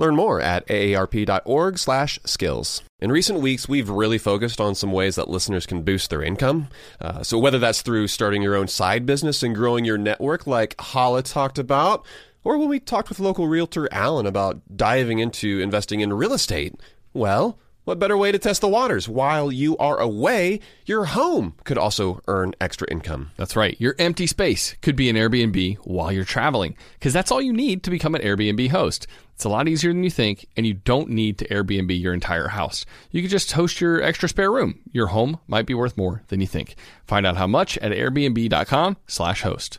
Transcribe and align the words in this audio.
Learn 0.00 0.16
more 0.16 0.40
at 0.40 0.66
aarp.org/skills. 0.68 2.82
In 3.00 3.12
recent 3.12 3.40
weeks, 3.40 3.68
we've 3.68 3.90
really 3.90 4.16
focused 4.16 4.58
on 4.58 4.74
some 4.74 4.92
ways 4.92 5.16
that 5.16 5.28
listeners 5.28 5.66
can 5.66 5.82
boost 5.82 6.08
their 6.08 6.22
income. 6.22 6.68
Uh, 7.02 7.22
so 7.22 7.38
whether 7.38 7.58
that's 7.58 7.82
through 7.82 8.08
starting 8.08 8.40
your 8.40 8.56
own 8.56 8.66
side 8.66 9.04
business 9.04 9.42
and 9.42 9.54
growing 9.54 9.84
your 9.84 9.98
network, 9.98 10.46
like 10.46 10.74
Hala 10.80 11.22
talked 11.22 11.58
about, 11.58 12.02
or 12.44 12.56
when 12.56 12.70
we 12.70 12.80
talked 12.80 13.10
with 13.10 13.20
local 13.20 13.46
realtor 13.46 13.92
Alan 13.92 14.24
about 14.24 14.62
diving 14.74 15.18
into 15.18 15.60
investing 15.60 16.00
in 16.00 16.14
real 16.14 16.32
estate, 16.32 16.80
well. 17.12 17.58
What 17.84 17.98
better 17.98 18.16
way 18.16 18.30
to 18.30 18.38
test 18.38 18.60
the 18.60 18.68
waters? 18.68 19.08
While 19.08 19.50
you 19.50 19.76
are 19.78 19.98
away, 19.98 20.60
your 20.84 21.06
home 21.06 21.54
could 21.64 21.78
also 21.78 22.20
earn 22.28 22.54
extra 22.60 22.86
income. 22.90 23.30
That's 23.36 23.56
right. 23.56 23.74
Your 23.80 23.94
empty 23.98 24.26
space 24.26 24.76
could 24.82 24.96
be 24.96 25.08
an 25.08 25.16
Airbnb 25.16 25.76
while 25.84 26.12
you're 26.12 26.24
traveling, 26.24 26.76
because 26.94 27.14
that's 27.14 27.32
all 27.32 27.40
you 27.40 27.54
need 27.54 27.82
to 27.84 27.90
become 27.90 28.14
an 28.14 28.20
Airbnb 28.20 28.68
host. 28.68 29.06
It's 29.34 29.46
a 29.46 29.48
lot 29.48 29.66
easier 29.66 29.94
than 29.94 30.04
you 30.04 30.10
think, 30.10 30.46
and 30.58 30.66
you 30.66 30.74
don't 30.74 31.08
need 31.08 31.38
to 31.38 31.48
Airbnb 31.48 31.98
your 31.98 32.12
entire 32.12 32.48
house. 32.48 32.84
You 33.10 33.22
can 33.22 33.30
just 33.30 33.52
host 33.52 33.80
your 33.80 34.02
extra 34.02 34.28
spare 34.28 34.52
room. 34.52 34.80
Your 34.92 35.06
home 35.06 35.40
might 35.46 35.64
be 35.64 35.72
worth 35.74 35.96
more 35.96 36.22
than 36.28 36.42
you 36.42 36.46
think. 36.46 36.74
Find 37.06 37.26
out 37.26 37.38
how 37.38 37.46
much 37.46 37.78
at 37.78 37.92
airbnb.com/slash 37.92 39.42
host. 39.42 39.78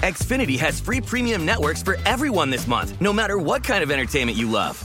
Xfinity 0.00 0.58
has 0.58 0.80
free 0.80 1.00
premium 1.00 1.46
networks 1.46 1.82
for 1.82 1.96
everyone 2.04 2.50
this 2.50 2.68
month, 2.68 3.00
no 3.00 3.12
matter 3.12 3.38
what 3.38 3.64
kind 3.64 3.82
of 3.82 3.90
entertainment 3.90 4.36
you 4.36 4.48
love. 4.50 4.84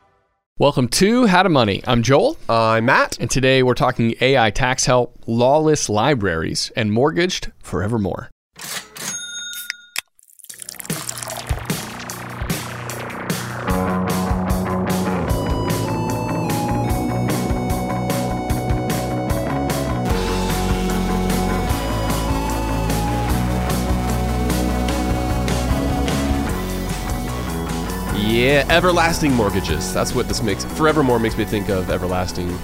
Welcome 0.61 0.89
to 0.89 1.25
How 1.25 1.41
to 1.41 1.49
Money. 1.49 1.81
I'm 1.87 2.03
Joel. 2.03 2.37
I'm 2.47 2.85
Matt. 2.85 3.17
And 3.19 3.31
today 3.31 3.63
we're 3.63 3.73
talking 3.73 4.13
AI 4.21 4.51
tax 4.51 4.85
help, 4.85 5.17
lawless 5.25 5.89
libraries, 5.89 6.71
and 6.75 6.91
mortgaged 6.91 7.51
forevermore. 7.63 8.29
Yeah, 28.31 28.65
everlasting 28.69 29.33
mortgages. 29.33 29.93
That's 29.93 30.15
what 30.15 30.29
this 30.29 30.41
makes. 30.41 30.63
Forevermore 30.63 31.19
makes 31.19 31.37
me 31.37 31.43
think 31.43 31.67
of 31.67 31.89
everlasting. 31.89 32.57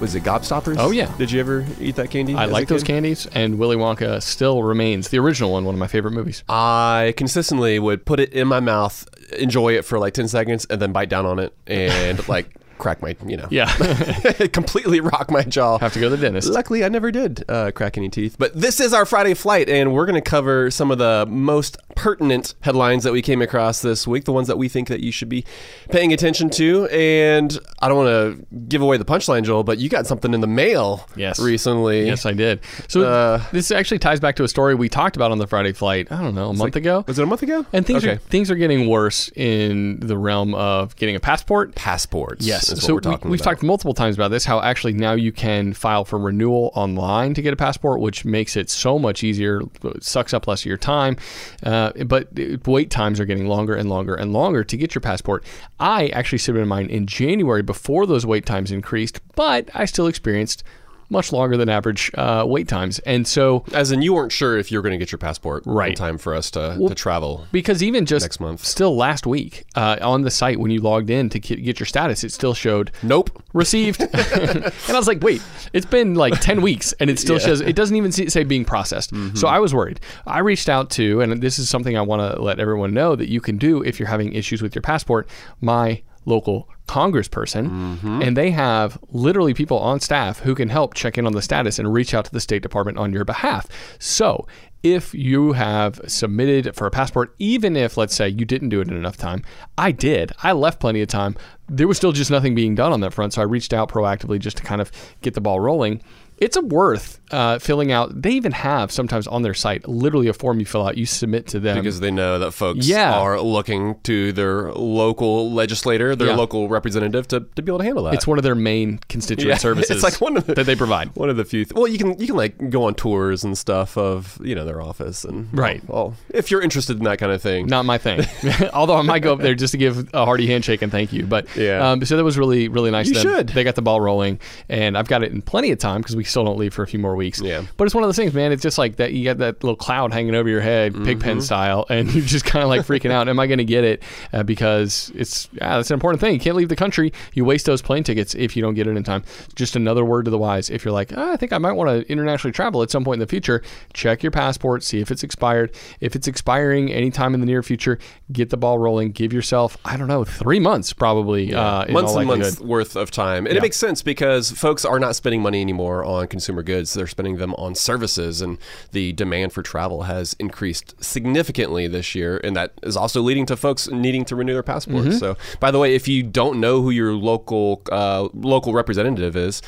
Was 0.00 0.14
it 0.14 0.22
Gobstoppers? 0.22 0.76
Oh, 0.78 0.90
yeah. 0.90 1.10
Did 1.16 1.32
you 1.32 1.40
ever 1.40 1.64
eat 1.80 1.96
that 1.96 2.10
candy? 2.10 2.34
I 2.34 2.44
like 2.44 2.68
those 2.68 2.84
candies, 2.84 3.26
and 3.32 3.58
Willy 3.58 3.76
Wonka 3.76 4.22
still 4.22 4.62
remains 4.62 5.08
the 5.08 5.18
original 5.18 5.50
one, 5.50 5.64
one 5.64 5.74
of 5.74 5.78
my 5.78 5.86
favorite 5.86 6.12
movies. 6.12 6.44
I 6.46 7.14
consistently 7.16 7.78
would 7.78 8.04
put 8.04 8.20
it 8.20 8.34
in 8.34 8.48
my 8.48 8.60
mouth, 8.60 9.08
enjoy 9.38 9.78
it 9.78 9.86
for 9.86 9.98
like 9.98 10.12
ten 10.12 10.28
seconds, 10.28 10.66
and 10.68 10.80
then 10.80 10.92
bite 10.92 11.08
down 11.08 11.24
on 11.24 11.38
it 11.38 11.54
and 11.66 12.28
like 12.28 12.54
crack 12.78 13.02
my, 13.02 13.16
you 13.26 13.36
know, 13.36 13.46
Yeah. 13.50 13.66
completely 14.52 15.00
rock 15.00 15.30
my 15.30 15.42
jaw. 15.42 15.78
Have 15.78 15.92
to 15.94 16.00
go 16.00 16.08
to 16.08 16.16
the 16.16 16.22
dentist. 16.22 16.48
Luckily, 16.48 16.84
I 16.84 16.88
never 16.88 17.10
did 17.10 17.44
uh, 17.48 17.70
crack 17.72 17.96
any 17.98 18.08
teeth. 18.08 18.36
But 18.38 18.58
this 18.58 18.80
is 18.80 18.92
our 18.92 19.04
Friday 19.04 19.34
flight, 19.34 19.68
and 19.68 19.92
we're 19.92 20.06
going 20.06 20.20
to 20.22 20.30
cover 20.30 20.70
some 20.70 20.90
of 20.90 20.98
the 20.98 21.26
most 21.28 21.76
pertinent 21.96 22.54
headlines 22.60 23.02
that 23.04 23.12
we 23.12 23.20
came 23.22 23.42
across 23.42 23.82
this 23.82 24.06
week, 24.06 24.24
the 24.24 24.32
ones 24.32 24.46
that 24.48 24.56
we 24.56 24.68
think 24.68 24.88
that 24.88 25.00
you 25.00 25.10
should 25.10 25.28
be 25.28 25.44
paying 25.90 26.12
attention 26.12 26.48
to. 26.50 26.86
And 26.86 27.58
I 27.80 27.88
don't 27.88 27.96
want 27.96 28.08
to 28.08 28.46
give 28.68 28.82
away 28.82 28.96
the 28.96 29.04
punchline, 29.04 29.42
Joel, 29.42 29.64
but 29.64 29.78
you 29.78 29.88
got 29.88 30.06
something 30.06 30.32
in 30.32 30.40
the 30.40 30.46
mail 30.46 31.06
Yes. 31.16 31.40
recently. 31.40 32.06
Yes, 32.06 32.24
I 32.24 32.32
did. 32.32 32.60
So 32.86 33.02
Uh, 33.02 33.42
this 33.52 33.70
actually 33.70 33.98
ties 33.98 34.20
back 34.20 34.36
to 34.36 34.44
a 34.44 34.48
story 34.48 34.74
we 34.74 34.88
talked 34.88 35.16
about 35.16 35.32
on 35.32 35.38
the 35.38 35.46
Friday 35.46 35.72
flight. 35.72 36.06
I 36.12 36.22
don't 36.22 36.34
know, 36.34 36.50
a 36.50 36.54
month 36.54 36.76
ago. 36.76 37.04
Was 37.06 37.18
it 37.18 37.22
a 37.22 37.26
month 37.26 37.42
ago? 37.42 37.66
And 37.72 37.84
things 37.86 38.04
okay. 38.04 38.14
are 38.14 38.18
things 38.18 38.50
are 38.50 38.54
getting 38.54 38.88
worse 38.88 39.30
in 39.34 39.98
the 40.00 40.16
realm 40.16 40.54
of 40.54 40.94
getting 40.96 41.16
a 41.16 41.20
passport. 41.20 41.74
passports. 41.74 42.46
Yes. 42.46 42.67
So 42.76 42.94
we, 42.94 43.00
we've 43.00 43.40
about. 43.40 43.44
talked 43.44 43.62
multiple 43.62 43.94
times 43.94 44.16
about 44.16 44.30
this. 44.30 44.44
How 44.44 44.60
actually 44.60 44.92
now 44.92 45.12
you 45.12 45.32
can 45.32 45.72
file 45.72 46.04
for 46.04 46.18
renewal 46.18 46.70
online 46.74 47.34
to 47.34 47.42
get 47.42 47.52
a 47.52 47.56
passport, 47.56 48.00
which 48.00 48.24
makes 48.24 48.56
it 48.56 48.70
so 48.70 48.98
much 48.98 49.22
easier. 49.22 49.62
Sucks 50.00 50.34
up 50.34 50.46
less 50.46 50.62
of 50.62 50.66
your 50.66 50.76
time, 50.76 51.16
uh, 51.62 51.92
but 52.04 52.28
wait 52.66 52.90
times 52.90 53.20
are 53.20 53.24
getting 53.24 53.46
longer 53.46 53.74
and 53.74 53.88
longer 53.88 54.14
and 54.14 54.32
longer 54.32 54.64
to 54.64 54.76
get 54.76 54.94
your 54.94 55.00
passport. 55.00 55.44
I 55.78 56.08
actually 56.08 56.38
submitted 56.38 56.66
mine 56.66 56.90
in 56.90 57.06
January 57.06 57.62
before 57.62 58.06
those 58.06 58.26
wait 58.26 58.46
times 58.46 58.72
increased, 58.72 59.20
but 59.34 59.68
I 59.74 59.84
still 59.84 60.06
experienced 60.06 60.64
much 61.10 61.32
longer 61.32 61.56
than 61.56 61.68
average 61.68 62.10
uh, 62.14 62.44
wait 62.46 62.68
times, 62.68 62.98
and 63.00 63.26
so 63.26 63.64
As 63.72 63.90
in, 63.92 64.02
you 64.02 64.12
weren't 64.14 64.32
sure 64.32 64.58
if 64.58 64.70
you 64.70 64.78
were 64.78 64.82
going 64.82 64.92
to 64.92 64.98
get 64.98 65.10
your 65.12 65.18
passport 65.18 65.66
in 65.66 65.72
Right. 65.72 65.96
time 65.96 66.18
for 66.18 66.34
us 66.34 66.50
to, 66.52 66.76
to 66.88 66.94
travel. 66.94 67.46
Because 67.52 67.82
even 67.82 68.04
just 68.06 68.24
Next 68.24 68.40
month. 68.40 68.64
still 68.64 68.96
last 68.96 69.26
week 69.26 69.64
uh, 69.74 69.96
on 70.02 70.22
the 70.22 70.30
site 70.30 70.58
when 70.60 70.70
you 70.70 70.80
logged 70.80 71.10
in 71.10 71.28
to 71.30 71.38
get 71.38 71.78
your 71.80 71.86
status, 71.86 72.24
it 72.24 72.32
still 72.32 72.54
showed 72.54 72.90
Nope. 73.02 73.30
received. 73.52 74.00
and 74.12 74.64
I 74.88 74.92
was 74.96 75.06
like, 75.06 75.22
wait, 75.22 75.42
it's 75.72 75.86
been 75.86 76.14
like 76.14 76.38
10 76.40 76.60
weeks 76.62 76.92
and 77.00 77.08
it 77.10 77.18
still 77.18 77.38
shows, 77.38 77.60
it 77.60 77.74
doesn't 77.76 77.96
even 77.96 78.12
say 78.12 78.44
being 78.44 78.64
processed. 78.64 79.12
So 79.36 79.48
I 79.48 79.58
was 79.58 79.74
worried. 79.74 80.00
I 80.26 80.40
reached 80.40 80.68
out 80.68 80.90
to, 80.90 81.20
and 81.20 81.40
this 81.42 81.58
is 81.58 81.68
something 81.68 81.96
I 81.96 82.02
want 82.02 82.20
to 82.34 82.40
let 82.42 82.58
everyone 82.60 82.92
know 82.94 83.16
that 83.16 83.28
you 83.28 83.40
can 83.40 83.56
do 83.58 83.82
if 83.82 83.98
you're 83.98 84.08
having 84.08 84.32
issues 84.32 84.62
with 84.62 84.74
your 84.74 84.82
passport, 84.82 85.28
my 85.60 86.02
local 86.24 86.68
congressperson 86.88 87.68
mm-hmm. 87.68 88.22
and 88.22 88.36
they 88.36 88.50
have 88.50 88.98
literally 89.10 89.54
people 89.54 89.78
on 89.78 90.00
staff 90.00 90.40
who 90.40 90.54
can 90.54 90.68
help 90.68 90.94
check 90.94 91.16
in 91.16 91.26
on 91.26 91.32
the 91.32 91.42
status 91.42 91.78
and 91.78 91.92
reach 91.92 92.14
out 92.14 92.24
to 92.24 92.32
the 92.32 92.40
state 92.40 92.62
department 92.62 92.98
on 92.98 93.12
your 93.12 93.24
behalf. 93.24 93.68
So 93.98 94.46
if 94.82 95.12
you 95.14 95.52
have 95.52 96.00
submitted 96.06 96.74
for 96.74 96.86
a 96.86 96.90
passport 96.90 97.34
even 97.38 97.76
if 97.76 97.96
let's 97.96 98.14
say 98.14 98.28
you 98.28 98.44
didn't 98.44 98.68
do 98.68 98.80
it 98.80 98.88
in 98.88 98.96
enough 98.96 99.16
time 99.16 99.42
i 99.76 99.90
did. 99.90 100.32
I 100.42 100.52
left 100.52 100.80
plenty 100.80 101.02
of 101.02 101.08
time. 101.08 101.36
There 101.68 101.88
was 101.88 101.96
still 101.96 102.12
just 102.12 102.30
nothing 102.30 102.54
being 102.54 102.74
done 102.74 102.92
on 102.92 103.00
that 103.00 103.12
front 103.12 103.32
so 103.32 103.42
i 103.42 103.44
reached 103.44 103.72
out 103.72 103.90
proactively 103.90 104.38
just 104.38 104.56
to 104.58 104.62
kind 104.62 104.80
of 104.80 104.90
get 105.22 105.34
the 105.34 105.40
ball 105.40 105.60
rolling. 105.60 106.02
It's 106.38 106.56
a 106.56 106.62
worth 106.62 107.17
uh, 107.30 107.58
filling 107.58 107.92
out. 107.92 108.22
They 108.22 108.30
even 108.32 108.52
have 108.52 108.90
sometimes 108.90 109.26
on 109.26 109.42
their 109.42 109.54
site 109.54 109.86
literally 109.88 110.28
a 110.28 110.32
form 110.32 110.60
you 110.60 110.66
fill 110.66 110.86
out, 110.86 110.96
you 110.96 111.06
submit 111.06 111.46
to 111.48 111.60
them. 111.60 111.76
because 111.76 112.00
they 112.00 112.10
know 112.10 112.38
that 112.38 112.52
folks 112.52 112.86
Yeah. 112.88 113.18
are 113.18 113.40
looking 113.40 113.96
to 114.04 114.32
their 114.32 114.72
local 114.72 115.52
legislator, 115.52 116.16
their 116.16 116.28
Yeah. 116.28 116.36
local 116.36 116.68
representative 116.68 117.28
to, 117.28 117.40
to 117.56 117.62
be 117.62 117.70
able 117.70 117.78
to 117.78 117.84
handle 117.84 118.04
that. 118.04 118.14
it's 118.14 118.26
one 118.26 118.38
of 118.38 118.44
their 118.44 118.54
main 118.54 118.98
constituent 119.08 119.48
Yeah, 119.50 119.56
services. 119.68 119.90
It's 119.90 120.02
like 120.02 120.20
one 120.20 120.36
of 120.36 120.46
the, 120.46 120.54
that 120.54 120.64
they 120.66 120.76
provide. 120.76 121.08
One 121.16 121.28
of 121.30 121.36
the 121.36 121.44
few. 121.44 121.64
Th- 121.64 121.74
well, 121.74 121.86
you 121.86 121.98
can 121.98 122.18
you 122.20 122.26
can 122.26 122.36
like 122.36 122.70
go 122.70 122.84
on 122.84 122.94
tours 122.94 123.44
and 123.44 123.56
stuff 123.58 123.96
of 123.98 124.38
you 124.42 124.54
know 124.54 124.64
their 124.64 124.80
office 124.80 125.24
and 125.24 125.48
Right. 125.52 125.82
Well, 125.88 126.14
if 126.30 126.50
you're 126.50 126.62
interested 126.62 126.98
in 126.98 127.04
that 127.04 127.18
kind 127.18 127.32
of 127.32 127.42
thing. 127.42 127.66
Not 127.66 127.84
my 127.84 127.98
thing. 127.98 128.24
Although 128.72 128.96
I 128.96 129.02
might 129.02 129.20
go 129.20 129.32
up 129.32 129.40
there 129.40 129.54
just 129.54 129.72
to 129.72 129.78
give 129.78 130.08
a 130.14 130.24
hearty 130.24 130.46
handshake 130.46 130.82
and 130.82 130.90
thank 130.90 131.12
you. 131.12 131.26
But 131.26 131.46
Yeah. 131.56 131.90
um, 131.92 132.04
so 132.04 132.16
that 132.16 132.24
was 132.24 132.38
really 132.38 132.68
really 132.68 132.90
nice. 132.90 133.08
You 133.08 133.14
should. 133.16 133.48
They 133.50 133.64
got 133.64 133.74
the 133.74 133.82
ball 133.82 134.00
rolling, 134.00 134.40
and 134.68 134.96
I've 134.96 135.08
got 135.08 135.22
it 135.22 135.32
in 135.32 135.42
plenty 135.42 135.70
of 135.72 135.78
time 135.78 136.00
because 136.00 136.16
we 136.16 136.24
still 136.24 136.44
don't 136.44 136.58
leave 136.58 136.72
for 136.74 136.82
a 136.82 136.86
few 136.86 136.98
more 136.98 137.16
weeks. 137.18 137.40
Yeah. 137.42 137.62
But 137.76 137.84
it's 137.84 137.94
one 137.94 138.02
of 138.04 138.08
those 138.08 138.16
things, 138.16 138.32
man. 138.32 138.52
It's 138.52 138.62
just 138.62 138.78
like 138.78 138.96
that. 138.96 139.12
You 139.12 139.24
got 139.24 139.36
that 139.38 139.62
little 139.62 139.76
cloud 139.76 140.12
hanging 140.14 140.34
over 140.34 140.48
your 140.48 140.62
head, 140.62 140.94
Mm-hmm. 140.94 141.04
pigpen 141.04 141.40
style, 141.42 141.84
and 141.90 142.10
you're 142.14 142.24
just 142.24 142.46
kind 142.46 142.62
of 142.62 142.68
like 142.70 142.82
freaking 142.86 143.10
out. 143.10 143.28
Am 143.28 143.38
I 143.38 143.46
going 143.46 143.58
to 143.58 143.64
get 143.64 143.84
it? 143.84 144.02
Uh, 144.32 144.42
because 144.42 145.12
it's 145.14 145.48
yeah, 145.52 145.76
that's 145.76 145.90
an 145.90 145.94
important 145.94 146.20
thing. 146.20 146.32
You 146.32 146.40
can't 146.40 146.56
leave 146.56 146.68
the 146.70 146.76
country. 146.76 147.12
You 147.34 147.44
waste 147.44 147.66
those 147.66 147.82
plane 147.82 148.04
tickets 148.04 148.34
if 148.34 148.56
you 148.56 148.62
don't 148.62 148.74
get 148.74 148.86
it 148.86 148.96
in 148.96 149.02
time. 149.02 149.24
Just 149.54 149.76
another 149.76 150.04
word 150.04 150.24
to 150.24 150.30
the 150.30 150.38
wise. 150.38 150.70
If 150.70 150.84
you're 150.84 150.92
like, 150.94 151.12
"Ah, 151.16 151.32
I 151.32 151.36
think 151.36 151.52
I 151.52 151.58
might 151.58 151.72
want 151.72 151.90
to 151.90 152.10
internationally 152.10 152.52
travel 152.52 152.82
at 152.82 152.90
some 152.90 153.04
point 153.04 153.16
in 153.16 153.20
the 153.20 153.26
future, 153.26 153.62
check 153.92 154.22
your 154.22 154.30
passport, 154.32 154.82
see 154.84 155.00
if 155.00 155.10
it's 155.10 155.22
expired. 155.24 155.74
If 156.00 156.14
it's 156.16 156.28
expiring 156.28 156.92
anytime 156.92 157.34
in 157.34 157.40
the 157.40 157.46
near 157.46 157.62
future, 157.62 157.98
get 158.32 158.50
the 158.50 158.56
ball 158.56 158.78
rolling. 158.78 159.10
Give 159.12 159.32
yourself, 159.32 159.76
I 159.84 159.96
don't 159.96 160.08
know, 160.08 160.24
three 160.24 160.60
months 160.60 160.92
probably. 160.92 161.52
Uh, 161.52 161.84
in 161.84 161.92
months 161.94 162.14
and 162.14 162.26
months 162.26 162.60
worth 162.60 162.94
of 162.96 163.10
time. 163.10 163.46
And 163.46 163.54
Yeah. 163.54 163.58
it 163.58 163.62
makes 163.62 163.76
sense 163.76 164.02
because 164.02 164.50
folks 164.52 164.84
are 164.84 164.98
not 165.00 165.16
spending 165.16 165.42
money 165.42 165.60
anymore 165.60 166.04
on 166.04 166.28
consumer 166.28 166.62
goods. 166.62 166.94
They're 166.94 167.07
spending 167.08 167.36
them 167.38 167.54
on 167.54 167.74
services. 167.74 168.40
And 168.40 168.58
the 168.92 169.12
demand 169.12 169.52
for 169.52 169.62
travel 169.62 170.02
has 170.02 170.34
increased 170.38 170.94
significantly 171.02 171.86
this 171.88 172.14
year. 172.14 172.40
And 172.44 172.56
that 172.56 172.72
is 172.82 172.96
also 172.96 173.20
leading 173.22 173.46
to 173.46 173.56
folks 173.56 173.88
needing 173.88 174.24
to 174.26 174.36
renew 174.36 174.52
their 174.52 174.62
passports. 174.62 175.18
So, 175.18 175.36
by 175.60 175.70
the 175.70 175.78
way, 175.78 175.94
if 175.94 176.06
you 176.08 176.22
don't 176.22 176.60
know 176.60 176.80
who 176.82 176.90
your 176.90 177.12
local 177.14 177.82
uh, 177.90 178.28
local 178.34 178.72
representative 178.72 179.36
is, 179.36 179.62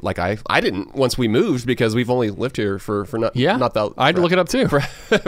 like 0.00 0.18
I, 0.20 0.38
I 0.48 0.60
didn't 0.60 0.94
once 0.94 1.18
we 1.18 1.26
moved 1.26 1.66
because 1.66 1.94
we've 1.96 2.10
only 2.10 2.30
lived 2.30 2.56
here 2.56 2.78
for, 2.78 3.04
for 3.06 3.18
not, 3.18 3.34
Yeah. 3.34 3.56
not 3.56 3.74
that 3.74 3.92
I 3.98 4.06
had 4.06 4.14
to 4.16 4.22
look 4.22 4.30
it 4.30 4.38
up 4.38 4.48
too. 4.48 4.68
for, 4.68 4.80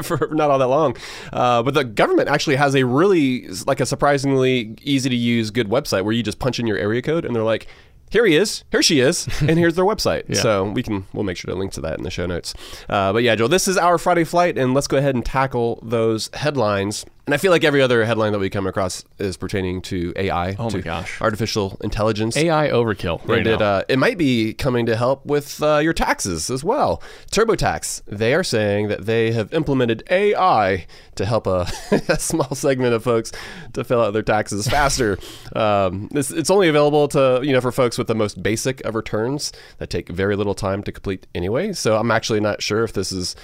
for 0.03 0.29
not 0.33 0.51
all 0.51 0.59
that 0.59 0.69
long. 0.69 0.97
Uh, 1.33 1.63
but 1.63 1.75
the 1.75 1.83
government 1.85 2.29
actually 2.29 2.57
has 2.57 2.75
a 2.77 2.85
really 2.85 3.49
like 3.67 3.81
a 3.81 3.87
surprisingly 3.87 4.75
easy 4.83 5.09
to 5.11 5.17
use 5.17 5.51
good 5.51 5.69
website 5.69 6.05
where 6.05 6.13
you 6.13 6.23
just 6.23 6.39
punch 6.39 6.61
in 6.61 6.67
your 6.67 6.79
area 6.79 7.03
code 7.03 7.25
and 7.25 7.35
they're 7.35 7.43
like. 7.43 7.67
Here 8.11 8.25
he 8.25 8.37
is. 8.37 8.65
Here 8.71 8.83
she 8.83 9.01
is. 9.01 9.27
And 9.41 9.59
here's 9.59 9.75
their 9.75 9.85
website. 9.85 10.35
So 10.37 10.65
we 10.65 10.83
can 10.83 11.07
we'll 11.13 11.25
make 11.25 11.37
sure 11.37 11.53
to 11.53 11.59
link 11.59 11.73
to 11.73 11.81
that 11.83 11.99
in 11.99 12.05
the 12.05 12.11
show 12.11 12.27
notes. 12.27 12.55
Uh, 12.89 13.13
but 13.13 13.23
yeah, 13.23 13.35
Joel, 13.35 13.49
this 13.49 13.69
is 13.69 13.77
our 13.77 13.99
Friday 13.99 14.25
flight, 14.25 14.59
and 14.59 14.75
let's 14.75 14.87
go 14.87 14.97
ahead 14.97 15.15
and 15.15 15.25
tackle 15.25 15.79
those 15.83 16.31
headlines. 16.35 17.05
And 17.27 17.35
I 17.35 17.39
feel 17.39 17.51
like 17.51 17.65
every 17.65 17.83
other 17.83 18.05
headline 18.05 18.31
that 18.33 18.39
we 18.39 18.49
come 18.49 18.69
across 18.69 19.05
is 19.19 19.37
pertaining 19.37 19.83
to 19.83 20.13
AI. 20.15 20.55
Oh 20.61 20.71
my 20.71 20.79
gosh. 20.79 21.21
artificial 21.21 21.77
intelligence. 21.83 22.37
AI 22.37 22.69
overkill 22.69 23.19
right 23.27 23.39
and 23.39 23.47
it, 23.49 23.59
now. 23.59 23.67
uh, 23.67 23.83
it 23.89 23.99
might 23.99 24.17
be 24.17 24.55
coming 24.55 24.87
to 24.87 24.95
help 24.95 25.27
with 25.27 25.61
uh, 25.61 25.79
your 25.79 25.93
taxes 25.93 26.51
as 26.51 26.63
well. 26.63 27.03
TurboTax, 27.33 28.03
they 28.07 28.33
are 28.33 28.45
saying 28.45 28.87
that 28.89 29.07
they 29.07 29.33
have 29.33 29.53
implemented 29.53 30.05
AI 30.09 30.87
to 31.17 31.27
help 31.27 31.49
a, 31.49 31.67
a 32.09 32.21
small 32.21 32.55
segment 32.55 32.95
of 32.95 33.03
folks 33.03 33.33
to 33.73 33.83
fill 33.83 34.03
out 34.03 34.13
their 34.13 34.23
taxes 34.23 34.69
faster. 34.69 35.19
um, 35.57 36.07
this, 36.13 36.31
it's 36.31 36.49
only 36.49 36.69
available 36.69 37.09
to 37.09 37.41
you 37.43 37.53
know 37.53 37.61
for 37.61 37.73
folks 37.73 37.99
with 37.99 38.07
the 38.07 38.15
most 38.15 38.41
basic 38.41 38.81
of 38.85 38.95
returns 38.95 39.51
that 39.79 39.91
take 39.91 40.09
very 40.11 40.37
little 40.37 40.55
time 40.55 40.81
to 40.85 40.93
complete 40.93 41.27
anyway. 41.35 41.73
So 41.73 41.97
I'm 41.97 42.13
actually 42.13 42.39
not 42.39 42.63
sure 42.63 42.85
if 42.85 42.93
this 42.93 43.11
is 43.11 43.35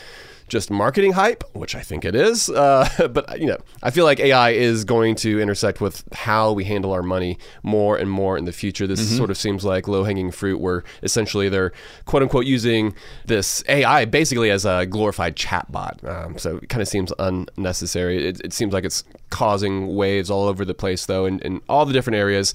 just 0.53 0.71
marketing 0.71 1.13
hype, 1.13 1.43
which 1.55 1.75
I 1.75 1.81
think 1.81 2.05
it 2.05 2.15
is. 2.15 2.51
Uh, 2.51 3.09
but 3.11 3.41
you 3.41 3.47
know, 3.47 3.57
I 3.83 3.91
feel 3.91 4.05
like 4.05 4.21
AI 4.21 4.51
is 4.51 4.85
going 4.85 5.15
to 5.17 5.41
intersect 5.41 5.81
with 5.81 6.05
how 6.13 6.53
we 6.53 6.65
handle 6.65 6.93
our 6.93 7.03
money 7.03 7.39
more 7.63 7.97
and 7.97 8.11
more 8.11 8.37
in 8.37 8.45
the 8.45 8.53
future. 8.53 8.87
This 8.87 9.17
sort 9.17 9.31
of 9.31 9.39
seems 9.39 9.65
like 9.65 9.89
low 9.89 10.05
hanging 10.05 10.31
fruit, 10.31 10.61
where 10.61 10.85
essentially 11.03 11.49
they're 11.49 11.73
quote 12.05 12.23
unquote 12.23 12.45
using 12.45 12.95
this 13.25 13.65
AI 13.67 14.05
basically 14.05 14.51
as 14.51 14.67
a 14.67 14.85
glorified 14.85 15.37
chatbot. 15.37 16.07
Um, 16.07 16.37
so 16.37 16.59
it 16.59 16.69
kind 16.69 16.83
of 16.83 16.89
seems 16.89 17.13
unnecessary. 17.19 18.29
It, 18.29 18.41
it 18.45 18.53
seems 18.53 18.75
like 18.75 18.85
it's 18.85 19.05
causing 19.33 19.97
waves 19.97 20.31
all 20.31 20.45
over 20.47 20.65
the 20.65 20.75
place, 20.75 21.07
though, 21.07 21.27
in, 21.27 21.41
in 21.41 21.61
all 21.69 21.85
the 21.85 21.93
different 21.93 22.17
areas 22.17 22.55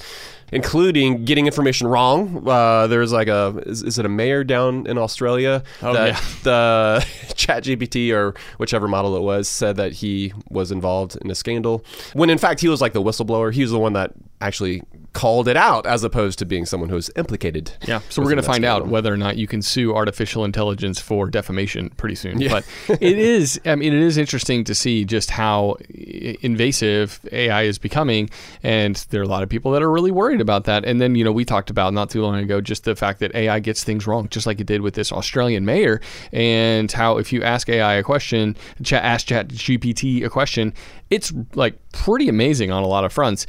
including 0.51 1.25
getting 1.25 1.45
information 1.45 1.87
wrong. 1.87 2.47
Uh, 2.47 2.87
there's 2.87 3.11
like 3.11 3.27
a 3.27 3.61
is, 3.65 3.83
is 3.83 3.99
it 3.99 4.05
a 4.05 4.09
mayor 4.09 4.43
down 4.45 4.87
in 4.87 4.97
Australia 4.97 5.63
Oh, 5.81 5.93
that 5.93 6.07
yeah. 6.13 6.19
the 6.43 7.05
ChatGPT 7.33 8.13
or 8.13 8.33
whichever 8.57 8.87
model 8.87 9.17
it 9.17 9.21
was 9.23 9.47
said 9.49 9.75
that 9.75 9.91
he 9.93 10.33
was 10.49 10.71
involved 10.71 11.17
in 11.21 11.29
a 11.29 11.35
scandal 11.35 11.83
when 12.13 12.29
in 12.29 12.37
fact 12.37 12.61
he 12.61 12.69
was 12.69 12.79
like 12.81 12.93
the 12.93 13.01
whistleblower. 13.01 13.53
He 13.53 13.61
was 13.61 13.71
the 13.71 13.79
one 13.79 13.93
that 13.93 14.13
actually 14.39 14.83
called 15.17 15.47
it 15.47 15.57
out 15.57 15.87
as 15.87 16.03
opposed 16.03 16.37
to 16.37 16.45
being 16.45 16.63
someone 16.63 16.89
who's 16.89 17.09
implicated. 17.15 17.71
Yeah, 17.87 18.01
so 18.07 18.21
we're 18.21 18.27
going 18.27 18.37
to 18.37 18.43
find 18.43 18.63
out 18.63 18.81
scandal. 18.81 18.93
whether 18.93 19.11
or 19.11 19.17
not 19.17 19.35
you 19.35 19.47
can 19.47 19.63
sue 19.63 19.95
artificial 19.95 20.45
intelligence 20.45 21.01
for 21.01 21.27
defamation 21.27 21.89
pretty 21.97 22.13
soon. 22.13 22.37
But 22.37 22.63
it 23.01 23.17
is, 23.17 23.59
I 23.65 23.73
mean, 23.73 23.93
it 23.93 24.03
is 24.03 24.19
interesting 24.19 24.63
to 24.65 24.75
see 24.75 25.05
just 25.05 25.31
how 25.31 25.77
invasive 25.89 27.19
AI 27.31 27.63
is 27.63 27.79
becoming, 27.79 28.29
and 28.61 28.95
there 29.09 29.19
are 29.19 29.23
a 29.23 29.27
lot 29.27 29.41
of 29.41 29.49
people 29.49 29.71
that 29.71 29.81
are 29.81 29.89
really 29.89 30.11
worried 30.11 30.39
about 30.39 30.65
that. 30.65 30.85
And 30.85 31.01
then, 31.01 31.15
you 31.15 31.23
know, 31.23 31.31
we 31.31 31.45
talked 31.45 31.71
about 31.71 31.95
not 31.95 32.11
too 32.11 32.21
long 32.21 32.35
ago 32.35 32.61
just 32.61 32.83
the 32.83 32.95
fact 32.95 33.19
that 33.21 33.33
AI 33.33 33.59
gets 33.59 33.83
things 33.83 34.05
wrong, 34.05 34.29
just 34.29 34.45
like 34.45 34.59
it 34.59 34.67
did 34.67 34.81
with 34.81 34.93
this 34.93 35.11
Australian 35.11 35.65
mayor, 35.65 35.99
and 36.31 36.91
how 36.91 37.17
if 37.17 37.33
you 37.33 37.41
ask 37.41 37.67
AI 37.69 37.95
a 37.95 38.03
question, 38.03 38.55
chat, 38.83 39.03
ask 39.03 39.25
Chat 39.25 39.47
GPT 39.47 40.23
a 40.23 40.29
question, 40.29 40.75
it's 41.09 41.33
like 41.55 41.75
pretty 41.91 42.29
amazing 42.29 42.69
on 42.69 42.83
a 42.83 42.87
lot 42.87 43.03
of 43.03 43.11
fronts 43.11 43.47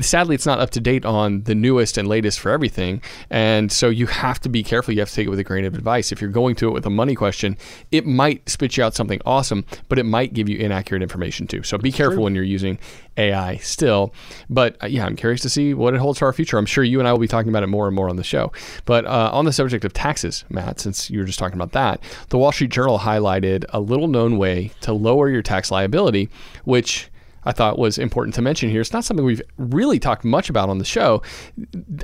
sadly 0.00 0.34
it's 0.34 0.46
not 0.46 0.60
up 0.60 0.70
to 0.70 0.80
date 0.80 1.04
on 1.04 1.42
the 1.42 1.54
newest 1.54 1.98
and 1.98 2.08
latest 2.08 2.40
for 2.40 2.50
everything. 2.50 3.02
And 3.30 3.70
so 3.70 3.88
you 3.88 4.06
have 4.06 4.40
to 4.40 4.48
be 4.48 4.62
careful. 4.62 4.94
You 4.94 5.00
have 5.00 5.08
to 5.10 5.14
take 5.14 5.26
it 5.26 5.30
with 5.30 5.38
a 5.38 5.44
grain 5.44 5.64
of 5.64 5.74
advice. 5.74 6.12
If 6.12 6.20
you're 6.20 6.30
going 6.30 6.54
to 6.56 6.68
it 6.68 6.72
with 6.72 6.86
a 6.86 6.90
money 6.90 7.14
question 7.14 7.56
it 7.90 8.06
might 8.06 8.48
spit 8.48 8.76
you 8.76 8.84
out 8.84 8.94
something 8.94 9.20
awesome 9.24 9.64
but 9.88 9.98
it 9.98 10.04
might 10.04 10.34
give 10.34 10.48
you 10.48 10.58
inaccurate 10.58 11.02
information 11.02 11.46
too. 11.46 11.62
So 11.62 11.78
be 11.78 11.92
careful 11.92 12.24
when 12.24 12.34
you're 12.34 12.44
using 12.44 12.78
ai 13.16 13.56
still. 13.56 14.12
But 14.50 14.76
uh, 14.82 14.86
yeah 14.86 15.06
i'm 15.06 15.16
curious 15.16 15.40
to 15.42 15.48
see 15.48 15.74
what 15.74 15.94
it 15.94 15.98
holds 15.98 16.18
for 16.18 16.26
our 16.26 16.32
future. 16.32 16.58
I'm 16.58 16.66
sure 16.66 16.84
you 16.84 16.98
and 16.98 17.08
i 17.08 17.12
will 17.12 17.18
be 17.18 17.28
talking 17.28 17.48
about 17.48 17.62
it 17.62 17.68
more 17.68 17.86
and 17.86 17.96
more 17.96 18.08
on 18.08 18.16
the 18.16 18.24
show. 18.24 18.52
But 18.84 19.06
uh, 19.06 19.30
on 19.32 19.44
the 19.44 19.52
subject 19.52 19.84
of 19.84 19.92
taxes 19.92 20.44
matt 20.48 20.80
since 20.80 21.10
you 21.10 21.18
were 21.18 21.24
just 21.24 21.38
talking 21.38 21.56
about 21.56 21.72
that 21.72 22.00
the 22.28 22.38
wall 22.38 22.52
street 22.52 22.70
journal 22.70 22.98
highlighted 22.98 23.64
a 23.70 23.80
little 23.80 24.08
known 24.08 24.38
way 24.38 24.70
to 24.80 24.92
lower 24.92 25.28
your 25.28 25.42
tax 25.42 25.70
liability 25.70 26.28
which 26.64 27.10
I 27.46 27.52
thought 27.52 27.78
was 27.78 27.96
important 27.96 28.34
to 28.34 28.42
mention 28.42 28.68
here. 28.68 28.80
It's 28.80 28.92
not 28.92 29.04
something 29.04 29.24
we've 29.24 29.42
really 29.56 29.98
talked 29.98 30.24
much 30.24 30.50
about 30.50 30.68
on 30.68 30.78
the 30.78 30.84
show. 30.84 31.22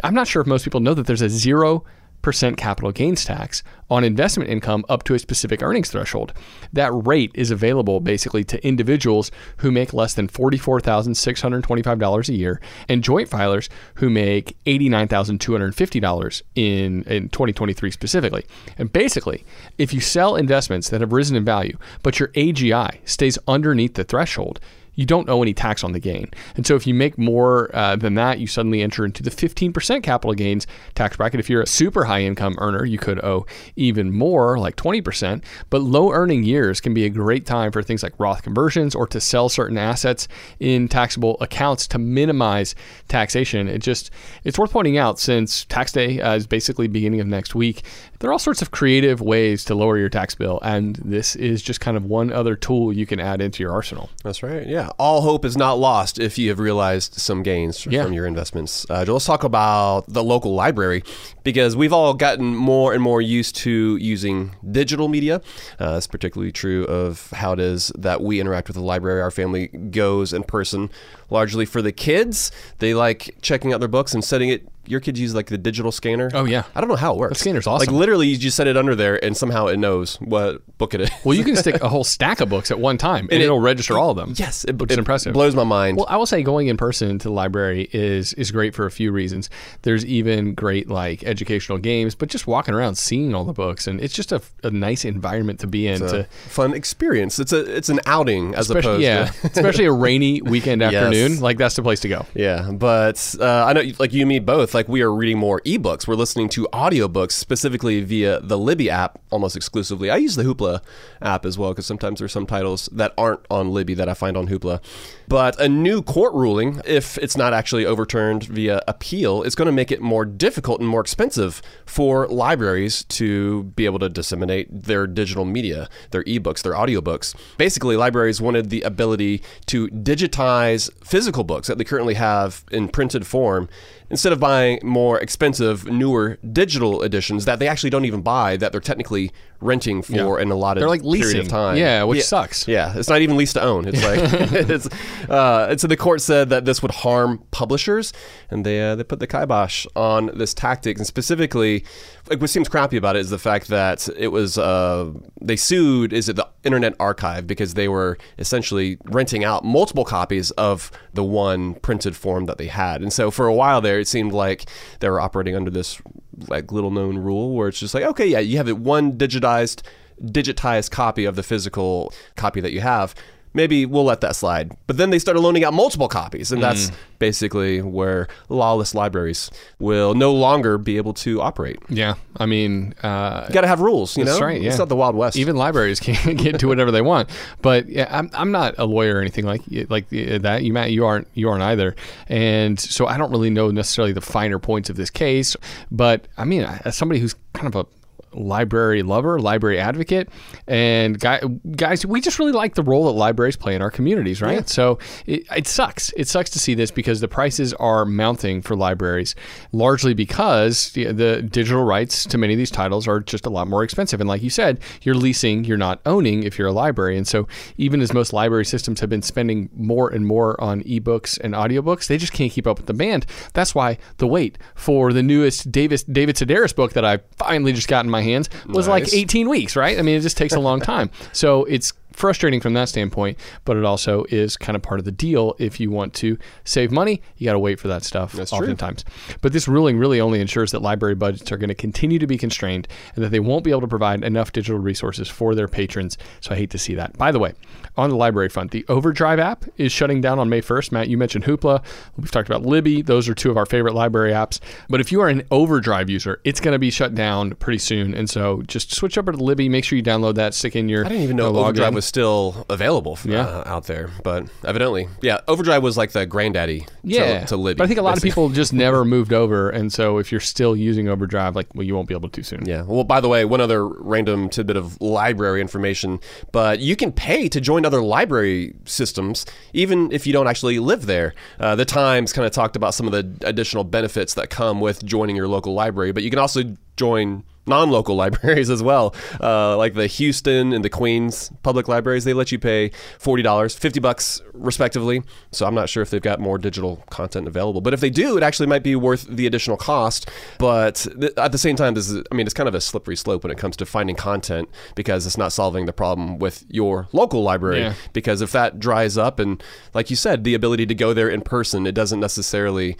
I'm 0.04 0.14
not 0.14 0.28
sure 0.28 0.40
if 0.40 0.48
most 0.48 0.64
people 0.64 0.80
know 0.80 0.94
that 0.94 1.06
there's 1.06 1.22
a 1.22 1.28
zero 1.28 1.84
percent 2.22 2.56
capital 2.56 2.90
gains 2.92 3.24
tax 3.24 3.64
on 3.90 4.04
investment 4.04 4.48
income 4.48 4.84
up 4.88 5.02
to 5.02 5.14
a 5.14 5.18
specific 5.18 5.62
earnings 5.62 5.90
threshold. 5.90 6.32
That 6.72 6.92
rate 6.92 7.32
is 7.34 7.50
available 7.50 8.00
basically 8.00 8.44
to 8.44 8.66
individuals 8.66 9.30
who 9.58 9.70
make 9.70 9.92
less 9.92 10.14
than 10.14 10.28
$44,625 10.28 12.28
a 12.28 12.32
year 12.32 12.60
and 12.88 13.04
joint 13.04 13.28
filers 13.28 13.68
who 13.96 14.08
make 14.08 14.56
$89,250 14.64 16.42
in 16.54 17.02
in 17.02 17.28
2023 17.28 17.90
specifically. 17.90 18.46
And 18.78 18.90
basically, 18.92 19.44
if 19.76 19.92
you 19.92 20.00
sell 20.00 20.36
investments 20.36 20.88
that 20.90 21.00
have 21.00 21.12
risen 21.12 21.36
in 21.36 21.44
value, 21.44 21.76
but 22.02 22.20
your 22.20 22.28
AGI 22.28 22.98
stays 23.04 23.36
underneath 23.48 23.94
the 23.94 24.04
threshold, 24.04 24.60
you 24.94 25.06
don't 25.06 25.28
owe 25.28 25.42
any 25.42 25.54
tax 25.54 25.82
on 25.82 25.92
the 25.92 26.00
gain. 26.00 26.30
And 26.56 26.66
so 26.66 26.74
if 26.74 26.86
you 26.86 26.94
make 26.94 27.16
more 27.16 27.74
uh, 27.74 27.96
than 27.96 28.14
that, 28.14 28.38
you 28.38 28.46
suddenly 28.46 28.82
enter 28.82 29.04
into 29.04 29.22
the 29.22 29.30
15% 29.30 30.02
capital 30.02 30.34
gains 30.34 30.66
tax 30.94 31.16
bracket. 31.16 31.40
If 31.40 31.48
you're 31.48 31.62
a 31.62 31.66
super 31.66 32.04
high 32.04 32.22
income 32.22 32.56
earner, 32.58 32.84
you 32.84 32.98
could 32.98 33.22
owe 33.24 33.46
even 33.76 34.12
more, 34.12 34.58
like 34.58 34.76
20%. 34.76 35.42
But 35.70 35.82
low 35.82 36.12
earning 36.12 36.44
years 36.44 36.80
can 36.80 36.94
be 36.94 37.04
a 37.04 37.10
great 37.10 37.46
time 37.46 37.72
for 37.72 37.82
things 37.82 38.02
like 38.02 38.18
Roth 38.18 38.42
conversions 38.42 38.94
or 38.94 39.06
to 39.08 39.20
sell 39.20 39.48
certain 39.48 39.78
assets 39.78 40.28
in 40.60 40.88
taxable 40.88 41.36
accounts 41.40 41.86
to 41.88 41.98
minimize 41.98 42.74
taxation. 43.08 43.68
It 43.68 43.78
just, 43.78 44.10
it's 44.44 44.58
worth 44.58 44.72
pointing 44.72 44.98
out 44.98 45.18
since 45.18 45.64
tax 45.66 45.92
day 45.92 46.20
uh, 46.20 46.34
is 46.34 46.46
basically 46.46 46.86
beginning 46.86 47.20
of 47.20 47.26
next 47.26 47.54
week, 47.54 47.82
there 48.22 48.30
are 48.30 48.32
all 48.32 48.38
sorts 48.38 48.62
of 48.62 48.70
creative 48.70 49.20
ways 49.20 49.64
to 49.64 49.74
lower 49.74 49.98
your 49.98 50.08
tax 50.08 50.36
bill. 50.36 50.60
And 50.62 50.94
this 51.04 51.34
is 51.34 51.60
just 51.60 51.80
kind 51.80 51.96
of 51.96 52.04
one 52.04 52.32
other 52.32 52.54
tool 52.54 52.92
you 52.92 53.04
can 53.04 53.18
add 53.18 53.40
into 53.42 53.64
your 53.64 53.72
arsenal. 53.72 54.10
That's 54.22 54.44
right. 54.44 54.64
Yeah. 54.64 54.90
All 54.96 55.22
hope 55.22 55.44
is 55.44 55.56
not 55.56 55.74
lost 55.80 56.20
if 56.20 56.38
you 56.38 56.48
have 56.50 56.60
realized 56.60 57.14
some 57.14 57.42
gains 57.42 57.84
Yeah. 57.84 58.04
from 58.04 58.12
your 58.12 58.26
investments. 58.28 58.86
Uh, 58.88 59.04
let's 59.08 59.24
talk 59.24 59.42
about 59.42 60.04
the 60.06 60.22
local 60.22 60.54
library 60.54 61.02
because 61.42 61.74
we've 61.74 61.92
all 61.92 62.14
gotten 62.14 62.54
more 62.54 62.92
and 62.94 63.02
more 63.02 63.20
used 63.20 63.56
to 63.56 63.96
using 63.96 64.54
digital 64.70 65.08
media. 65.08 65.40
Uh, 65.80 65.94
it's 65.96 66.06
particularly 66.06 66.52
true 66.52 66.84
of 66.84 67.28
how 67.32 67.52
it 67.54 67.58
is 67.58 67.90
that 67.98 68.20
we 68.22 68.38
interact 68.38 68.68
with 68.68 68.76
the 68.76 68.82
library. 68.82 69.20
Our 69.20 69.32
family 69.32 69.66
goes 69.66 70.32
in 70.32 70.44
person 70.44 70.90
largely 71.28 71.64
for 71.64 71.82
the 71.82 71.90
kids. 71.90 72.52
They 72.78 72.94
like 72.94 73.34
checking 73.42 73.72
out 73.72 73.80
their 73.80 73.88
books 73.88 74.14
and 74.14 74.22
setting 74.24 74.48
it. 74.48 74.68
Your 74.86 75.00
kids 75.00 75.20
use 75.20 75.34
like 75.34 75.46
the 75.46 75.58
digital 75.58 75.92
scanner. 75.92 76.30
Oh, 76.34 76.44
yeah. 76.44 76.64
I 76.74 76.80
don't 76.80 76.88
know 76.88 76.96
how 76.96 77.12
it 77.12 77.18
works. 77.18 77.38
The 77.38 77.40
scanner's 77.44 77.66
awesome. 77.66 77.86
Like 77.86 77.96
literally, 77.96 78.28
you 78.28 78.36
just 78.36 78.56
set 78.56 78.66
it 78.66 78.76
under 78.76 78.94
there, 78.94 79.22
and 79.24 79.36
somehow 79.36 79.66
it 79.66 79.76
knows 79.78 80.16
what 80.16 80.62
book 80.78 80.94
it 80.94 81.02
is. 81.02 81.10
Well, 81.24 81.36
you 81.36 81.44
can 81.44 81.56
stick 81.56 81.76
a 81.82 81.88
whole 81.88 82.04
stack 82.04 82.40
of 82.40 82.48
books 82.48 82.70
at 82.70 82.78
one 82.78 82.98
time, 82.98 83.28
and, 83.30 83.40
it- 83.40 83.46
it, 83.46 83.50
will 83.50 83.60
register 83.60 83.96
all 83.98 84.10
of 84.10 84.16
them. 84.16 84.34
Yes, 84.36 84.64
it, 84.64 84.78
which 84.78 84.90
it 84.90 84.94
is 84.94 84.98
impressive. 84.98 85.30
It 85.30 85.34
blows 85.34 85.54
my 85.54 85.64
mind. 85.64 85.96
Well, 85.98 86.06
I 86.08 86.16
will 86.16 86.26
say 86.26 86.42
going 86.42 86.68
in 86.68 86.76
person 86.76 87.18
to 87.20 87.28
the 87.28 87.32
library 87.32 87.88
is 87.92 88.32
is 88.34 88.50
great 88.50 88.74
for 88.74 88.86
a 88.86 88.90
few 88.90 89.12
reasons. 89.12 89.50
There's 89.82 90.04
even 90.04 90.54
great 90.54 90.88
like 90.88 91.22
educational 91.24 91.78
games, 91.78 92.14
but 92.14 92.28
just 92.28 92.46
walking 92.46 92.74
around 92.74 92.96
seeing 92.96 93.34
all 93.34 93.44
the 93.44 93.52
books, 93.52 93.86
and 93.86 94.00
it's 94.00 94.14
just 94.14 94.32
a, 94.32 94.42
a 94.64 94.70
nice 94.70 95.04
environment 95.04 95.60
to 95.60 95.66
be 95.66 95.86
in. 95.86 96.02
It's 96.02 96.12
to 96.12 96.20
a 96.20 96.24
fun 96.24 96.74
experience. 96.74 97.38
It's 97.38 97.52
a 97.52 97.76
it's 97.76 97.88
an 97.88 98.00
outing 98.06 98.54
as 98.54 98.70
opposed 98.70 99.02
yeah, 99.02 99.26
to 99.26 99.46
especially 99.46 99.84
a 99.84 99.92
rainy 99.92 100.42
weekend 100.42 100.82
afternoon. 100.82 101.40
Like 101.40 101.58
that's 101.58 101.76
the 101.76 101.82
place 101.82 102.00
to 102.00 102.08
go. 102.08 102.26
yeah. 102.34 102.70
But 102.72 103.34
uh, 103.38 103.64
I 103.66 103.72
know 103.72 103.82
like 103.98 104.12
you 104.12 104.22
and 104.22 104.28
me 104.28 104.38
both. 104.38 104.71
Like 104.74 104.88
we 104.88 105.02
are 105.02 105.12
reading 105.12 105.38
more 105.38 105.60
ebooks. 105.62 106.06
We're 106.06 106.14
listening 106.14 106.48
to 106.50 106.68
audiobooks 106.72 107.32
specifically 107.32 108.00
via 108.00 108.40
the 108.40 108.58
Libby 108.58 108.88
app 108.88 109.18
almost 109.30 109.56
exclusively. 109.56 110.10
I 110.10 110.16
use 110.16 110.36
the 110.36 110.42
Hoopla 110.44 110.80
app 111.20 111.44
as 111.44 111.58
well 111.58 111.70
because 111.70 111.86
sometimes 111.86 112.18
there's 112.18 112.32
some 112.32 112.46
titles 112.46 112.88
that 112.92 113.12
aren't 113.18 113.40
on 113.50 113.70
Libby 113.70 113.94
that 113.94 114.08
I 114.08 114.14
find 114.14 114.36
on 114.36 114.48
Hoopla. 114.48 114.80
But 115.28 115.58
a 115.60 115.68
new 115.68 116.02
court 116.02 116.34
ruling, 116.34 116.80
if 116.84 117.16
it's 117.18 117.36
not 117.36 117.52
actually 117.52 117.86
overturned 117.86 118.44
via 118.44 118.82
appeal, 118.86 119.42
is 119.42 119.54
going 119.54 119.66
to 119.66 119.72
make 119.72 119.90
it 119.90 120.00
more 120.00 120.24
difficult 120.24 120.80
and 120.80 120.88
more 120.88 121.00
expensive 121.00 121.62
for 121.86 122.26
libraries 122.28 123.04
to 123.04 123.64
be 123.64 123.84
able 123.84 123.98
to 124.00 124.08
disseminate 124.08 124.68
their 124.70 125.06
digital 125.06 125.44
media, 125.44 125.88
their 126.10 126.24
ebooks, 126.24 126.62
their 126.62 126.74
audiobooks. 126.74 127.34
Basically, 127.56 127.96
libraries 127.96 128.40
wanted 128.40 128.70
the 128.70 128.82
ability 128.82 129.42
to 129.66 129.88
digitize 129.88 130.90
physical 131.04 131.44
books 131.44 131.68
that 131.68 131.78
they 131.78 131.84
currently 131.84 132.14
have 132.14 132.64
in 132.70 132.88
printed 132.88 133.26
form 133.26 133.68
instead 134.12 134.32
of 134.32 134.38
buying 134.38 134.78
more 134.84 135.18
expensive, 135.18 135.86
newer 135.86 136.38
digital 136.52 137.02
editions 137.02 137.46
that 137.46 137.58
they 137.58 137.66
actually 137.66 137.90
don't 137.90 138.04
even 138.04 138.20
buy 138.20 138.56
that 138.58 138.70
they're 138.70 138.80
technically 138.80 139.32
renting 139.62 140.02
for 140.02 140.12
Yeah. 140.38 140.42
an 140.42 140.50
allotted 140.50 140.80
They're 140.80 140.88
like 140.88 141.02
period 141.02 141.38
of 141.38 141.48
time. 141.48 141.76
Yeah, 141.76 142.02
which 142.04 142.24
sucks. 142.24 142.66
Yeah, 142.68 142.92
it's 142.96 143.08
not 143.08 143.20
even 143.22 143.36
lease 143.36 143.52
to 143.54 143.62
own. 143.62 143.86
It's 143.88 144.02
like 144.02 144.18
it's. 144.70 144.88
Uh, 145.28 145.68
and 145.70 145.80
so 145.80 145.86
the 145.86 145.96
court 145.96 146.20
said 146.20 146.50
that 146.50 146.64
this 146.64 146.82
would 146.82 146.90
harm 146.90 147.42
publishers, 147.50 148.12
and 148.50 148.66
they 148.66 148.80
uh, 148.80 148.94
they 148.96 149.04
put 149.04 149.20
the 149.20 149.26
kibosh 149.26 149.86
on 149.96 150.30
this 150.34 150.52
tactic, 150.54 150.98
and 150.98 151.06
specifically, 151.06 151.84
like 152.28 152.40
what 152.40 152.50
seems 152.50 152.68
crappy 152.68 152.96
about 152.96 153.16
it 153.16 153.20
is 153.20 153.30
the 153.30 153.38
fact 153.38 153.68
that 153.68 154.08
it 154.16 154.28
was 154.28 154.58
uh, 154.58 155.10
they 155.40 155.56
sued 155.56 156.12
is 156.12 156.28
it 156.28 156.36
the 156.36 156.48
Internet 156.64 156.94
Archive 157.00 157.46
because 157.46 157.74
they 157.74 157.88
were 157.88 158.18
essentially 158.38 158.98
renting 159.04 159.44
out 159.44 159.64
multiple 159.64 160.04
copies 160.04 160.50
of 160.52 160.90
the 161.14 161.24
one 161.24 161.74
printed 161.74 162.16
form 162.16 162.46
that 162.46 162.58
they 162.58 162.66
had, 162.68 163.00
and 163.02 163.12
so 163.12 163.30
for 163.30 163.46
a 163.46 163.54
while 163.54 163.80
there, 163.80 163.98
it 164.00 164.08
seemed 164.08 164.32
like 164.32 164.64
they 165.00 165.08
were 165.08 165.20
operating 165.20 165.54
under 165.56 165.70
this 165.70 166.00
like 166.48 166.72
little 166.72 166.90
known 166.90 167.18
rule 167.18 167.54
where 167.54 167.68
it's 167.68 167.78
just 167.78 167.94
like 167.94 168.04
okay, 168.04 168.26
yeah, 168.26 168.38
you 168.38 168.56
have 168.56 168.68
it 168.68 168.78
one 168.78 169.12
digitized 169.12 169.82
digitized 170.22 170.90
copy 170.90 171.24
of 171.24 171.36
the 171.36 171.42
physical 171.42 172.12
copy 172.36 172.60
that 172.60 172.72
you 172.72 172.80
have, 172.80 173.14
maybe 173.54 173.86
we'll 173.86 174.04
let 174.04 174.20
that 174.22 174.36
slide. 174.36 174.72
But 174.86 174.96
then 174.96 175.10
they 175.10 175.18
started 175.18 175.40
loaning 175.40 175.64
out 175.64 175.72
multiple 175.74 176.08
copies, 176.08 176.52
and 176.52 176.62
that's 176.62 176.90
basically 177.18 177.80
where 177.80 178.28
lawless 178.48 178.94
libraries 178.94 179.50
will 179.78 180.14
no 180.14 180.32
longer 180.32 180.78
be 180.78 180.96
able 180.96 181.14
to 181.14 181.40
operate. 181.40 181.78
Yeah, 181.88 182.14
I 182.36 182.46
mean, 182.46 182.94
uh, 183.02 183.44
You 183.48 183.54
got 183.54 183.60
to 183.62 183.68
have 183.68 183.80
rules, 183.80 184.16
you 184.16 184.24
That's 184.24 184.40
know. 184.40 184.46
right, 184.46 184.60
yeah. 184.60 184.70
It's 184.70 184.78
not 184.78 184.88
the 184.88 184.96
Wild 184.96 185.14
West. 185.14 185.36
even 185.36 185.56
libraries 185.56 186.00
can 186.00 186.36
get 186.36 186.58
to 186.60 186.68
whatever 186.68 186.90
they 186.90 187.02
want. 187.02 187.30
But 187.60 187.88
yeah, 187.88 188.08
I'm, 188.10 188.30
I'm 188.34 188.50
not 188.50 188.74
a 188.78 188.84
lawyer 188.86 189.16
or 189.16 189.20
anything 189.20 189.44
like 189.44 189.62
like 189.88 190.08
that. 190.10 190.62
You 190.62 190.72
Matt, 190.72 190.90
you 190.90 191.06
aren't 191.06 191.28
you 191.34 191.48
aren't 191.48 191.62
either. 191.62 191.94
And 192.28 192.78
so 192.80 193.06
I 193.06 193.16
don't 193.16 193.30
really 193.30 193.50
know 193.50 193.70
necessarily 193.70 194.12
the 194.12 194.20
finer 194.20 194.58
points 194.58 194.90
of 194.90 194.96
this 194.96 195.10
case. 195.10 195.56
But 195.90 196.26
I 196.36 196.44
mean, 196.44 196.62
as 196.84 196.96
somebody 196.96 197.20
who's 197.20 197.34
kind 197.52 197.66
of 197.72 197.76
a 197.76 197.86
library 198.34 199.02
lover, 199.02 199.38
library 199.38 199.78
advocate, 199.78 200.28
and 200.66 201.18
guy, 201.18 201.40
guys, 201.76 202.04
we 202.06 202.20
just 202.20 202.38
really 202.38 202.52
like 202.52 202.74
the 202.74 202.82
role 202.82 203.06
that 203.06 203.12
libraries 203.12 203.56
play 203.56 203.74
in 203.74 203.82
our 203.82 203.90
communities, 203.90 204.40
right? 204.40 204.68
So 204.68 204.98
it, 205.26 205.44
it 205.54 205.66
sucks. 205.66 206.12
It 206.16 206.28
sucks 206.28 206.50
to 206.50 206.58
see 206.58 206.74
this 206.74 206.90
because 206.90 207.20
the 207.20 207.28
prices 207.28 207.74
are 207.74 208.04
mounting 208.04 208.62
for 208.62 208.76
libraries, 208.76 209.34
largely 209.72 210.14
because 210.14 210.92
the, 210.92 211.42
digital 211.42 211.84
rights 211.84 212.24
to 212.24 212.38
many 212.38 212.54
of 212.54 212.58
these 212.58 212.70
titles 212.70 213.06
are 213.08 213.20
just 213.20 213.46
a 213.46 213.50
lot 213.50 213.68
more 213.68 213.82
expensive. 213.82 214.20
And 214.20 214.28
like 214.28 214.42
you 214.42 214.50
said, 214.50 214.80
you're 215.02 215.14
leasing, 215.14 215.64
you're 215.64 215.76
not 215.76 216.00
owning 216.06 216.42
if 216.42 216.58
you're 216.58 216.68
a 216.68 216.72
library. 216.72 217.16
And 217.16 217.26
so 217.26 217.46
even 217.76 218.00
as 218.00 218.12
most 218.12 218.32
library 218.32 218.64
systems 218.64 219.00
have 219.00 219.10
been 219.10 219.22
spending 219.22 219.68
more 219.74 220.08
and 220.08 220.26
more 220.26 220.60
on 220.60 220.82
ebooks 220.82 221.38
and 221.40 221.54
audiobooks, 221.54 222.06
they 222.06 222.18
just 222.18 222.32
can't 222.32 222.52
keep 222.52 222.66
up 222.66 222.78
with 222.78 222.86
the 222.86 222.92
demand. 222.92 223.26
That's 223.52 223.74
why 223.74 223.98
the 224.18 224.26
wait 224.26 224.58
for 224.74 225.12
the 225.12 225.22
newest 225.22 225.70
Davis 225.72 226.02
David 226.04 226.36
Sedaris 226.36 226.74
book 226.74 226.92
that 226.92 227.04
I 227.04 227.18
finally 227.36 227.72
just 227.72 227.88
got 227.88 228.04
in 228.04 228.10
my 228.10 228.21
hands 228.22 228.48
was 228.66 228.88
like 228.88 229.12
18 229.12 229.48
weeks, 229.48 229.76
right? 229.76 229.98
I 229.98 230.02
mean, 230.02 230.16
it 230.16 230.20
just 230.20 230.36
takes 230.36 230.54
a 230.54 230.60
long 230.60 230.80
time. 230.80 231.10
So 231.32 231.64
it's 231.64 231.92
frustrating 232.12 232.60
from 232.60 232.74
that 232.74 232.88
standpoint, 232.88 233.38
but 233.64 233.76
it 233.76 233.84
also 233.84 234.24
is 234.30 234.56
kind 234.56 234.76
of 234.76 234.82
part 234.82 235.00
of 235.00 235.04
the 235.04 235.12
deal. 235.12 235.54
If 235.58 235.80
you 235.80 235.90
want 235.90 236.14
to 236.14 236.38
save 236.64 236.90
money, 236.90 237.22
you 237.36 237.46
got 237.46 237.52
to 237.52 237.58
wait 237.58 237.80
for 237.80 237.88
that 237.88 238.02
stuff 238.02 238.32
That's 238.32 238.50
true. 238.50 238.60
oftentimes. 238.60 239.04
But 239.40 239.52
this 239.52 239.68
ruling 239.68 239.98
really 239.98 240.20
only 240.20 240.40
ensures 240.40 240.72
that 240.72 240.82
library 240.82 241.14
budgets 241.14 241.50
are 241.52 241.56
going 241.56 241.68
to 241.68 241.74
continue 241.74 242.18
to 242.18 242.26
be 242.26 242.38
constrained 242.38 242.88
and 243.14 243.24
that 243.24 243.30
they 243.30 243.40
won't 243.40 243.64
be 243.64 243.70
able 243.70 243.80
to 243.82 243.88
provide 243.88 244.24
enough 244.24 244.52
digital 244.52 244.78
resources 244.78 245.28
for 245.28 245.54
their 245.54 245.68
patrons. 245.68 246.18
So 246.40 246.54
I 246.54 246.56
hate 246.56 246.70
to 246.70 246.78
see 246.78 246.94
that. 246.94 247.16
By 247.16 247.32
the 247.32 247.38
way, 247.38 247.54
on 247.96 248.10
the 248.10 248.16
library 248.16 248.48
front, 248.48 248.70
the 248.70 248.84
Overdrive 248.88 249.38
app 249.38 249.64
is 249.76 249.92
shutting 249.92 250.20
down 250.20 250.38
on 250.38 250.48
May 250.48 250.60
1st. 250.60 250.92
Matt, 250.92 251.08
you 251.08 251.18
mentioned 251.18 251.44
Hoopla. 251.44 251.82
We've 252.16 252.30
talked 252.30 252.48
about 252.48 252.62
Libby. 252.62 253.02
Those 253.02 253.28
are 253.28 253.34
two 253.34 253.50
of 253.50 253.56
our 253.56 253.66
favorite 253.66 253.94
library 253.94 254.32
apps. 254.32 254.60
But 254.88 255.00
if 255.00 255.12
you 255.12 255.20
are 255.20 255.28
an 255.28 255.42
Overdrive 255.50 256.08
user, 256.08 256.40
it's 256.44 256.60
going 256.60 256.72
to 256.72 256.78
be 256.78 256.90
shut 256.90 257.14
down 257.14 257.52
pretty 257.56 257.78
soon. 257.78 258.14
And 258.14 258.28
so 258.28 258.62
just 258.62 258.94
switch 258.94 259.18
over 259.18 259.32
to 259.32 259.38
Libby. 259.38 259.68
Make 259.68 259.84
sure 259.84 259.96
you 259.96 260.02
download 260.02 260.34
that, 260.36 260.54
stick 260.54 260.76
in 260.76 260.88
your 260.88 261.04
I 261.04 261.08
didn't 261.08 261.24
even 261.24 261.36
know 261.36 261.54
uh. 261.54 261.60
Overdrive 261.60 261.94
was 261.94 262.01
still 262.04 262.66
available 262.68 263.12
f- 263.12 263.24
Yeah. 263.26 263.46
uh, 263.46 263.62
out 263.66 263.84
there, 263.84 264.10
but 264.22 264.44
evidently, 264.64 265.08
yeah, 265.22 265.40
Overdrive 265.48 265.82
was 265.82 265.96
like 265.96 266.12
the 266.12 266.26
granddaddy 266.26 266.86
yeah, 267.02 267.40
to, 267.40 267.46
to 267.46 267.56
Libby. 267.56 267.78
But 267.78 267.84
I 267.84 267.86
think 267.88 267.98
a 267.98 268.02
lot 268.02 268.16
of 268.16 268.22
people 268.22 268.48
just 268.50 268.72
never 268.72 269.04
moved 269.16 269.32
over, 269.32 269.70
and 269.70 269.92
so 269.92 270.18
if 270.18 270.30
you're 270.30 270.40
still 270.40 270.76
using 270.76 271.08
Overdrive, 271.08 271.56
like, 271.56 271.68
well, 271.74 271.84
you 271.84 271.94
won't 271.94 272.08
be 272.08 272.14
able 272.14 272.28
to 272.28 272.42
soon. 272.42 272.64
Yeah. 272.66 272.82
Well, 272.82 273.04
by 273.04 273.20
the 273.20 273.28
way, 273.28 273.44
one 273.44 273.60
other 273.60 273.86
random 273.86 274.48
tidbit 274.48 274.76
of 274.76 275.00
library 275.00 275.60
information, 275.60 276.20
but 276.52 276.80
you 276.80 276.96
can 276.96 277.12
pay 277.12 277.48
to 277.48 277.60
join 277.60 277.84
other 277.84 278.02
library 278.02 278.74
systems, 278.84 279.46
even 279.72 280.10
if 280.12 280.26
you 280.26 280.32
don't 280.32 280.46
actually 280.48 280.78
live 280.78 281.06
there. 281.06 281.34
Uh, 281.58 281.74
the 281.76 281.84
Times 281.84 282.32
kind 282.32 282.46
of 282.46 282.52
talked 282.52 282.76
about 282.76 282.94
some 282.94 283.06
of 283.06 283.12
the 283.12 283.46
additional 283.46 283.84
benefits 283.84 284.34
that 284.34 284.50
come 284.50 284.80
with 284.80 285.04
joining 285.04 285.36
your 285.36 285.48
local 285.48 285.74
library, 285.74 286.12
but 286.12 286.22
you 286.22 286.30
can 286.30 286.38
also 286.38 286.62
join 286.96 287.44
non-local 287.66 288.16
libraries 288.24 288.70
as 288.70 288.82
well. 288.82 289.14
Uh, 289.40 289.76
like 289.76 289.94
the 289.94 290.06
houston 290.06 290.72
and 290.72 290.84
the 290.84 290.90
queens 290.90 291.50
public 291.62 291.88
libraries 291.88 292.24
they 292.24 292.32
let 292.32 292.50
you 292.50 292.58
pay 292.58 292.90
$40 293.18 293.78
50 293.78 294.00
bucks 294.00 294.40
respectively. 294.52 295.22
So 295.52 295.66
i'm 295.66 295.74
not 295.74 295.88
sure 295.88 296.02
if 296.02 296.10
they've 296.10 296.20
got 296.22 296.40
more 296.40 296.58
digital 296.58 296.96
content 297.10 297.46
available. 297.46 297.80
But 297.80 297.94
if 297.94 298.00
they 298.00 298.10
do 298.10 298.36
it 298.36 298.42
actually 298.42 298.66
might 298.66 298.82
be 298.82 298.96
worth 298.96 299.26
the 299.28 299.46
additional 299.46 299.76
cost. 299.76 300.28
But 300.58 301.06
th- 301.20 301.32
at 301.36 301.52
the 301.52 301.58
same 301.58 301.76
time 301.76 301.94
this 301.94 302.08
is 302.10 302.22
i 302.30 302.34
mean 302.34 302.46
it's 302.46 302.54
kind 302.54 302.68
of 302.68 302.74
a 302.74 302.80
slippery 302.80 303.16
slope 303.16 303.44
when 303.44 303.50
it 303.50 303.58
comes 303.58 303.76
to 303.76 303.86
finding 303.86 304.16
content 304.16 304.68
because 304.94 305.26
it's 305.26 305.38
not 305.38 305.52
solving 305.52 305.86
the 305.86 305.92
problem 305.92 306.38
with 306.38 306.64
your 306.68 307.08
local 307.12 307.42
library. 307.42 307.80
Yeah. 307.80 307.94
because 308.12 308.40
if 308.40 308.52
that 308.52 308.78
dries 308.80 309.16
up 309.16 309.38
and 309.38 309.62
like 309.94 310.10
you 310.10 310.16
said 310.16 310.44
the 310.44 310.54
ability 310.54 310.86
to 310.86 310.94
go 310.94 311.14
there 311.14 311.28
in 311.28 311.40
person 311.42 311.86
it 311.86 311.92
doesn't 311.94 312.20
necessarily 312.20 312.96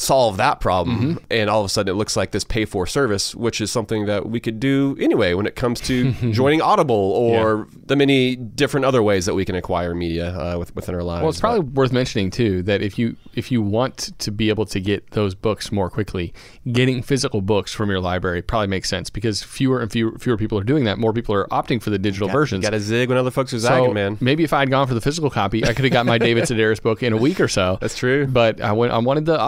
solve 0.00 0.36
that 0.38 0.60
problem 0.60 0.80
Mm-hmm. 1.00 1.24
and 1.30 1.50
all 1.50 1.60
of 1.60 1.66
a 1.66 1.68
sudden 1.68 1.94
it 1.94 1.98
looks 1.98 2.16
like 2.16 2.30
this 2.30 2.42
pay 2.44 2.64
for 2.64 2.86
service 2.86 3.34
which 3.34 3.60
is 3.60 3.70
something 3.70 4.06
that 4.06 4.26
we 4.28 4.40
could 4.40 4.58
do 4.58 4.96
anyway 4.98 5.34
when 5.34 5.46
it 5.46 5.56
comes 5.56 5.80
to 5.82 6.12
joining 6.32 6.62
audible 6.62 6.94
or 6.94 7.68
the 7.86 7.96
many 7.96 8.34
different 8.34 8.86
other 8.86 9.02
ways 9.02 9.26
that 9.26 9.34
we 9.34 9.44
can 9.44 9.54
acquire 9.54 9.94
media 9.94 10.30
uh, 10.38 10.58
with, 10.58 10.74
within 10.74 10.94
our 10.94 11.02
lives 11.02 11.20
Well, 11.22 11.30
it's 11.30 11.40
probably 11.40 11.60
worth 11.60 11.92
mentioning 11.92 12.30
too 12.30 12.62
that 12.62 12.80
if 12.82 12.98
you 12.98 13.16
if 13.34 13.52
you 13.52 13.60
want 13.62 14.10
to 14.18 14.30
be 14.32 14.48
able 14.48 14.64
to 14.66 14.80
get 14.80 15.10
those 15.12 15.34
books 15.36 15.70
more 15.70 15.88
quickly, 15.88 16.32
getting 16.72 17.00
physical 17.02 17.40
books 17.40 17.72
from 17.72 17.88
your 17.90 18.00
library 18.00 18.42
probably 18.42 18.66
makes 18.66 18.88
sense 18.88 19.08
because 19.10 19.42
fewer 19.42 19.80
and 19.80 19.92
fewer, 19.92 20.18
fewer 20.18 20.36
people 20.36 20.58
are 20.58 20.64
doing 20.64 20.84
that. 20.84 20.98
More 20.98 21.12
people 21.12 21.34
are 21.34 21.46
opting 21.48 21.80
for 21.82 21.90
the 21.90 21.98
digital 21.98 22.28
versions. 22.28 22.64
got 22.64 22.70
to 22.70 22.80
zig 22.80 23.08
when 23.08 23.18
other 23.18 23.30
folks 23.30 23.52
are 23.54 23.58
so 23.60 23.68
zagging 23.68 23.94
man 23.94 24.18
maybe 24.20 24.42
if 24.44 24.52
I 24.52 24.60
had 24.60 24.70
gone 24.70 24.88
for 24.88 24.94
the 24.94 25.00
physical 25.00 25.30
copy, 25.30 25.64
I 25.64 25.72
could 25.74 25.84
have 25.84 25.92
got 25.92 26.06
my 26.06 26.18
David 26.28 26.44
Sedaris 26.44 26.82
book 26.82 27.02
in 27.02 27.12
a 27.12 27.16
week 27.16 27.40
or 27.40 27.48
so. 27.48 27.78
That's 27.80 27.96
true. 27.96 28.26
But 28.26 28.60
I 28.60 28.72
went. 28.72 28.92
I 28.92 28.98
wanted 28.98 29.26
the 29.26 29.38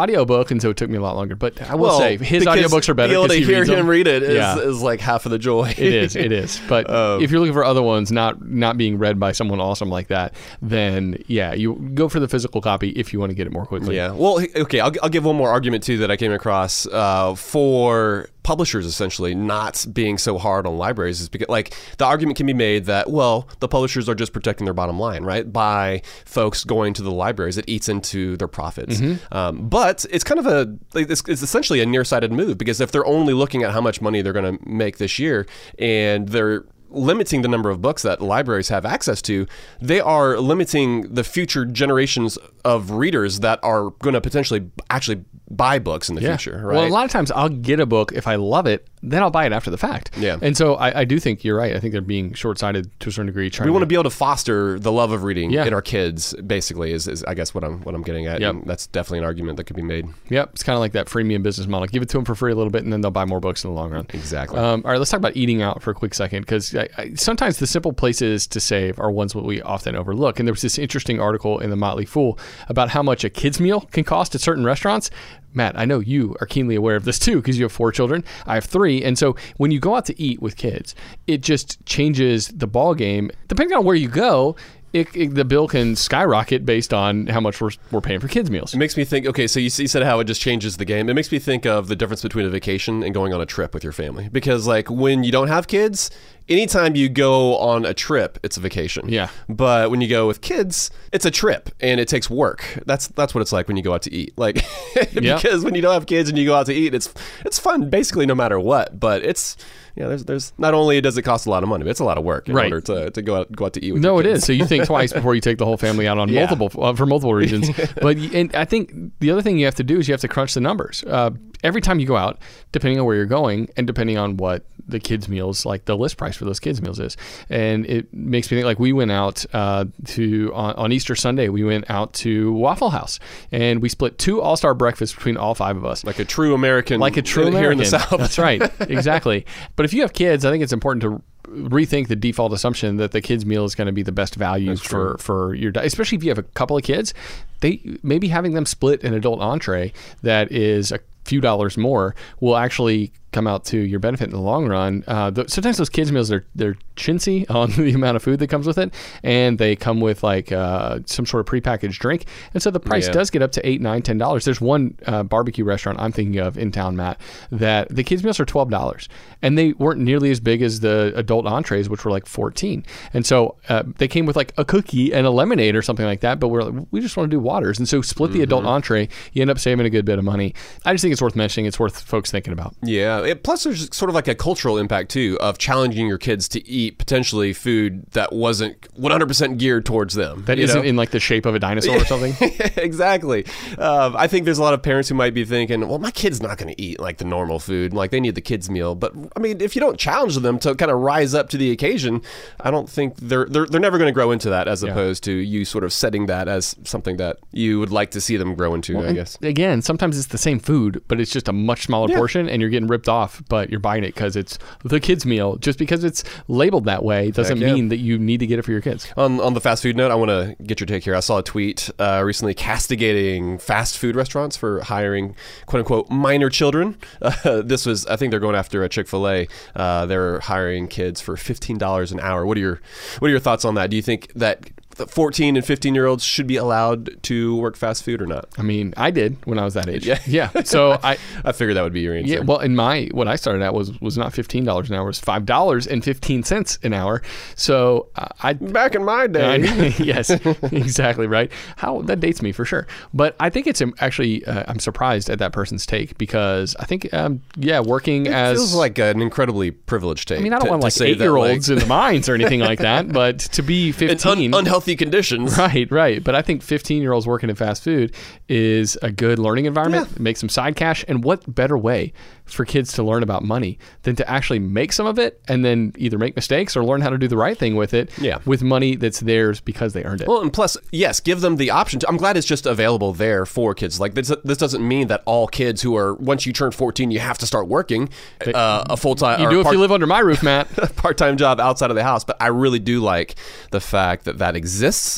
audiobook, 0.43 0.51
and 0.51 0.63
so 0.63 0.71
it 0.71 0.77
took 0.77 0.91
me 0.91 0.97
a 0.97 1.01
lot 1.01 1.17
longer. 1.17 1.37
But 1.37 1.61
I 1.63 1.75
will 1.75 1.99
say 1.99 2.17
his 2.17 2.45
audiobooks 2.45 2.89
are 2.89 2.95
better. 2.95 3.11
Be 3.11 3.15
able 3.15 3.29
to 3.29 3.35
he 3.35 3.45
hear 3.45 3.65
him 3.65 3.69
them. 3.77 3.87
read 3.89 4.07
it 4.07 4.23
is, 4.23 4.35
Yeah. 4.35 4.59
is 4.59 4.83
like 4.83 5.01
half 5.01 5.25
of 5.27 5.33
the 5.33 5.39
joy. 5.39 5.71
It 5.71 5.79
is. 5.79 6.17
It 6.17 6.33
is. 6.33 6.61
But 6.69 6.89
Um, 6.93 7.23
if 7.23 7.31
you're 7.31 7.41
looking 7.41 7.55
for 7.55 7.65
other 7.65 7.83
ones, 7.83 8.13
not 8.13 8.45
not 8.47 8.77
being 8.77 8.99
read 8.99 9.19
by 9.19 9.33
someone 9.33 9.61
awesome 9.61 9.89
like 9.89 10.09
that, 10.09 10.35
then 10.61 11.23
yeah, 11.27 11.55
you 11.55 11.75
go 11.95 12.09
for 12.09 12.21
the 12.21 12.29
physical 12.29 12.61
copy 12.61 12.91
if 12.91 13.13
you 13.13 13.19
want 13.21 13.31
to 13.31 13.35
get 13.35 13.47
it 13.47 13.53
more 13.53 13.65
quickly. 13.65 13.97
Yeah. 13.97 14.13
Well, 14.13 14.45
okay. 14.57 14.81
I'll, 14.81 14.93
I'll 15.03 15.09
give 15.09 15.25
one 15.25 15.37
more 15.37 15.49
argument 15.51 15.85
too 15.85 15.99
that 15.99 16.11
I 16.11 16.17
came 16.17 16.33
across 16.33 16.87
uh, 16.87 17.35
for 17.35 18.29
publishers 18.43 18.87
essentially 18.87 19.35
not 19.35 19.85
being 19.93 20.19
so 20.19 20.39
hard 20.39 20.67
on 20.67 20.77
libraries 20.77 21.21
is 21.21 21.29
because 21.29 21.49
like 21.49 21.75
the 21.99 22.05
argument 22.05 22.37
can 22.37 22.47
be 22.47 22.53
made 22.53 22.87
that 22.87 23.11
well 23.11 23.49
the 23.61 23.69
publishers 23.69 24.09
are 24.09 24.15
just 24.15 24.33
protecting 24.33 24.65
their 24.65 24.75
bottom 24.75 24.99
line 24.99 25.25
right 25.25 25.53
by 25.53 26.03
folks 26.25 26.65
going 26.65 26.93
to 26.95 27.03
the 27.03 27.11
libraries. 27.11 27.59
It 27.59 27.65
eats 27.69 27.89
into 27.89 28.37
their 28.37 28.49
profits. 28.49 29.01
Um, 29.31 29.69
but 29.69 30.05
it's 30.11 30.25
kind 30.25 30.41
of 30.41 30.47
a 30.47 30.77
it's, 30.95 31.23
it's 31.29 31.43
essentially 31.43 31.81
a 31.81 31.87
nearsighted 31.87 32.33
move 32.33 32.59
because 32.59 32.81
if 32.81 32.91
they're 32.93 33.07
only 33.07 33.33
looking 33.33 33.63
at 33.63 33.73
how 33.73 33.81
much 33.81 34.01
money 34.01 34.23
they're 34.23 34.33
going 34.33 34.59
to 34.59 34.69
make 34.69 34.99
this 34.99 35.19
year 35.19 35.47
and 35.79 36.29
they're 36.29 36.65
limiting 36.95 37.43
the 37.43 37.49
number 37.49 37.71
of 37.71 37.81
books 37.81 38.03
that 38.03 38.21
libraries 38.21 38.69
have 38.69 38.85
access 38.85 39.23
to, 39.23 39.47
they 39.81 40.01
are 40.01 40.39
limiting 40.39 41.03
the 41.15 41.25
future 41.25 41.65
generations 41.65 42.39
of 42.65 42.91
readers 42.91 43.41
that 43.41 43.59
are 43.63 43.91
going 44.03 44.15
to 44.15 44.21
potentially 44.21 44.71
actually 44.91 45.25
buy 45.57 45.79
books 45.79 46.09
in 46.09 46.15
the 46.15 46.23
Yeah. 46.23 46.37
future, 46.37 46.61
right? 46.65 46.77
Well, 46.77 46.87
a 46.87 46.89
lot 46.89 47.05
of 47.05 47.11
times 47.11 47.31
I'll 47.31 47.49
get 47.49 47.79
a 47.81 47.87
book 47.87 48.13
if 48.13 48.27
I 48.27 48.37
love 48.37 48.67
it, 48.67 48.89
then 49.03 49.23
I'll 49.23 49.31
buy 49.31 49.45
it 49.47 49.53
after 49.53 49.71
the 49.71 49.77
fact. 49.77 50.11
Yeah. 50.17 50.39
And 50.41 50.57
so 50.57 50.75
I, 50.77 51.01
I 51.01 51.05
do 51.05 51.19
think 51.19 51.45
you're 51.45 51.57
right. 51.57 51.75
I 51.75 51.81
think 51.81 51.93
they're 51.93 52.01
being 52.01 52.35
short-sighted 52.35 52.89
to 53.01 53.09
a 53.09 53.13
certain 53.13 53.27
degree. 53.27 53.51
Trying 53.51 53.67
we 53.67 53.71
want 53.73 53.83
to 53.83 53.87
to 53.87 53.89
be 53.89 53.97
able 53.97 54.05
to 54.05 54.11
foster 54.11 54.79
the 54.79 54.93
love 54.93 55.11
of 55.13 55.25
reading 55.25 55.51
Yeah. 55.51 55.65
in 55.65 55.75
our 55.75 55.83
kids. 55.83 56.35
Basically, 56.47 56.93
is, 56.93 57.09
is 57.09 57.25
I 57.25 57.35
guess 57.35 57.53
what 57.55 57.65
I'm 57.65 57.81
what 57.83 57.95
I'm 57.95 58.03
getting 58.03 58.27
at. 58.27 58.41
Yep. 58.41 58.51
And 58.55 58.67
that's 58.67 58.87
definitely 58.87 59.19
an 59.19 59.25
argument 59.25 59.57
that 59.57 59.65
could 59.65 59.77
be 59.77 59.83
made. 59.83 60.07
Yep. 60.31 60.51
It's 60.55 60.63
kind 60.63 60.75
of 60.77 60.81
like 60.81 60.93
that 60.93 61.07
freemium 61.07 61.43
business 61.43 61.67
model. 61.67 61.87
Give 61.89 62.03
it 62.03 62.09
to 62.11 62.17
them 62.19 62.25
for 62.25 62.35
free 62.35 62.53
a 62.53 62.55
little 62.55 62.71
bit, 62.71 62.85
and 62.85 62.93
then 62.93 63.01
they'll 63.01 63.11
buy 63.11 63.25
more 63.25 63.41
books 63.41 63.65
in 63.65 63.71
the 63.71 63.75
long 63.77 63.91
run. 63.91 64.07
Exactly. 64.11 64.59
Um, 64.59 64.83
all 64.85 64.93
right, 64.93 64.99
let's 64.99 65.11
talk 65.11 65.19
about 65.19 65.37
eating 65.37 65.63
out 65.63 65.83
for 65.83 65.91
a 65.91 65.95
quick 65.95 66.15
second 66.15 66.43
because 66.43 66.75
I, 66.75 66.89
I, 66.97 67.15
sometimes 67.15 67.59
the 67.59 67.67
simple 67.67 67.93
places 67.93 68.47
to 68.49 68.61
save 68.61 68.99
are 69.01 69.11
ones 69.11 69.33
that 69.33 69.43
we 69.45 69.61
often 69.63 69.97
overlook. 69.97 70.39
And 70.39 70.47
there 70.47 70.53
was 70.53 70.63
this 70.63 70.79
interesting 70.79 71.21
article 71.21 71.59
in 71.59 71.71
the 71.71 71.77
Motley 71.77 72.05
Fool 72.07 72.39
about 72.69 72.89
how 72.91 73.03
much 73.03 73.25
a 73.25 73.31
kid's 73.31 73.59
meal 73.61 73.81
can 73.81 74.05
cost 74.05 74.35
at 74.35 74.41
certain 74.41 74.65
restaurants. 74.65 75.11
Matt, 75.55 75.79
I 75.79 75.85
know 75.85 76.01
you 76.01 76.37
are 76.41 76.47
keenly 76.47 76.75
aware 76.75 76.97
of 76.97 77.05
this 77.05 77.19
too 77.19 77.37
because 77.37 77.59
you 77.59 77.65
have 77.65 77.73
four 77.73 77.93
children. 77.93 78.25
I 78.47 78.55
have 78.55 78.65
three, 78.65 79.03
and 79.03 79.19
so 79.19 79.37
when 79.57 79.71
you 79.71 79.81
go 79.81 79.97
out 79.97 80.07
to 80.07 80.21
eat 80.21 80.41
with 80.41 80.57
kids, 80.57 80.95
it 81.27 81.43
just 81.43 81.85
changes 81.87 82.49
the 82.49 82.67
ball 82.67 82.95
game. 82.95 83.31
Depending 83.49 83.77
on 83.77 83.85
where 83.85 83.97
you 83.97 84.09
go, 84.09 84.57
it, 84.93 85.09
it, 85.17 85.35
the 85.35 85.45
bill 85.45 85.69
can 85.69 85.97
skyrocket 85.97 86.67
based 86.67 86.93
on 86.93 87.27
how 87.27 87.41
much 87.41 87.61
we're, 87.61 87.71
we're 87.91 88.01
paying 88.01 88.21
for 88.21 88.29
kids 88.29 88.51
meals. 88.51 88.75
It 88.75 88.79
makes 88.79 88.97
me 88.97 89.05
think. 89.05 89.27
Okay, 89.27 89.47
so 89.47 89.59
you, 89.59 89.65
you 89.65 89.89
said 89.89 90.03
how 90.03 90.21
it 90.21 90.25
just 90.25 90.41
changes 90.41 90.77
the 90.77 90.85
game. 90.85 91.09
It 91.09 91.15
makes 91.15 91.33
me 91.33 91.39
think 91.39 91.65
of 91.65 91.89
the 91.89 91.97
difference 91.97 92.23
between 92.23 92.45
a 92.45 92.51
vacation 92.51 93.03
and 93.03 93.15
going 93.15 93.33
on 93.33 93.41
a 93.41 93.47
trip 93.47 93.73
with 93.73 93.83
your 93.83 93.93
family. 93.93 94.29
Because 94.29 94.67
like 94.67 94.91
when 94.91 95.25
you 95.25 95.33
don't 95.33 95.49
have 95.49 95.67
kids, 95.67 96.11
anytime 96.49 96.97
you 96.97 97.09
go 97.09 97.57
on 97.59 97.85
a 97.85 97.95
trip, 97.95 98.39
it's 98.43 98.57
a 98.57 98.61
vacation. 98.61 99.09
Yeah. 99.09 99.29
But 99.49 99.91
when 99.91 100.01
you 100.01 100.09
go 100.09 100.27
with 100.27 100.41
kids, 100.41 100.91
it's 101.13 101.25
a 101.25 101.31
trip 101.31 101.71
and 101.81 102.01
it 102.01 102.09
takes 102.09 102.29
work. 102.31 102.65
That's 102.87 103.09
that's 103.09 103.35
what 103.35 103.41
it's 103.41 103.53
like 103.53 103.69
when 103.69 103.77
you 103.77 103.83
go 103.83 103.95
out 103.95 104.03
to 104.03 104.13
eat. 104.13 104.33
Like 104.37 104.65
Yeah. 105.13 105.37
because 105.37 105.65
when 105.65 105.75
you 105.75 105.83
don't 105.83 105.95
have 105.95 106.07
kids 106.07 106.29
and 106.29 106.39
you 106.39 106.45
go 106.47 106.55
out 106.55 106.67
to 106.67 106.75
eat, 106.75 106.95
it's 106.95 107.13
it's 107.45 107.59
fun 107.59 107.91
basically 107.91 108.27
no 108.27 108.35
matter 108.35 108.59
what. 108.59 108.99
But 108.99 109.25
it's 109.25 109.57
yeah, 109.95 110.09
there's 110.09 110.25
there's 110.25 110.53
not 110.57 110.73
only 110.73 111.01
does 111.03 111.19
it 111.19 111.23
cost 111.23 111.47
a 111.47 111.51
lot 111.51 111.63
of 111.63 111.69
money, 111.69 111.85
but 111.85 111.91
it's 111.91 112.01
a 112.01 112.05
lot 112.05 112.17
of 112.17 112.25
work 112.25 112.49
in 112.49 112.55
Right. 112.55 112.73
order 112.73 112.81
to, 112.81 113.11
to 113.11 113.23
go 113.23 113.37
out 113.37 113.53
go 113.53 113.67
out 113.67 113.75
to 113.75 113.85
eat 113.85 113.93
with 113.93 114.03
No, 114.03 114.19
it 114.19 114.27
is. 114.27 114.45
So 114.45 114.53
you 114.53 114.65
think 114.65 114.87
twice 114.87 115.13
before 115.13 115.35
you 115.35 115.41
take 115.41 115.59
the 115.59 115.67
whole 115.67 115.77
family 115.77 116.07
out 116.09 116.19
on 116.19 116.29
Yeah. 116.33 116.47
multiple 116.47 116.83
uh, 116.83 116.95
for 116.95 117.05
multiple 117.07 117.35
reasons. 117.35 117.71
but 118.01 118.17
and 118.17 118.55
I 118.57 118.65
think 118.65 118.93
the 119.21 119.31
other 119.31 119.43
thing 119.43 119.59
you 119.59 119.67
have 119.67 119.75
to 119.77 119.85
do 119.85 119.99
is 119.99 120.09
you 120.09 120.13
have 120.15 120.21
to 120.23 120.29
crunch 120.29 120.55
the 120.55 120.61
numbers. 120.61 121.05
Uh, 121.07 121.31
every 121.63 121.81
time 121.81 121.99
you 121.99 122.07
go 122.07 122.17
out, 122.17 122.39
depending 122.73 122.99
on 122.99 123.07
where 123.07 123.17
you're 123.17 123.27
going 123.27 123.69
and 123.77 123.87
depending 123.87 124.19
on 124.19 124.37
what 124.37 124.65
the 124.87 124.99
kids' 124.99 125.29
meals, 125.29 125.65
like 125.65 125.85
the 125.85 125.97
list 125.97 126.17
price 126.17 126.37
for 126.37 126.45
those 126.45 126.61
kids' 126.61 126.83
meals 126.83 126.99
is, 126.99 127.17
and 127.49 127.87
it 127.87 128.13
makes 128.13 128.51
me 128.51 128.57
think 128.57 128.67
like 128.67 128.79
we 128.79 128.93
went 128.93 129.11
out 129.11 129.45
uh, 129.53 129.85
to 130.07 130.53
on, 130.55 130.75
on 130.75 130.93
Easter 130.93 131.15
Sunday. 131.15 131.49
We 131.49 131.65
went 131.65 131.89
out 131.91 132.13
to 132.15 132.53
Waffle 132.53 132.91
House 132.91 133.21
and 133.51 133.81
we 133.81 133.89
split 133.89 134.19
two 134.19 134.41
All 134.43 134.57
Star 134.57 134.75
breakfasts 134.75 135.15
between 135.15 135.37
all 135.37 135.55
five 135.55 135.77
of 135.77 135.85
us. 135.85 136.05
Like 136.05 136.19
a 136.19 136.25
true 136.25 136.55
American 136.55 137.01
like 137.01 137.17
a 137.17 137.23
true 137.23 137.45
here 137.45 137.51
American. 137.51 137.73
in 137.73 137.79
the 137.79 137.99
South. 137.99 138.11
That's 138.19 138.39
right, 138.39 138.63
exactly. 138.81 139.47
But 139.77 139.85
if 139.85 139.95
you 139.95 140.03
have 140.03 140.13
kids, 140.13 140.45
I 140.45 140.51
think 140.51 140.63
it's 140.63 140.73
important 140.73 141.03
to 141.03 141.23
rethink 141.49 142.09
the 142.09 142.17
default 142.17 142.53
assumption 142.53 142.97
that 142.97 143.13
the 143.13 143.21
kids 143.21 143.45
meal 143.45 143.65
is 143.65 143.75
going 143.75 143.87
to 143.87 143.93
be 143.93 144.03
the 144.03 144.13
best 144.13 144.35
value 144.37 144.77
for 144.77 145.19
for 145.19 145.55
your 145.55 145.71
diet, 145.71 145.87
especially 145.87 146.17
if 146.17 146.25
you 146.25 146.31
have 146.31 146.39
a 146.39 146.43
couple 146.43 146.77
of 146.77 146.83
kids. 146.83 147.15
They 147.61 147.81
maybe 148.03 148.29
having 148.29 148.55
them 148.55 148.67
split 148.67 149.05
an 149.05 149.15
adult 149.15 149.41
entree 149.41 149.93
that 150.23 150.51
is 150.51 150.91
a 150.91 150.99
few 151.25 151.41
dollars 151.41 151.77
more 151.77 152.15
will 152.41 152.57
actually 152.57 153.13
come 153.33 153.47
out 153.47 153.65
to 153.65 153.79
your 153.79 153.99
benefit 153.99 154.25
in 154.25 154.31
the 154.31 154.41
long 154.41 154.69
run. 154.69 155.03
Uh, 155.07 155.31
th- 155.31 155.49
sometimes 155.51 155.79
those 155.79 155.89
kids 155.89 156.13
meals 156.13 156.31
are 156.31 156.45
they're 156.55 156.77
chintzy 156.97 157.51
on 157.55 157.71
the 157.73 157.93
amount 157.93 158.17
of 158.17 158.23
food 158.23 158.39
that 158.39 158.49
comes 158.49 158.67
with 158.67 158.79
it, 158.79 158.93
and 159.23 159.59
they 159.59 159.75
come 159.75 160.01
with 160.01 160.23
like 160.23 160.53
uh, 160.53 160.99
some 161.07 161.27
sort 161.27 161.41
of 161.41 161.47
prepackaged 161.53 161.99
drink, 161.99 162.27
and 162.55 162.63
so 162.63 162.71
the 162.71 162.81
price 162.81 163.07
Yeah. 163.07 163.13
does 163.15 163.31
get 163.31 163.43
up 163.43 163.53
to 163.53 163.67
eight, 163.69 163.81
nine, 163.81 164.03
ten 164.03 164.19
dollars. 164.19 164.45
There's 164.45 164.61
one 164.61 164.97
uh, 165.07 165.23
barbecue 165.23 165.65
restaurant 165.65 165.99
I'm 166.01 166.13
thinking 166.13 166.39
of 166.41 166.57
in 166.59 166.71
town, 166.73 166.97
Matt, 166.97 167.21
that 167.51 167.89
the 167.89 168.05
kids 168.05 168.23
meals 168.23 168.39
are 168.41 168.45
twelve 168.45 168.71
dollars, 168.71 169.09
and 169.41 169.57
they 169.59 169.73
weren't 169.73 170.01
nearly 170.01 170.31
as 170.31 170.39
big 170.41 170.63
as 170.63 170.81
the 170.81 171.13
adult 171.17 171.47
entrees, 171.47 171.89
which 171.89 172.05
were 172.05 172.11
like 172.11 172.27
fourteen. 172.27 172.85
And 173.15 173.25
so 173.25 173.57
uh, 173.69 173.83
they 173.99 174.09
came 174.09 174.27
with 174.27 174.37
like 174.37 174.53
a 174.59 174.65
cookie 174.65 175.13
and 175.15 175.27
a 175.27 175.31
lemonade 175.31 175.75
or 175.75 175.83
something 175.83 176.07
like 176.07 176.21
that. 176.21 176.39
But 176.39 176.49
we're 176.49 176.63
like, 176.65 176.87
we 176.91 177.01
just 177.01 177.17
want 177.17 177.31
to 177.31 177.35
do 177.37 177.41
waters, 177.41 177.79
and 177.79 177.89
so 177.89 178.03
split 178.03 178.33
the 178.33 178.43
adult 178.43 178.65
entree. 178.67 179.09
You 179.33 179.43
end 179.43 179.51
up 179.51 179.59
saving 179.59 179.87
a 179.87 179.91
good 179.91 180.05
bit 180.05 180.19
of 180.19 180.25
money. 180.25 180.55
I 180.85 180.93
just 180.93 181.03
think 181.03 181.13
it's 181.13 181.23
worth 181.23 181.37
mentioning. 181.37 181.67
It's 181.67 181.81
worth 181.81 182.01
folks 182.03 182.31
thinking 182.31 182.53
about. 182.53 182.75
Yeah. 182.83 183.22
It, 183.23 183.43
plus, 183.43 183.65
there's 183.65 183.95
sort 183.95 184.09
of 184.09 184.15
like 184.15 184.29
a 184.29 184.35
cultural 184.35 184.79
impact 184.79 185.11
too 185.11 185.39
of 185.41 185.59
challenging 185.59 186.07
your 186.07 186.19
kids 186.19 186.49
to 186.49 186.67
eat 186.67 186.99
potentially 186.99 187.53
food 187.53 188.05
that 188.13 188.33
wasn't 188.33 188.81
100% 188.99 189.59
geared 189.59 189.87
towards 189.87 190.15
them. 190.15 190.45
That 190.45 190.59
not 190.59 190.75
know? 190.75 190.83
in 190.83 190.97
like 190.97 191.11
the 191.11 191.21
shape 191.21 191.47
of 191.47 191.55
a 191.55 191.59
dinosaur 191.59 191.97
or 191.97 192.05
something. 192.05 192.35
exactly. 192.77 193.47
Um, 193.79 194.17
I 194.17 194.27
think 194.27 194.45
there's 194.45 194.59
a 194.59 194.63
lot 194.63 194.75
of 194.75 194.83
parents 194.83 195.09
who 195.09 195.15
might 195.15 195.35
be 195.35 195.45
thinking, 195.45 195.87
well, 195.89 195.99
my 195.99 196.11
kid's 196.11 196.43
not 196.43 196.59
going 196.59 196.75
to 196.75 196.81
eat 196.81 197.01
like 197.01 197.19
the 197.19 197.25
normal 197.25 197.59
food. 197.59 197.93
Like 197.93 198.11
they 198.11 198.21
need 198.21 198.35
the 198.35 198.41
kids' 198.41 198.71
meal. 198.71 198.95
But 198.95 199.15
I 199.37 199.41
mean, 199.41 199.61
if 199.61 199.75
you 199.75 199.81
don't 199.81 199.99
challenge 199.99 200.37
them 200.37 200.59
to 200.61 200.75
kind 200.75 200.91
of 200.91 201.01
rise 201.01 201.35
up 201.35 201.49
to 201.51 201.57
the 201.57 201.71
occasion, 201.71 202.23
I 202.61 202.71
don't 202.71 202.89
think 202.89 203.17
they're 203.17 203.47
they're, 203.47 203.67
they're 203.67 203.81
never 203.81 203.99
going 203.99 204.09
to 204.09 204.15
grow 204.15 204.31
into 204.31 204.51
that 204.51 204.69
as 204.69 204.83
opposed 204.83 205.25
to 205.25 205.33
you 205.33 205.65
sort 205.65 205.85
of 205.85 205.93
setting 205.93 206.27
that 206.27 206.49
as 206.49 206.77
something 206.85 207.17
that 207.17 207.39
you 207.53 207.79
would 207.79 207.91
like 207.91 208.11
to 208.13 208.21
see 208.21 208.37
them 208.37 208.55
grow 208.55 208.75
into, 208.75 208.99
I 208.99 209.13
guess. 209.13 209.39
Again, 209.43 209.83
sometimes 209.83 210.19
it's 210.19 210.29
the 210.29 210.39
same 210.39 210.59
food, 210.59 211.03
but 211.09 211.21
it's 211.21 211.31
just 211.31 211.49
a 211.49 211.53
much 211.53 211.85
smaller 211.85 212.09
portion, 212.15 212.49
and 212.49 212.61
you're 212.61 212.71
getting 212.71 212.89
ripped 212.89 213.09
off. 213.09 213.12
Off, 213.13 213.43
but 213.49 213.69
you're 213.69 213.79
buying 213.79 214.05
it 214.05 214.15
because 214.15 214.37
it's 214.37 214.59
the 214.85 214.99
kids' 214.99 215.27
meal. 215.27 215.57
Just 215.57 215.79
because 215.79 216.03
it's 216.03 216.25
labeled 216.49 216.87
that 216.87 217.05
way 217.05 217.31
doesn't 217.31 217.59
yeah. 217.59 217.75
mean 217.75 217.89
that 217.89 217.99
you 217.99 218.19
need 218.19 218.41
to 218.41 218.47
get 218.47 218.59
it 218.59 218.63
for 218.63 218.73
your 218.73 218.81
kids. 218.81 219.07
On, 219.19 219.39
on 219.39 219.53
the 219.53 219.61
fast 219.61 219.83
food 219.83 219.97
note, 219.97 220.11
I 220.11 220.15
want 220.15 220.31
to 220.31 220.57
get 220.65 220.81
your 220.81 220.87
take 220.87 221.05
here. 221.05 221.15
I 221.15 221.21
saw 221.21 221.39
a 221.39 221.43
tweet 221.43 221.91
uh, 221.99 222.23
recently 222.25 222.55
castigating 222.55 223.59
fast 223.59 223.99
food 223.99 224.17
restaurants 224.17 224.57
for 224.57 224.81
hiring 224.81 225.37
"quote 225.67 225.81
unquote" 225.81 226.11
minor 226.11 226.49
children. 226.51 226.97
Uh, 227.45 227.63
this 227.63 227.87
was, 227.87 228.07
I 228.07 228.17
think, 228.17 228.31
they're 228.31 228.41
going 228.41 228.55
after 228.55 228.85
a 228.85 228.89
Chick 228.89 229.09
Fil 229.09 229.29
A. 229.29 229.49
Uh, 229.75 230.07
they're 230.07 230.39
hiring 230.41 230.87
kids 230.87 231.21
for 231.21 231.37
fifteen 231.37 231.79
dollars 231.79 232.13
an 232.13 232.21
hour. 232.21 232.47
What 232.47 232.57
are 232.57 232.61
your 232.61 232.81
What 233.19 233.29
are 233.29 233.31
your 233.31 233.41
thoughts 233.41 233.65
on 233.65 233.75
that? 233.77 233.91
Do 233.91 233.97
you 233.97 234.03
think 234.03 234.33
that 234.35 234.71
the 234.97 235.07
fourteen 235.07 235.57
and 235.57 235.65
fifteen 235.65 235.95
year 235.95 236.07
olds 236.07 236.25
should 236.25 236.47
be 236.47 236.57
allowed 236.57 237.23
to 237.25 237.57
work 237.57 237.77
fast 237.77 238.05
food 238.05 238.21
or 238.23 238.27
not? 238.27 238.49
I 238.59 238.63
mean, 238.63 238.95
I 238.97 239.11
did 239.11 239.37
when 239.47 239.59
I 239.59 239.65
was 239.65 239.75
that 239.75 239.89
age. 239.89 240.07
Yeah. 240.07 240.19
yeah. 240.27 240.63
So 240.65 240.93
I. 241.03 241.17
I 241.45 241.53
figured 241.53 241.77
that 241.77 241.83
would 241.83 241.93
be 241.93 242.01
your 242.01 242.15
answer. 242.17 242.35
Yeah, 242.35 242.41
well, 242.41 242.61
in 242.61 242.77
my 242.77 243.09
what 243.13 243.27
I 243.29 243.37
started 243.37 243.63
at 243.63 243.75
was 243.75 244.01
was 244.01 244.17
not 244.19 244.33
fifteen 244.33 244.65
dollars 244.65 244.89
an 244.91 244.97
hour; 244.97 245.05
it 245.05 245.07
was 245.07 245.21
five 245.21 245.45
dollars 245.47 245.87
and 245.87 246.03
fifteen 246.05 246.43
cents 246.43 246.79
an 246.83 246.93
hour. 246.93 247.23
So 247.57 248.09
uh, 248.17 248.27
I 248.43 248.53
Back 248.55 248.95
in 248.95 249.05
my 249.05 249.27
day, 249.27 249.59
know- 249.59 249.91
yes, 250.05 250.31
exactly 250.31 251.27
right. 251.27 251.51
How 251.77 252.03
that 252.03 252.21
dates 252.21 252.43
me 252.43 252.53
for 252.53 252.65
sure. 252.65 252.87
But 253.15 253.37
I 253.41 253.51
think 253.51 253.67
it's 253.67 253.83
actually 253.99 254.45
uh, 254.47 254.65
I'm 254.69 254.79
surprised 254.79 255.31
at 255.31 255.39
that 255.39 255.53
person's 255.53 255.87
take 255.87 256.17
because 256.19 256.75
I 256.79 256.85
think 256.85 257.13
um, 257.13 257.43
yeah, 257.57 257.81
working 257.81 258.27
it 258.27 258.33
as 258.33 258.59
feels 258.59 258.75
like 258.75 258.99
an 258.99 259.21
incredibly 259.23 259.71
privileged 259.71 260.29
take. 260.29 260.39
I 260.41 260.43
mean 260.43 260.53
I 260.53 260.57
don't 260.59 260.67
to- 260.67 260.71
want 260.71 260.83
to 260.83 260.87
like 260.87 260.93
say 260.93 261.09
eight 261.11 261.19
that, 261.19 261.25
year 261.25 261.39
like, 261.39 261.53
olds 261.53 261.71
in 261.71 261.79
the 261.79 261.87
mines 261.87 262.29
or 262.29 262.35
anything 262.35 262.61
like 262.61 262.81
that, 262.81 263.13
but 263.13 263.39
to 263.41 263.63
be 263.63 263.89
in 263.89 263.93
fifteen. 263.93 264.53
un- 264.55 264.61
unhealthy 264.61 264.82
conditions. 264.87 265.57
Right, 265.63 265.91
right. 265.93 266.23
But 266.25 266.35
I 266.35 266.43
think 266.43 266.63
15 266.63 267.01
year 267.03 267.13
olds 267.13 267.27
working 267.27 267.49
in 267.49 267.55
fast 267.57 267.85
food 267.85 268.15
is 268.49 268.99
a 269.03 269.11
good 269.13 269.39
learning 269.39 269.67
environment, 269.67 270.09
Yeah. 270.13 270.23
make 270.23 270.37
some 270.37 270.49
side 270.49 270.75
cash. 270.77 271.05
And 271.09 271.23
what 271.25 271.43
better 271.55 271.79
way 271.79 272.13
for 272.45 272.65
kids 272.65 272.93
to 272.95 273.03
learn 273.03 273.23
about 273.23 273.43
money 273.45 273.79
than 274.03 274.17
to 274.17 274.29
actually 274.29 274.59
make 274.59 274.93
some 274.93 275.07
of 275.07 275.19
it 275.19 275.41
and 275.49 275.65
then 275.65 275.93
either 275.97 276.19
make 276.19 276.35
mistakes 276.37 276.77
or 276.77 276.85
learn 276.85 277.01
how 277.01 277.09
to 277.11 277.17
do 277.17 277.29
the 277.29 277.37
right 277.37 277.57
thing 277.57 277.77
with 277.77 277.95
it 277.95 278.11
Yeah. 278.19 278.39
with 278.45 278.63
money 278.63 278.97
that's 278.97 279.21
theirs 279.21 279.61
because 279.61 279.93
they 279.93 280.03
earned 280.05 280.21
it. 280.23 280.29
Well, 280.29 280.43
and 280.43 280.53
plus, 280.53 280.77
yes, 280.91 281.21
give 281.21 281.41
them 281.41 281.57
the 281.57 281.71
option. 281.71 282.01
To, 282.01 282.09
I'm 282.09 282.17
glad 282.17 282.37
it's 282.37 282.47
just 282.47 282.67
available 282.67 283.13
there 283.13 283.47
for 283.47 283.75
kids. 283.75 284.01
Like 284.01 284.15
this, 284.15 284.33
this 284.45 284.59
doesn't 284.59 284.87
mean 284.87 285.07
that 285.09 285.23
all 285.25 285.47
kids 285.47 285.81
who 285.83 285.97
are 285.97 286.15
once 286.15 286.45
you 286.45 286.53
turn 286.53 286.73
14, 286.73 287.11
you 287.11 287.21
have 287.21 287.39
to 287.39 287.47
start 287.47 287.69
working 287.69 288.09
uh, 288.55 288.85
a 288.91 288.97
full 288.97 289.15
time. 289.15 289.41
you 289.41 289.49
do 289.49 289.61
if 289.61 289.67
you 289.71 289.79
live 289.79 289.93
under 289.93 290.07
my 290.07 290.19
roof, 290.19 290.43
Matt. 290.43 290.69
part 290.97 291.17
time 291.17 291.37
job 291.37 291.61
outside 291.61 291.91
of 291.91 291.97
the 291.97 292.03
house. 292.05 292.25
But 292.25 292.37
I 292.41 292.49
really 292.49 292.81
do 292.81 293.01
like 293.01 293.37
the 293.71 293.81
fact 293.81 294.25
that 294.25 294.39
that 294.39 294.57
exists 294.57 294.72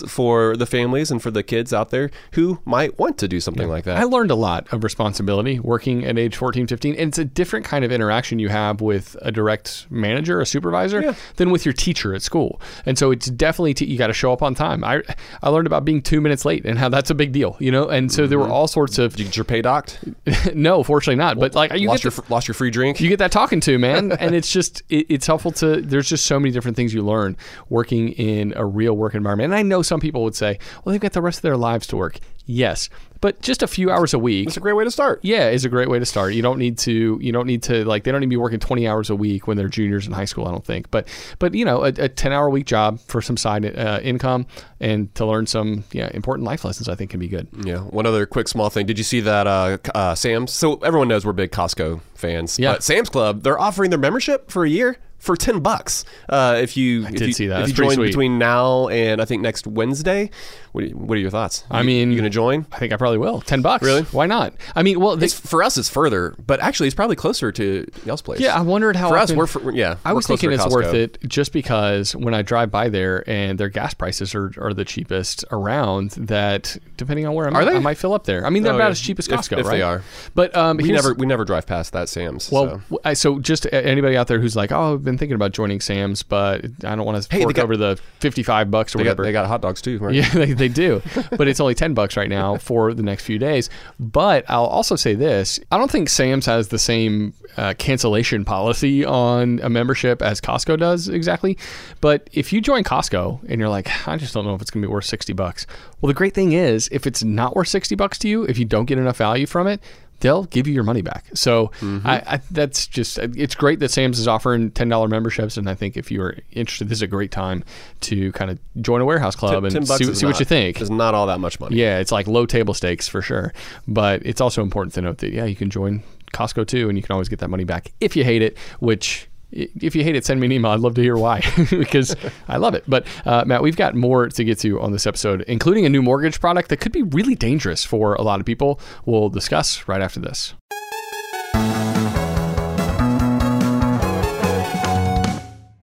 for 0.08 0.56
the 0.56 0.66
families 0.66 1.10
and 1.10 1.22
for 1.22 1.30
the 1.30 1.42
kids 1.42 1.72
out 1.72 1.90
there 1.90 2.10
who 2.32 2.58
might 2.64 2.98
want 2.98 3.18
to 3.18 3.28
do 3.28 3.40
something 3.40 3.68
like 3.68 3.84
that. 3.84 3.96
I 3.96 4.04
learned 4.04 4.30
a 4.30 4.34
lot 4.34 4.72
of 4.72 4.84
responsibility 4.84 5.58
working 5.60 6.04
at 6.04 6.18
age 6.18 6.36
14, 6.36 6.66
15. 6.66 6.92
And 6.94 7.08
it's 7.08 7.18
a 7.18 7.24
different 7.24 7.64
kind 7.64 7.84
of 7.84 7.92
interaction 7.92 8.38
you 8.38 8.48
have 8.48 8.80
with 8.80 9.16
a 9.22 9.30
direct 9.32 9.86
manager, 9.90 10.40
a 10.40 10.46
supervisor, 10.46 11.00
Yeah. 11.02 11.14
than 11.36 11.50
with 11.50 11.64
your 11.64 11.72
teacher 11.74 12.14
at 12.14 12.22
school. 12.22 12.60
And 12.86 12.98
so 12.98 13.10
it's 13.10 13.26
definitely, 13.26 13.74
you 13.86 13.98
got 13.98 14.08
to 14.08 14.12
show 14.12 14.32
up 14.32 14.42
on 14.42 14.54
time. 14.54 14.84
I, 14.84 15.02
I 15.42 15.48
learned 15.50 15.66
about 15.66 15.84
being 15.84 16.02
two 16.02 16.20
minutes 16.20 16.44
late 16.44 16.64
and 16.64 16.78
how 16.78 16.88
that's 16.88 17.10
a 17.10 17.14
big 17.14 17.32
deal, 17.32 17.56
you 17.60 17.70
know? 17.70 17.88
And 17.88 18.10
so 18.12 18.26
there 18.26 18.38
Mm-hmm. 18.38 18.48
were 18.48 18.54
all 18.54 18.66
sorts 18.68 18.98
of, 18.98 19.14
Did 19.16 19.36
your 19.36 19.44
pay 19.44 19.62
docked? 19.62 20.00
no, 20.54 20.82
fortunately 20.82 21.16
not. 21.16 21.38
But 21.38 21.54
like, 21.54 21.72
you 21.74 21.88
lost 21.88 22.04
your 22.04 22.10
the- 22.10 22.22
lost 22.28 22.48
your 22.48 22.54
free 22.54 22.70
drink. 22.70 23.00
you 23.00 23.08
get 23.08 23.18
that 23.18 23.30
talking 23.32 23.60
to 23.60 23.78
man 23.78 24.12
and 24.20 24.34
it's 24.34 24.50
just 24.52 24.82
it, 24.88 25.06
it's 25.08 25.26
helpful 25.26 25.50
to 25.52 25.80
there's 25.80 26.08
just 26.08 26.26
so 26.26 26.38
many 26.40 26.50
different 26.52 26.76
things 26.76 26.92
you 26.94 27.02
learn 27.02 27.36
working 27.68 28.10
in 28.10 28.52
a 28.56 28.64
real 28.64 28.94
work 28.94 29.14
environment 29.14 29.43
and 29.44 29.54
i 29.54 29.62
know 29.62 29.83
some 29.83 30.00
people 30.00 30.22
would 30.24 30.35
say 30.35 30.59
well 30.85 30.92
they've 30.92 31.00
got 31.00 31.12
the 31.12 31.22
rest 31.22 31.38
of 31.38 31.42
their 31.42 31.57
lives 31.57 31.87
to 31.87 31.96
work 31.96 32.18
yes 32.46 32.88
but 33.20 33.40
just 33.40 33.62
a 33.62 33.66
few 33.66 33.90
hours 33.90 34.12
a 34.12 34.18
week 34.18 34.48
it's 34.48 34.57
a 34.59 34.61
great 34.61 34.74
way 34.74 34.85
to 34.85 34.90
start. 34.90 35.18
yeah 35.22 35.48
is 35.48 35.64
a 35.64 35.68
great 35.68 35.88
way 35.88 35.98
to 35.98 36.04
start 36.04 36.35
you 36.35 36.42
don't 36.42 36.59
need 36.59 36.76
to 36.76 37.18
you 37.22 37.33
don't 37.33 37.46
need 37.46 37.62
to 37.62 37.85
like 37.87 38.04
they 38.04 38.12
don't 38.12 38.20
need 38.20 38.26
to 38.26 38.30
be 38.30 38.37
working 38.37 38.59
20 38.61 38.87
hours 38.87 39.09
a 39.09 39.16
week 39.16 39.46
when 39.46 39.57
they're 39.57 39.68
juniors 39.68 40.07
in 40.07 40.12
high 40.12 40.26
school 40.26 40.46
i 40.46 40.50
don't 40.50 40.64
think 40.64 40.90
but 40.90 41.09
but 41.38 41.54
you 41.54 41.64
know 41.64 41.85
a, 41.85 41.88
a 41.88 42.09
10 42.09 42.33
hour 42.33 42.50
week 42.50 42.66
job 42.66 43.00
for 43.00 43.22
some 43.22 43.37
side 43.38 43.64
uh, 43.64 43.98
income 44.02 44.46
and 44.80 45.14
to 45.14 45.24
learn 45.24 45.46
some 45.46 45.85
yeah 45.92 46.11
important 46.12 46.44
life 46.44 46.64
lessons 46.66 46.87
i 46.88 46.94
think 46.94 47.11
can 47.11 47.20
be 47.20 47.28
good 47.28 47.48
Yeah. 47.64 47.78
One 47.78 48.04
other 48.07 48.26
quick 48.26 48.48
small 48.48 48.68
thing. 48.70 48.85
Did 48.87 48.98
you 48.98 49.04
see 49.04 49.20
that 49.20 49.46
uh, 49.46 49.78
uh, 49.94 50.14
Sam's? 50.14 50.52
So 50.52 50.74
everyone 50.76 51.09
knows 51.09 51.24
we're 51.24 51.33
big 51.33 51.50
Costco 51.50 52.00
fans. 52.14 52.59
Yeah. 52.59 52.72
But 52.72 52.83
Sam's 52.83 53.09
Club, 53.09 53.42
they're 53.42 53.59
offering 53.59 53.90
their 53.90 53.98
membership 53.98 54.50
for 54.50 54.64
a 54.64 54.68
year 54.68 54.96
for 55.24 55.37
ten 55.37 55.60
bucks. 55.60 56.04
Uh, 56.28 56.58
if 56.60 56.76
you 56.76 57.06
if 57.06 57.14
did 57.14 57.28
you, 57.28 57.32
see 57.32 57.46
that. 57.46 57.62
If 57.62 57.68
you 57.68 57.74
join 57.74 57.96
between 57.96 58.38
now 58.38 58.88
and 58.88 59.20
I 59.20 59.24
think 59.24 59.42
next 59.42 59.66
Wednesday, 59.66 60.30
what 60.74 60.84
you- 60.88 60.94
what 60.96 61.16
are 61.16 61.20
your 61.20 61.30
thoughts? 61.30 61.64
I 61.70 61.80
You- 61.80 61.87
mean- 61.87 62.10
you 62.12 62.16
gonna 62.18 62.28
join? 62.30 62.66
i 62.72 62.78
think 62.78 62.92
i 62.92 62.96
probably 62.96 63.18
will 63.18 63.40
10 63.40 63.62
bucks 63.62 63.82
Really? 63.84 64.02
why 64.12 64.26
not 64.26 64.52
i 64.76 64.82
mean 64.82 65.00
well 65.00 65.16
they, 65.16 65.28
for 65.28 65.62
us, 65.62 65.78
it's 65.78 65.88
further, 65.88 66.34
but 66.46 66.60
actually, 66.60 66.87
it's 66.88 66.94
probably 66.94 67.16
closer 67.16 67.50
to 67.52 67.87
y'all's 68.04 68.20
place. 68.22 68.40
Yeah, 68.40 68.56
I 68.56 68.60
wondered 68.60 68.96
how 68.96 69.08
For 69.08 69.16
us, 69.16 69.24
often- 69.30 69.37
we're 69.37 69.46
for, 69.46 69.72
yeah. 69.72 69.96
I 70.04 70.12
was 70.12 70.26
thinking 70.26 70.52
it's 70.52 70.66
worth 70.66 70.92
it 70.94 71.18
just 71.26 71.52
because 71.52 72.14
when 72.16 72.34
I 72.34 72.42
drive 72.42 72.70
by 72.70 72.88
there 72.88 73.22
and 73.28 73.58
their 73.58 73.68
gas 73.68 73.94
prices 73.94 74.34
are, 74.34 74.52
are 74.60 74.74
the 74.74 74.84
cheapest 74.84 75.44
around, 75.52 76.10
that 76.12 76.76
depending 76.96 77.26
on 77.26 77.34
where 77.34 77.46
I'm 77.46 77.56
Are 77.56 77.62
at, 77.62 77.70
they? 77.70 77.76
I 77.76 77.78
might 77.78 77.96
fill 77.98 78.12
up 78.12 78.24
there. 78.24 78.44
I 78.44 78.50
mean, 78.50 78.62
they're 78.64 78.72
Oh, 78.72 78.76
about 78.76 78.87
yeah. 78.87 78.90
as 78.90 79.00
cheap 79.00 79.18
as 79.18 79.28
Costco, 79.28 79.58
if 79.60 79.66
right? 79.66 79.76
they 79.76 79.82
are. 79.82 80.02
But 80.34 80.54
um, 80.56 80.76
We 80.78 80.90
never 80.92 81.14
we 81.14 81.26
never 81.26 81.44
drive 81.44 81.66
past 81.66 81.92
that 81.92 82.08
Sam's. 82.08 82.50
Well, 82.50 82.82
so. 82.90 83.00
I- 83.04 83.14
so 83.14 83.38
just 83.38 83.66
anybody 83.72 84.16
out 84.16 84.26
there 84.26 84.40
who's 84.40 84.56
like, 84.56 84.72
oh, 84.72 84.94
I've 84.94 85.04
been 85.04 85.18
thinking 85.18 85.34
about 85.37 85.52
joining 85.52 85.80
Sam's, 85.80 86.22
but 86.22 86.64
I 86.84 86.94
don't 86.96 87.04
want 87.04 87.22
to 87.22 87.28
Hey, 87.34 87.42
fork 87.42 87.54
got- 87.54 87.64
over 87.64 87.76
the 87.76 87.98
55 88.20 88.70
bucks 88.70 88.94
or 88.94 88.98
They 88.98 89.04
got, 89.04 89.10
whatever. 89.10 89.24
they 89.24 89.32
got 89.32 89.46
hot 89.46 89.62
dogs 89.62 89.80
too, 89.82 89.98
right? 89.98 90.14
Yeah, 90.14 90.28
they, 90.34 90.52
they 90.52 90.63
do. 90.68 91.03
But 91.37 91.48
it's 91.48 91.61
only 91.61 91.74
10 91.74 91.94
bucks 91.94 92.16
right 92.16 92.29
now 92.29 92.57
for 92.57 92.94
the 92.94 93.03
next 93.03 93.24
few 93.24 93.38
days. 93.38 93.70
But 93.98 94.44
I'll 94.48 94.66
also 94.66 94.96
say 94.96 95.14
this 95.14 95.59
I 95.70 95.79
don't 95.79 95.90
think 95.90 96.09
Sam's 96.09 96.46
has 96.46 96.68
the 96.68 96.79
same 96.79 97.35
uh, 97.57 97.74
cancellation 97.79 98.44
policy 98.44 99.05
on 99.05 99.61
a 99.62 99.68
membership 99.68 100.22
as 100.22 100.40
Costco 100.40 100.79
does 100.79 101.09
exactly. 101.09 101.59
But 102.00 102.29
if 102.33 102.53
you 102.53 102.61
join 102.61 102.85
Costco 102.85 103.44
and 103.48 103.61
you're 103.61 103.68
like, 103.68 104.09
I 104.09 104.16
just 104.16 104.35
don't 104.35 104.44
know 104.44 104.55
if 104.55 104.62
it's 104.62 104.70
going 104.70 104.83
to 104.83 104.88
be 104.88 104.92
worth 104.92 105.05
60 105.05 105.33
bucks. 105.33 105.66
Well, 106.00 106.09
the 106.09 106.14
great 106.14 106.35
thing 106.35 106.53
is, 106.53 106.88
if 106.92 107.07
it's 107.07 107.22
not 107.22 107.57
worth 107.57 107.68
60 107.68 107.94
bucks 107.94 108.18
to 108.18 108.29
you, 108.29 108.44
if 108.44 108.59
you 108.59 108.64
don't 108.64 108.87
get 108.87 108.98
enough 108.98 109.16
value 109.16 109.46
from 109.46 109.66
it, 109.66 109.81
they'll 110.20 110.44
give 110.44 110.66
you 110.66 110.74
your 110.74 110.85
money 110.85 111.03
back. 111.03 111.27
So 111.35 111.68
mm-hmm. 111.81 112.07
I, 112.07 112.22
I, 112.27 112.40
that's 112.50 112.87
just 112.87 113.18
it's 113.18 113.55
great 113.55 113.81
that 113.81 113.90
Sam's 113.90 114.18
is 114.18 114.29
offering 114.29 114.70
ten 114.70 114.88
dollar 114.88 115.09
memberships, 115.09 115.57
and 115.57 115.68
I 115.68 115.74
think 115.74 115.96
if 115.96 116.11
you 116.11 116.22
are 116.22 116.37
interested, 116.53 116.88
this 116.88 116.98
is 116.98 117.03
a 117.03 117.07
great 117.07 117.31
time 117.31 117.64
to 118.03 118.33
kind 118.33 118.50
of 118.50 118.59
join 118.81 119.00
a 119.00 119.05
warehouse 119.05 119.37
club 119.37 119.64
and 119.64 119.72
Ten 119.72 119.87
see, 119.87 120.14
see 120.14 120.27
what 120.27 120.38
you 120.38 120.46
think. 120.46 120.81
Is 120.81 120.90
not 120.90 121.14
all 121.14 121.27
that 121.27 121.40
much 121.40 121.61
money. 121.61 121.77
Yeah, 121.77 121.98
it's 121.98 122.12
like 122.12 122.27
low 122.27 122.46
table 122.46 122.74
stakes 122.74 123.09
for 123.09 123.22
sure. 123.22 123.53
But 123.87 124.24
it's 124.24 124.40
also 124.40 124.62
important 124.62 124.94
to 124.94 125.03
note 125.03 125.18
that 125.18 125.33
yeah, 125.33 125.44
you 125.44 125.57
can 125.57 125.70
join 125.70 126.03
Costco 126.33 126.66
too, 126.66 126.88
and 126.88 126.96
you 126.98 127.03
can 127.03 127.12
always 127.12 127.29
get 127.29 127.38
that 127.40 127.48
money 127.48 127.64
back 127.64 127.92
if 128.00 128.16
you 128.16 128.24
hate 128.24 128.42
it. 128.42 128.57
Which 128.81 129.29
if 129.54 129.94
you 129.94 130.02
hate 130.02 130.16
it, 130.16 130.24
send 130.24 130.40
me 130.40 130.46
an 130.46 130.52
email. 130.52 130.72
I'd 130.72 130.80
love 130.80 130.94
to 130.96 131.02
hear 131.02 131.16
why 131.16 131.42
because 131.70 132.14
I 132.48 132.56
love 132.56 132.74
it. 132.74 132.84
But 132.86 133.06
uh, 133.24 133.44
Matt, 133.46 133.62
we've 133.62 133.76
got 133.76 133.94
more 133.94 134.28
to 134.28 134.44
get 134.44 134.58
to 134.60 134.80
on 134.80 134.92
this 134.92 135.06
episode, 135.06 135.42
including 135.42 135.86
a 135.86 135.88
new 135.88 136.02
mortgage 136.02 136.40
product 136.40 136.68
that 136.70 136.78
could 136.78 136.92
be 136.92 137.02
really 137.02 137.34
dangerous 137.34 137.84
for 137.84 138.14
a 138.14 138.22
lot 138.22 138.40
of 138.40 138.46
people. 138.46 138.80
We'll 139.06 139.28
discuss 139.28 139.88
right 139.88 140.00
after 140.00 140.20
this. 140.20 140.54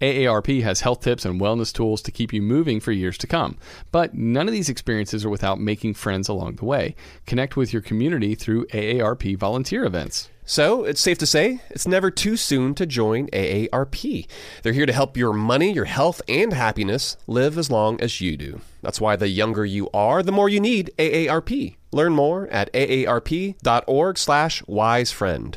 AARP 0.00 0.62
has 0.62 0.80
health 0.80 1.00
tips 1.00 1.24
and 1.24 1.40
wellness 1.40 1.72
tools 1.72 2.02
to 2.02 2.12
keep 2.12 2.32
you 2.32 2.42
moving 2.42 2.80
for 2.80 2.92
years 2.92 3.16
to 3.18 3.26
come. 3.26 3.56
But 3.90 4.14
none 4.14 4.46
of 4.46 4.52
these 4.52 4.68
experiences 4.68 5.24
are 5.24 5.30
without 5.30 5.60
making 5.60 5.94
friends 5.94 6.28
along 6.28 6.56
the 6.56 6.66
way. 6.66 6.94
Connect 7.26 7.56
with 7.56 7.72
your 7.72 7.82
community 7.82 8.34
through 8.34 8.66
AARP 8.66 9.38
volunteer 9.38 9.84
events. 9.84 10.28
So, 10.48 10.84
it's 10.84 11.00
safe 11.00 11.18
to 11.18 11.26
say 11.26 11.60
it's 11.70 11.88
never 11.88 12.08
too 12.08 12.36
soon 12.36 12.76
to 12.76 12.86
join 12.86 13.26
AARP. 13.28 14.28
They're 14.62 14.72
here 14.72 14.86
to 14.86 14.92
help 14.92 15.16
your 15.16 15.32
money, 15.32 15.72
your 15.72 15.86
health, 15.86 16.22
and 16.28 16.52
happiness 16.52 17.16
live 17.26 17.58
as 17.58 17.68
long 17.68 18.00
as 18.00 18.20
you 18.20 18.36
do. 18.36 18.60
That's 18.80 19.00
why 19.00 19.16
the 19.16 19.26
younger 19.26 19.64
you 19.64 19.90
are, 19.92 20.22
the 20.22 20.30
more 20.30 20.48
you 20.48 20.60
need 20.60 20.92
AARP. 20.98 21.74
Learn 21.90 22.12
more 22.12 22.46
at 22.48 22.72
aarp.org/wisefriend. 22.74 25.56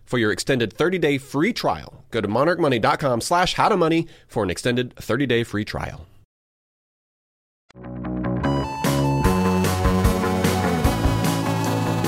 for 0.11 0.17
your 0.17 0.33
extended 0.33 0.73
30 0.73 0.97
day 0.99 1.17
free 1.17 1.53
trial. 1.53 2.03
Go 2.11 2.19
to 2.19 2.27
monarchmoney.com 2.27 3.21
slash 3.21 3.53
how 3.53 3.69
to 3.69 3.77
money 3.77 4.07
for 4.27 4.43
an 4.43 4.49
extended 4.49 4.93
30 4.97 5.25
day 5.25 5.43
free 5.45 5.63
trial. 5.63 6.05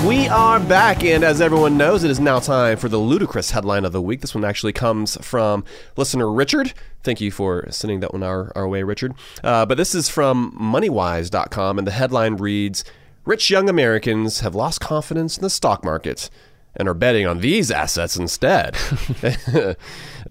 We 0.06 0.28
are 0.28 0.60
back, 0.60 1.06
and 1.06 1.24
as 1.24 1.40
everyone 1.40 1.78
knows, 1.78 2.04
it 2.04 2.12
is 2.12 2.20
now 2.20 2.40
time 2.40 2.78
for 2.78 2.90
the 2.90 2.98
ludicrous 2.98 3.52
headline 3.52 3.86
of 3.86 3.94
the 3.94 4.02
week. 4.02 4.20
This 4.20 4.36
one 4.36 4.44
actually 4.44 4.74
comes 4.74 5.16
from 5.26 5.64
listener 5.96 6.30
Richard. 6.30 6.74
Thank 7.04 7.22
you 7.22 7.32
for 7.32 7.66
sending 7.72 8.02
that 8.02 8.12
one 8.12 8.22
our, 8.22 8.52
our 8.54 8.68
way, 8.68 8.84
Richard. 8.84 9.14
Uh, 9.42 9.66
but 9.66 9.78
this 9.78 9.96
is 9.96 10.10
from 10.10 10.58
MoneyWise.com, 10.60 11.78
and 11.78 11.88
the 11.88 11.92
headline 11.92 12.36
reads 12.36 12.84
Rich 13.24 13.50
young 13.50 13.70
Americans 13.70 14.42
have 14.42 14.54
lost 14.54 14.82
confidence 14.82 15.38
in 15.38 15.42
the 15.42 15.50
stock 15.50 15.86
market 15.86 16.30
and 16.76 16.88
are 16.88 16.94
betting 16.94 17.26
on 17.28 17.40
these 17.40 17.72
assets 17.72 18.16
instead. 18.16 18.74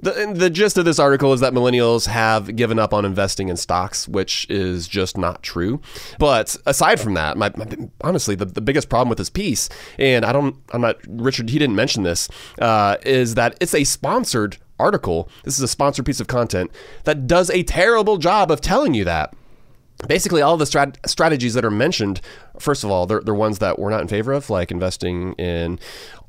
the, 0.02 0.33
the 0.35 0.50
gist 0.50 0.76
of 0.76 0.85
this 0.85 0.98
article 0.98 1.33
is 1.33 1.40
that 1.40 1.52
millennials 1.52 2.07
have 2.07 2.57
given 2.57 2.78
up 2.78 2.92
on 2.92 3.05
investing 3.05 3.48
in 3.48 3.57
stocks, 3.57 4.09
which 4.09 4.46
is 4.50 4.88
just 4.88 5.16
not 5.16 5.42
true. 5.42 5.81
But 6.18 6.57
aside 6.66 7.00
from 7.00 7.14
that, 7.14 7.37
my, 7.37 7.52
my, 7.57 7.66
honestly, 8.00 8.35
the, 8.35 8.44
the 8.44 8.61
biggest 8.61 8.88
problem 8.88 9.09
with 9.09 9.18
this 9.18 9.31
piece, 9.31 9.68
and 9.98 10.24
I 10.24 10.33
don't, 10.33 10.57
I'm 10.72 10.81
not, 10.81 10.96
Richard, 11.09 11.50
he 11.50 11.59
didn't 11.59 11.76
mention 11.76 12.02
this, 12.02 12.28
uh, 12.61 12.96
is 13.05 13.35
that 13.37 13.57
it's 13.61 13.74
a 13.74 13.85
sponsored 13.85 14.59
article. 14.81 15.28
This 15.44 15.57
is 15.57 15.62
a 15.62 15.68
sponsored 15.68 16.05
piece 16.05 16.18
of 16.20 16.26
content 16.26 16.72
that 17.05 17.28
does 17.28 17.50
a 17.50 17.62
terrible 17.62 18.16
job 18.16 18.50
of 18.50 18.61
telling 18.61 18.94
you 18.94 19.05
that. 19.05 19.35
basically 20.09 20.42
all 20.42 20.57
the 20.57 20.64
strat- 20.64 20.96
strategies 21.09 21.55
that 21.55 21.64
are 21.64 21.70
mentioned 21.70 22.20
first 22.59 22.83
of 22.83 22.90
all 22.90 23.07
they're, 23.07 23.20
they're 23.20 23.35
ones 23.35 23.61
that 23.61 23.78
we're 23.78 23.90
not 23.90 24.00
in 24.00 24.09
favor 24.09 24.33
of 24.33 24.50
like 24.50 24.72
investing 24.72 25.33
in 25.35 25.78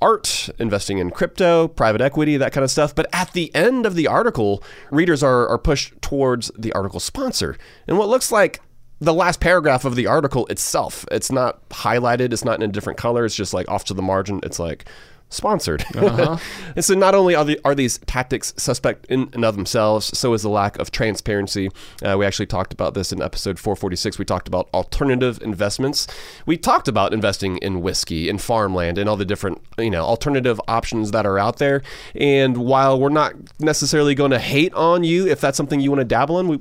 art 0.03 0.49
investing 0.59 0.97
in 0.97 1.09
crypto 1.09 1.69
private 1.69 2.01
equity 2.01 2.35
that 2.37 2.51
kind 2.51 2.63
of 2.63 2.69
stuff. 2.69 2.93
But 2.93 3.07
at 3.13 3.31
the 3.31 3.53
end 3.55 3.85
of 3.85 3.95
the 3.95 4.07
article 4.07 4.61
readers 4.91 5.23
are, 5.23 5.47
are 5.47 5.57
pushed 5.57 5.99
towards 6.01 6.51
the 6.57 6.73
article 6.73 6.99
sponsor. 6.99 7.57
And 7.87 7.97
what 7.97 8.09
looks 8.09 8.31
like 8.31 8.59
the 8.99 9.13
last 9.13 9.39
paragraph 9.39 9.85
of 9.85 9.95
the 9.95 10.07
article 10.07 10.45
itself 10.47 11.05
it's 11.11 11.31
not 11.31 11.67
highlighted 11.69 12.31
it's 12.31 12.45
not 12.45 12.61
in 12.61 12.69
a 12.69 12.71
different 12.71 12.97
color 12.97 13.25
it's 13.25 13.35
just 13.35 13.53
like 13.53 13.67
off 13.67 13.83
to 13.85 13.93
the 13.93 14.01
margin. 14.01 14.39
It's 14.43 14.59
like 14.59 14.85
sponsored. 15.33 15.83
Uh-huh. 16.03 16.37
and 16.75 16.83
so 16.83 16.93
not 16.93 17.15
only 17.15 17.33
are, 17.33 17.45
the, 17.45 17.59
are 17.63 17.73
these 17.73 17.97
tactics 17.99 18.53
suspect 18.57 19.05
in 19.05 19.29
and 19.33 19.45
of 19.45 19.55
themselves, 19.55 20.17
so 20.17 20.33
is 20.33 20.41
the 20.41 20.49
lack 20.49 20.77
of 20.77 20.91
transparency. 20.91 21.69
Uh, 22.03 22.17
we 22.17 22.25
actually 22.25 22.45
talked 22.45 22.73
about 22.73 22.93
this 22.93 23.13
in 23.13 23.21
episode 23.21 23.57
446. 23.57 24.19
We 24.19 24.25
talked 24.25 24.47
about 24.47 24.69
alternative 24.73 25.41
investments. 25.41 26.07
We 26.45 26.57
talked 26.57 26.89
about 26.89 27.13
investing 27.13 27.57
in 27.57 27.81
whiskey, 27.81 28.27
in 28.27 28.37
farmland, 28.37 28.97
and 28.97 29.07
all 29.07 29.15
the 29.15 29.25
different 29.25 29.61
you 29.77 29.89
know 29.89 30.03
alternative 30.03 30.59
options 30.67 31.11
that 31.11 31.25
are 31.25 31.39
out 31.39 31.57
there. 31.57 31.81
And 32.15 32.57
while 32.57 32.99
we're 32.99 33.09
not 33.09 33.33
necessarily 33.59 34.15
going 34.15 34.31
to 34.31 34.39
hate 34.39 34.73
on 34.73 35.03
you 35.03 35.27
if 35.27 35.39
that's 35.39 35.57
something 35.57 35.79
you 35.79 35.91
want 35.91 36.01
to 36.01 36.05
dabble 36.05 36.39
in, 36.39 36.47
we 36.47 36.59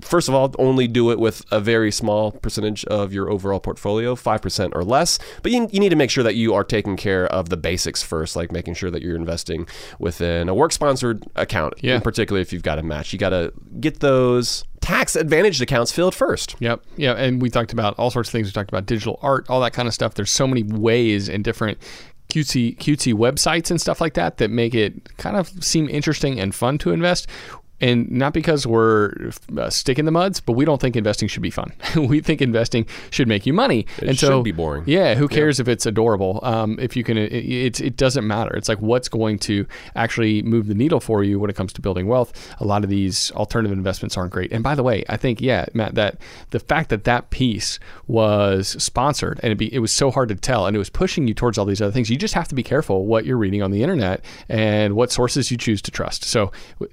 first 0.00 0.28
of 0.28 0.34
all, 0.34 0.54
only 0.58 0.88
do 0.88 1.10
it 1.10 1.18
with 1.18 1.44
a 1.50 1.60
very 1.60 1.90
small 1.90 2.32
percentage 2.32 2.84
of 2.86 3.12
your 3.12 3.30
overall 3.30 3.60
portfolio, 3.60 4.14
5% 4.14 4.70
or 4.74 4.84
less. 4.84 5.18
But 5.42 5.52
you, 5.52 5.68
you 5.72 5.80
need 5.80 5.90
to 5.90 5.96
make 5.96 6.10
sure 6.10 6.24
that 6.24 6.34
you 6.34 6.54
are 6.54 6.64
taking 6.64 6.96
care 6.96 7.26
of 7.26 7.48
the 7.48 7.56
basics 7.56 8.02
first, 8.02 8.36
like 8.36 8.52
making 8.52 8.74
sure 8.74 8.90
that 8.90 9.02
you're 9.02 9.16
investing 9.16 9.68
within 9.98 10.48
a 10.48 10.54
work 10.54 10.72
sponsored 10.72 11.24
account, 11.36 11.74
yeah. 11.80 11.96
in 11.96 12.00
particular 12.00 12.40
if 12.40 12.52
you've 12.52 12.62
got 12.62 12.78
a 12.78 12.82
match. 12.82 13.12
You 13.12 13.18
got 13.18 13.30
to 13.30 13.52
get 13.80 14.00
those 14.00 14.64
tax 14.80 15.16
advantaged 15.16 15.60
accounts 15.60 15.92
filled 15.92 16.14
first. 16.14 16.56
Yep. 16.60 16.82
Yeah. 16.96 17.12
And 17.12 17.42
we 17.42 17.50
talked 17.50 17.72
about 17.72 17.98
all 17.98 18.10
sorts 18.10 18.28
of 18.28 18.32
things. 18.32 18.48
We 18.48 18.52
talked 18.52 18.70
about 18.70 18.86
digital 18.86 19.18
art, 19.22 19.48
all 19.48 19.60
that 19.60 19.72
kind 19.72 19.88
of 19.88 19.94
stuff. 19.94 20.14
There's 20.14 20.30
so 20.30 20.46
many 20.46 20.62
ways 20.62 21.28
and 21.28 21.44
different 21.44 21.78
cutesy 22.28 22.76
cutesy 22.76 23.14
websites 23.14 23.70
and 23.70 23.80
stuff 23.80 24.00
like 24.00 24.14
that 24.14 24.36
that 24.36 24.50
make 24.50 24.74
it 24.74 25.16
kind 25.16 25.36
of 25.36 25.48
seem 25.64 25.88
interesting 25.88 26.38
and 26.38 26.54
fun 26.54 26.76
to 26.78 26.90
invest 26.90 27.26
and 27.80 28.10
not 28.10 28.32
because 28.32 28.66
we're 28.66 29.30
uh, 29.56 29.70
sticking 29.70 30.04
the 30.04 30.10
muds, 30.10 30.40
but 30.40 30.52
we 30.52 30.64
don't 30.64 30.80
think 30.80 30.96
investing 30.96 31.28
should 31.28 31.42
be 31.42 31.50
fun. 31.50 31.72
we 31.96 32.20
think 32.20 32.42
investing 32.42 32.86
should 33.10 33.28
make 33.28 33.46
you 33.46 33.52
money. 33.52 33.86
It 33.98 34.08
and 34.08 34.18
so, 34.18 34.38
should 34.38 34.44
be 34.44 34.52
boring. 34.52 34.84
Yeah, 34.86 35.14
who 35.14 35.28
cares 35.28 35.58
yeah. 35.58 35.62
if 35.62 35.68
it's 35.68 35.86
adorable? 35.86 36.40
Um, 36.42 36.78
if 36.80 36.96
you 36.96 37.04
can, 37.04 37.16
it, 37.16 37.32
it, 37.32 37.80
it, 37.80 37.96
doesn't 37.96 38.26
matter. 38.26 38.54
It's 38.56 38.68
like 38.68 38.80
what's 38.80 39.08
going 39.08 39.38
to 39.40 39.66
actually 39.94 40.42
move 40.42 40.66
the 40.66 40.74
needle 40.74 41.00
for 41.00 41.22
you 41.24 41.38
when 41.38 41.50
it 41.50 41.56
comes 41.56 41.72
to 41.74 41.80
building 41.80 42.06
wealth. 42.06 42.32
A 42.60 42.64
lot 42.64 42.84
of 42.84 42.90
these 42.90 43.30
alternative 43.32 43.76
investments 43.76 44.16
aren't 44.16 44.32
great. 44.32 44.52
And 44.52 44.62
by 44.62 44.74
the 44.74 44.82
way, 44.82 45.04
I 45.08 45.16
think 45.16 45.40
yeah, 45.40 45.66
Matt, 45.74 45.94
that 45.94 46.18
the 46.50 46.60
fact 46.60 46.90
that 46.90 47.04
that 47.04 47.30
piece 47.30 47.78
was 48.06 48.82
sponsored 48.82 49.40
and 49.42 49.52
it, 49.52 49.56
be, 49.56 49.72
it 49.72 49.78
was 49.78 49.92
so 49.92 50.10
hard 50.10 50.28
to 50.30 50.34
tell, 50.34 50.66
and 50.66 50.74
it 50.74 50.78
was 50.78 50.90
pushing 50.90 51.28
you 51.28 51.34
towards 51.34 51.58
all 51.58 51.64
these 51.64 51.82
other 51.82 51.92
things. 51.92 52.10
You 52.10 52.16
just 52.16 52.34
have 52.34 52.48
to 52.48 52.54
be 52.54 52.62
careful 52.62 53.06
what 53.06 53.24
you're 53.24 53.36
reading 53.36 53.62
on 53.62 53.70
the 53.70 53.82
internet 53.82 54.24
and 54.48 54.94
what 54.94 55.12
sources 55.12 55.50
you 55.50 55.56
choose 55.56 55.82
to 55.82 55.90
trust. 55.90 56.24
So 56.24 56.52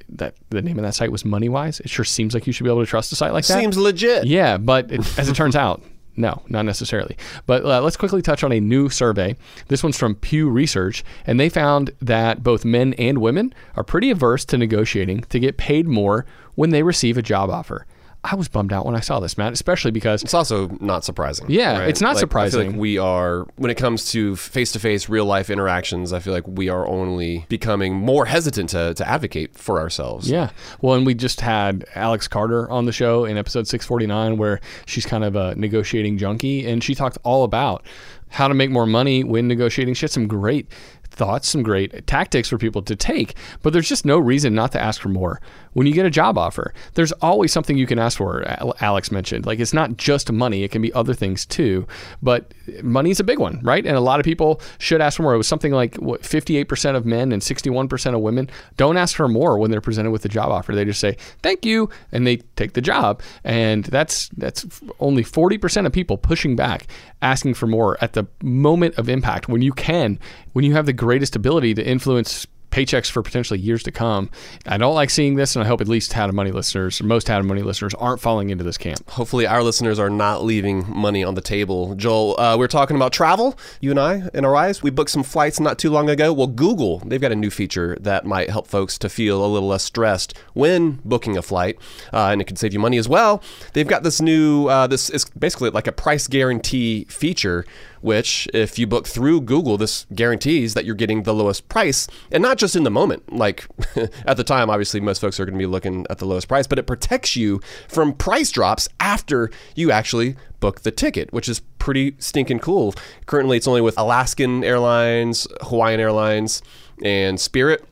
that 0.10 0.36
the 0.50 0.62
name 0.62 0.75
name 0.76 0.84
of 0.84 0.90
that 0.90 0.96
site 0.96 1.12
was 1.12 1.24
MoneyWise. 1.24 1.80
It 1.80 1.90
sure 1.90 2.06
seems 2.06 2.34
like 2.34 2.46
you 2.48 2.54
should 2.54 2.64
be 2.64 2.70
able 2.70 2.82
to 2.82 2.86
trust 2.86 3.12
a 3.12 3.16
site 3.16 3.34
like 3.34 3.46
that. 3.48 3.60
Seems 3.60 3.78
legit. 3.78 4.26
Yeah, 4.26 4.58
but 4.58 4.92
it, 4.92 5.00
as 5.20 5.30
it 5.30 5.36
turns 5.36 5.56
out, 5.56 5.82
no, 6.18 6.42
not 6.48 6.64
necessarily. 6.64 7.18
But 7.46 7.66
uh, 7.66 7.82
let's 7.82 7.98
quickly 7.98 8.22
touch 8.22 8.44
on 8.44 8.52
a 8.52 8.60
new 8.60 8.90
survey. 8.90 9.36
This 9.68 9.84
one's 9.84 9.98
from 9.98 10.16
Pew 10.16 10.50
Research, 10.50 11.04
and 11.28 11.40
they 11.40 11.50
found 11.50 11.92
that 12.02 12.44
both 12.44 12.64
men 12.64 12.94
and 12.94 13.18
women 13.18 13.54
are 13.76 13.84
pretty 13.84 14.10
averse 14.10 14.46
to 14.46 14.58
negotiating 14.58 15.22
to 15.30 15.40
get 15.40 15.58
paid 15.58 15.88
more 15.88 16.26
when 16.56 16.70
they 16.70 16.84
receive 16.84 17.18
a 17.18 17.22
job 17.22 17.50
offer. 17.50 17.86
I 18.32 18.36
was 18.36 18.48
bummed 18.48 18.74
out 18.74 18.86
when 18.86 18.96
I 18.96 19.00
saw 19.00 19.20
this, 19.20 19.38
Matt, 19.38 19.54
especially 19.54 19.92
because 19.92 20.24
it's 20.24 20.34
also 20.34 20.70
not 20.80 21.04
surprising. 21.04 21.46
Yeah, 21.50 21.80
right? 21.80 21.90
it's 21.90 22.02
not 22.02 22.16
like, 22.16 22.20
surprising. 22.20 22.72
Like 22.72 22.80
we 22.80 22.98
are, 22.98 23.46
when 23.56 23.70
it 23.70 23.76
comes 23.76 24.12
to 24.12 24.36
face 24.36 24.72
to 24.72 24.80
face, 24.80 25.08
real 25.08 25.26
life 25.26 25.50
interactions, 25.50 26.12
I 26.12 26.20
feel 26.20 26.34
like 26.34 26.48
we 26.48 26.68
are 26.68 26.88
only 26.88 27.46
becoming 27.50 27.94
more 27.94 28.26
hesitant 28.26 28.72
to, 28.72 28.94
to 28.96 29.08
advocate 29.08 29.56
for 29.56 29.80
ourselves. 29.80 30.30
Yeah. 30.30 30.50
Well, 30.82 30.96
and 30.96 31.06
we 31.06 31.14
just 31.14 31.42
had 31.42 31.86
Alex 31.94 32.28
Carter 32.28 32.70
on 32.70 32.86
the 32.86 32.92
show 32.92 33.26
in 33.26 33.38
episode 33.38 33.68
649, 33.68 34.38
where 34.38 34.60
she's 34.86 35.06
kind 35.06 35.24
of 35.24 35.36
a 35.36 35.54
negotiating 35.56 36.18
junkie, 36.18 36.66
and 36.66 36.84
she 36.84 36.96
talked 36.96 37.18
all 37.24 37.44
about 37.44 37.86
how 38.30 38.48
to 38.48 38.54
make 38.54 38.70
more 38.70 38.86
money 38.86 39.24
when 39.24 39.48
negotiating. 39.48 39.94
She 39.94 40.02
had 40.02 40.12
some 40.12 40.28
great 40.28 40.68
thoughts, 41.16 41.50
some 41.50 41.64
great 41.64 42.06
tactics 42.08 42.50
for 42.50 42.58
people 42.58 42.82
to 42.84 42.96
take, 42.96 43.36
but 43.62 43.74
there's 43.74 43.90
just 43.90 44.06
no 44.06 44.18
reason 44.18 44.54
not 44.54 44.72
to 44.74 44.82
ask 44.82 45.02
for 45.02 45.10
more. 45.10 45.42
When 45.74 45.88
you 45.88 45.94
get 45.94 46.06
a 46.06 46.10
job 46.10 46.38
offer, 46.38 46.74
there's 46.94 47.12
always 47.14 47.52
something 47.52 47.78
you 47.78 47.88
can 47.88 48.00
ask 48.00 48.18
for, 48.18 48.44
Alex 48.82 49.12
mentioned. 49.12 49.46
Like 49.46 49.60
it's 49.60 49.74
not 49.74 49.98
just 49.98 50.32
money, 50.32 50.64
it 50.64 50.72
can 50.72 50.82
be 50.82 50.94
other 50.94 51.14
things 51.14 51.46
too, 51.46 51.88
but 52.22 52.54
money 52.82 53.12
is 53.12 53.20
a 53.20 53.24
big 53.24 53.40
one, 53.40 53.60
right? 53.64 53.86
And 53.86 53.96
a 53.96 54.02
lot 54.02 54.20
of 54.20 54.24
people 54.24 54.62
should 54.78 55.02
ask 55.02 55.18
for 55.18 55.24
more. 55.24 55.34
It 55.34 55.38
was 55.38 55.48
something 55.48 55.74
like 55.74 55.96
what, 55.96 56.22
58% 56.22 56.96
of 56.96 57.06
men 57.06 57.32
and 57.32 57.42
61% 57.42 58.14
of 58.14 58.22
women 58.22 58.50
don't 58.78 58.98
ask 58.98 59.16
for 59.16 59.28
more 59.28 59.58
when 59.58 59.72
they're 59.72 59.82
presented 59.82 60.12
with 60.12 60.26
a 60.26 60.30
job 60.30 60.52
offer. 60.52 60.74
They 60.74 60.86
just 60.86 61.00
say, 61.00 61.18
"Thank 61.42 61.66
you," 61.66 61.90
and 62.12 62.26
they 62.26 62.38
take 62.56 62.74
the 62.74 62.82
job. 62.82 63.22
And 63.44 63.86
that's 63.86 64.30
that's 64.38 64.66
only 65.00 65.24
40% 65.24 65.86
of 65.86 65.92
people 65.92 66.18
pushing 66.18 66.56
back, 66.56 66.88
asking 67.22 67.56
for 67.56 67.68
more 67.68 67.98
at 68.02 68.14
the 68.14 68.28
moment 68.42 68.96
of 68.96 69.10
impact 69.10 69.48
when 69.48 69.62
you 69.62 69.74
can, 69.74 70.20
when 70.56 70.64
you 70.64 70.72
have 70.72 70.86
the 70.86 70.94
greatest 70.94 71.36
ability 71.36 71.74
to 71.74 71.86
influence 71.86 72.48
paychecks 72.72 73.10
for 73.10 73.22
potentially 73.22 73.60
years 73.60 73.84
to 73.84 73.92
come. 73.92 74.30
I 74.66 74.78
don't 74.78 74.96
like 74.96 75.10
seeing 75.10 75.36
this, 75.36 75.56
and 75.56 75.64
I 75.64 75.68
hope 75.68 75.80
at 75.80 75.88
least 75.88 76.12
How 76.12 76.28
to 76.28 76.34
Money 76.34 76.52
listeners, 76.52 77.02
most 77.02 77.28
How 77.28 77.38
to 77.38 77.44
Money 77.44 77.62
listeners, 77.62 77.94
aren't 77.94 78.20
falling 78.20 78.50
into 78.50 78.66
this 78.66 78.78
camp. 78.78 79.10
Hopefully, 79.12 79.48
our 79.48 79.64
listeners 79.64 79.98
are 79.98 80.10
not 80.10 80.44
leaving 80.44 80.86
money 80.90 81.24
on 81.24 81.36
the 81.36 81.42
table. 81.42 81.96
Joel, 81.96 82.40
uh, 82.40 82.58
we're 82.58 82.68
talking 82.68 82.98
about 82.98 83.14
travel. 83.14 83.58
You 83.80 83.92
and 83.92 84.00
I, 84.00 84.30
in 84.34 84.44
our 84.44 84.56
eyes, 84.56 84.84
we 84.84 84.90
booked 84.90 85.12
some 85.12 85.24
flights 85.24 85.60
not 85.60 85.78
too 85.78 85.90
long 85.90 86.10
ago. 86.10 86.34
Well, 86.34 86.48
Google, 86.48 87.00
they've 87.00 87.22
got 87.22 87.32
a 87.32 87.36
new 87.36 87.50
feature 87.50 87.98
that 88.02 88.26
might 88.26 88.50
help 88.50 88.68
folks 88.68 88.98
to 89.00 89.10
feel 89.10 89.46
a 89.46 89.48
little 89.48 89.70
less 89.70 89.84
stressed 89.84 90.38
when 90.54 91.00
booking 91.06 91.38
a 91.38 91.42
flight, 91.42 91.78
uh, 92.12 92.28
and 92.32 92.42
it 92.42 92.46
can 92.46 92.58
save 92.58 92.74
you 92.74 92.80
money 92.80 92.98
as 92.98 93.08
well. 93.08 93.42
They've 93.72 93.88
got 93.88 94.04
this 94.04 94.22
new, 94.22 94.68
uh, 94.68 94.88
this 94.88 95.10
is 95.10 95.26
basically 95.26 95.70
like 95.70 95.88
a 95.88 95.94
price 95.94 96.28
guarantee 96.28 97.06
feature 97.06 97.66
which, 98.02 98.48
if 98.54 98.78
you 98.78 98.88
book 98.88 99.08
through 99.08 99.42
Google, 99.42 99.78
this 99.78 100.06
guarantees 100.14 100.74
that 100.74 100.86
you're 100.86 100.96
getting 100.96 101.24
the 101.24 101.34
lowest 101.34 101.68
price 101.70 102.08
and 102.32 102.42
not 102.42 102.58
just 102.58 102.76
in 102.76 102.84
the 102.84 102.92
moment. 102.92 103.32
Like 103.34 103.66
at 104.26 104.38
the 104.38 104.44
time, 104.44 104.70
obviously, 104.70 105.00
most 105.00 105.20
folks 105.20 105.40
are 105.40 105.46
going 105.46 105.56
to 105.56 105.60
be 105.60 105.66
looking 105.66 106.06
at 106.10 106.20
the 106.20 106.26
lowest 106.26 106.48
price, 106.48 106.68
but 106.68 106.80
it 106.80 106.88
protects 106.88 107.36
you 107.36 107.62
from 107.88 108.14
price 108.14 108.52
drops 108.52 108.88
after 109.00 109.50
you 109.76 109.92
actually 109.92 110.36
book 110.60 110.82
the 110.82 110.92
ticket, 110.92 111.32
which 111.32 111.48
is 111.50 111.60
pretty 111.80 112.16
stinking 112.20 112.60
cool. 112.60 112.94
Currently, 113.26 113.58
it's 113.58 113.68
only 113.68 113.82
with 113.82 113.98
Alaskan 113.98 114.64
Airlines, 114.64 115.48
Hawaiian 115.62 116.00
Airlines, 116.00 116.62
and 117.04 117.40
Spirit. 117.40 117.86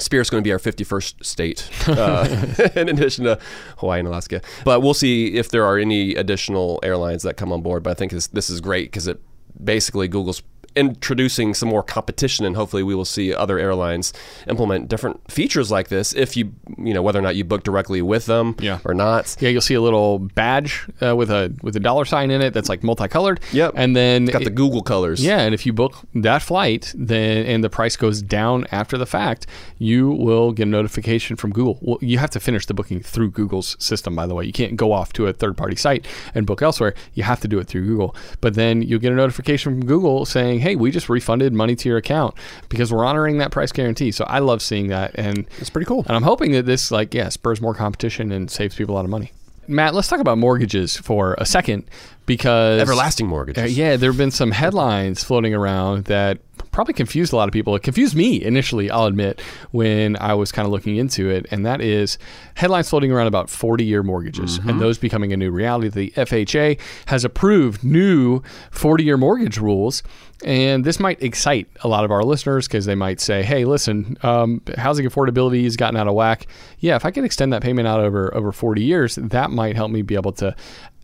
Spirit's 0.00 0.30
going 0.30 0.42
to 0.42 0.46
be 0.46 0.52
our 0.52 0.58
51st 0.58 1.24
state, 1.24 1.70
uh, 1.88 2.46
in 2.76 2.88
addition 2.88 3.24
to 3.24 3.38
Hawaii 3.78 3.98
and 3.98 4.06
Alaska. 4.06 4.40
But 4.64 4.80
we'll 4.80 4.94
see 4.94 5.34
if 5.34 5.50
there 5.50 5.64
are 5.64 5.76
any 5.76 6.14
additional 6.14 6.78
airlines 6.84 7.24
that 7.24 7.36
come 7.36 7.52
on 7.52 7.62
board. 7.62 7.82
But 7.82 7.90
I 7.90 7.94
think 7.94 8.12
this, 8.12 8.28
this 8.28 8.48
is 8.48 8.60
great 8.60 8.86
because 8.86 9.08
it 9.08 9.20
basically 9.62 10.08
Google's 10.08 10.42
introducing 10.78 11.54
some 11.54 11.68
more 11.68 11.82
competition 11.82 12.46
and 12.46 12.54
hopefully 12.54 12.84
we 12.84 12.94
will 12.94 13.04
see 13.04 13.34
other 13.34 13.58
airlines 13.58 14.12
implement 14.46 14.88
different 14.88 15.30
features 15.30 15.70
like 15.70 15.88
this 15.88 16.14
if 16.14 16.36
you 16.36 16.52
you 16.78 16.94
know 16.94 17.02
whether 17.02 17.18
or 17.18 17.22
not 17.22 17.34
you 17.34 17.44
book 17.44 17.64
directly 17.64 18.00
with 18.00 18.26
them 18.26 18.54
yeah. 18.60 18.78
or 18.84 18.94
not. 18.94 19.36
Yeah 19.40 19.48
you'll 19.48 19.60
see 19.60 19.74
a 19.74 19.80
little 19.80 20.20
badge 20.20 20.86
uh, 21.02 21.16
with 21.16 21.30
a 21.30 21.52
with 21.62 21.74
a 21.74 21.80
dollar 21.80 22.04
sign 22.04 22.30
in 22.30 22.40
it 22.40 22.54
that's 22.54 22.68
like 22.68 22.84
multicolored. 22.84 23.40
Yep. 23.52 23.72
And 23.74 23.96
then 23.96 24.24
it's 24.24 24.32
got 24.32 24.42
it, 24.42 24.44
the 24.44 24.50
google 24.50 24.82
colors. 24.82 25.22
Yeah 25.22 25.40
and 25.40 25.52
if 25.52 25.66
you 25.66 25.72
book 25.72 25.96
that 26.14 26.42
flight 26.42 26.94
then 26.96 27.44
and 27.46 27.64
the 27.64 27.70
price 27.70 27.96
goes 27.96 28.22
down 28.22 28.66
after 28.70 28.96
the 28.96 29.06
fact 29.06 29.46
you 29.78 30.10
will 30.10 30.52
get 30.52 30.68
a 30.68 30.70
notification 30.70 31.34
from 31.34 31.50
google. 31.52 31.78
Well, 31.82 31.98
you 32.00 32.18
have 32.18 32.30
to 32.30 32.40
finish 32.40 32.66
the 32.66 32.74
booking 32.74 33.00
through 33.00 33.32
google's 33.32 33.76
system 33.80 34.14
by 34.14 34.26
the 34.26 34.34
way. 34.34 34.44
You 34.44 34.52
can't 34.52 34.76
go 34.76 34.92
off 34.92 35.12
to 35.14 35.26
a 35.26 35.32
third 35.32 35.56
party 35.56 35.76
site 35.76 36.06
and 36.34 36.46
book 36.46 36.62
elsewhere. 36.62 36.94
You 37.14 37.24
have 37.24 37.40
to 37.40 37.48
do 37.48 37.58
it 37.58 37.66
through 37.66 37.84
google. 37.86 38.14
But 38.40 38.54
then 38.54 38.82
you'll 38.82 39.00
get 39.00 39.12
a 39.12 39.16
notification 39.16 39.72
from 39.72 39.86
google 39.86 40.24
saying 40.24 40.60
hey, 40.60 40.67
we 40.76 40.90
just 40.90 41.08
refunded 41.08 41.52
money 41.52 41.76
to 41.76 41.88
your 41.88 41.98
account 41.98 42.34
because 42.68 42.92
we're 42.92 43.04
honoring 43.04 43.38
that 43.38 43.50
price 43.50 43.72
guarantee. 43.72 44.12
So 44.12 44.24
I 44.24 44.40
love 44.40 44.62
seeing 44.62 44.88
that, 44.88 45.12
and 45.14 45.46
it's 45.58 45.70
pretty 45.70 45.86
cool. 45.86 46.04
And 46.06 46.16
I'm 46.16 46.22
hoping 46.22 46.52
that 46.52 46.66
this, 46.66 46.90
like, 46.90 47.14
yeah, 47.14 47.28
spurs 47.28 47.60
more 47.60 47.74
competition 47.74 48.32
and 48.32 48.50
saves 48.50 48.74
people 48.74 48.94
a 48.94 48.96
lot 48.96 49.04
of 49.04 49.10
money. 49.10 49.32
Matt, 49.66 49.94
let's 49.94 50.08
talk 50.08 50.20
about 50.20 50.38
mortgages 50.38 50.96
for 50.96 51.34
a 51.38 51.44
second 51.44 51.84
because 52.28 52.80
Everlasting 52.80 53.26
mortgages. 53.26 53.64
uh, 53.64 53.66
yeah, 53.66 53.96
there 53.96 54.10
have 54.12 54.18
been 54.18 54.30
some 54.30 54.52
headlines 54.52 55.24
floating 55.24 55.52
around 55.54 56.04
that 56.04 56.38
probably 56.70 56.94
confused 56.94 57.32
a 57.32 57.36
lot 57.36 57.48
of 57.48 57.52
people. 57.52 57.74
It 57.74 57.82
confused 57.82 58.14
me 58.14 58.40
initially, 58.44 58.88
I'll 58.90 59.06
admit, 59.06 59.40
when 59.72 60.16
I 60.16 60.34
was 60.34 60.52
kind 60.52 60.64
of 60.66 60.70
looking 60.70 60.96
into 60.96 61.28
it. 61.28 61.46
And 61.50 61.66
that 61.66 61.80
is 61.80 62.18
headlines 62.54 62.88
floating 62.88 63.10
around 63.10 63.26
about 63.26 63.50
40 63.50 63.84
year 63.84 64.04
mortgages 64.04 64.58
and 64.58 64.80
those 64.80 64.98
becoming 64.98 65.32
a 65.32 65.36
new 65.36 65.50
reality. 65.50 65.88
The 65.88 66.10
FHA 66.10 66.78
has 67.06 67.24
approved 67.24 67.82
new 67.82 68.42
40 68.70 69.02
year 69.02 69.16
mortgage 69.16 69.58
rules. 69.58 70.04
And 70.44 70.84
this 70.84 71.00
might 71.00 71.20
excite 71.20 71.66
a 71.82 71.88
lot 71.88 72.04
of 72.04 72.12
our 72.12 72.22
listeners 72.22 72.68
because 72.68 72.84
they 72.86 72.94
might 72.94 73.18
say, 73.18 73.42
hey, 73.42 73.64
listen, 73.64 74.16
um, 74.22 74.62
housing 74.76 75.04
affordability 75.04 75.64
has 75.64 75.76
gotten 75.76 75.96
out 75.96 76.06
of 76.06 76.14
whack. 76.14 76.46
Yeah, 76.78 76.94
if 76.94 77.04
I 77.04 77.10
can 77.10 77.24
extend 77.24 77.52
that 77.52 77.62
payment 77.62 77.88
out 77.88 77.98
over, 77.98 78.32
over 78.36 78.52
40 78.52 78.80
years, 78.84 79.16
that 79.16 79.50
might 79.50 79.74
help 79.74 79.90
me 79.90 80.02
be 80.02 80.14
able 80.14 80.32
to 80.34 80.54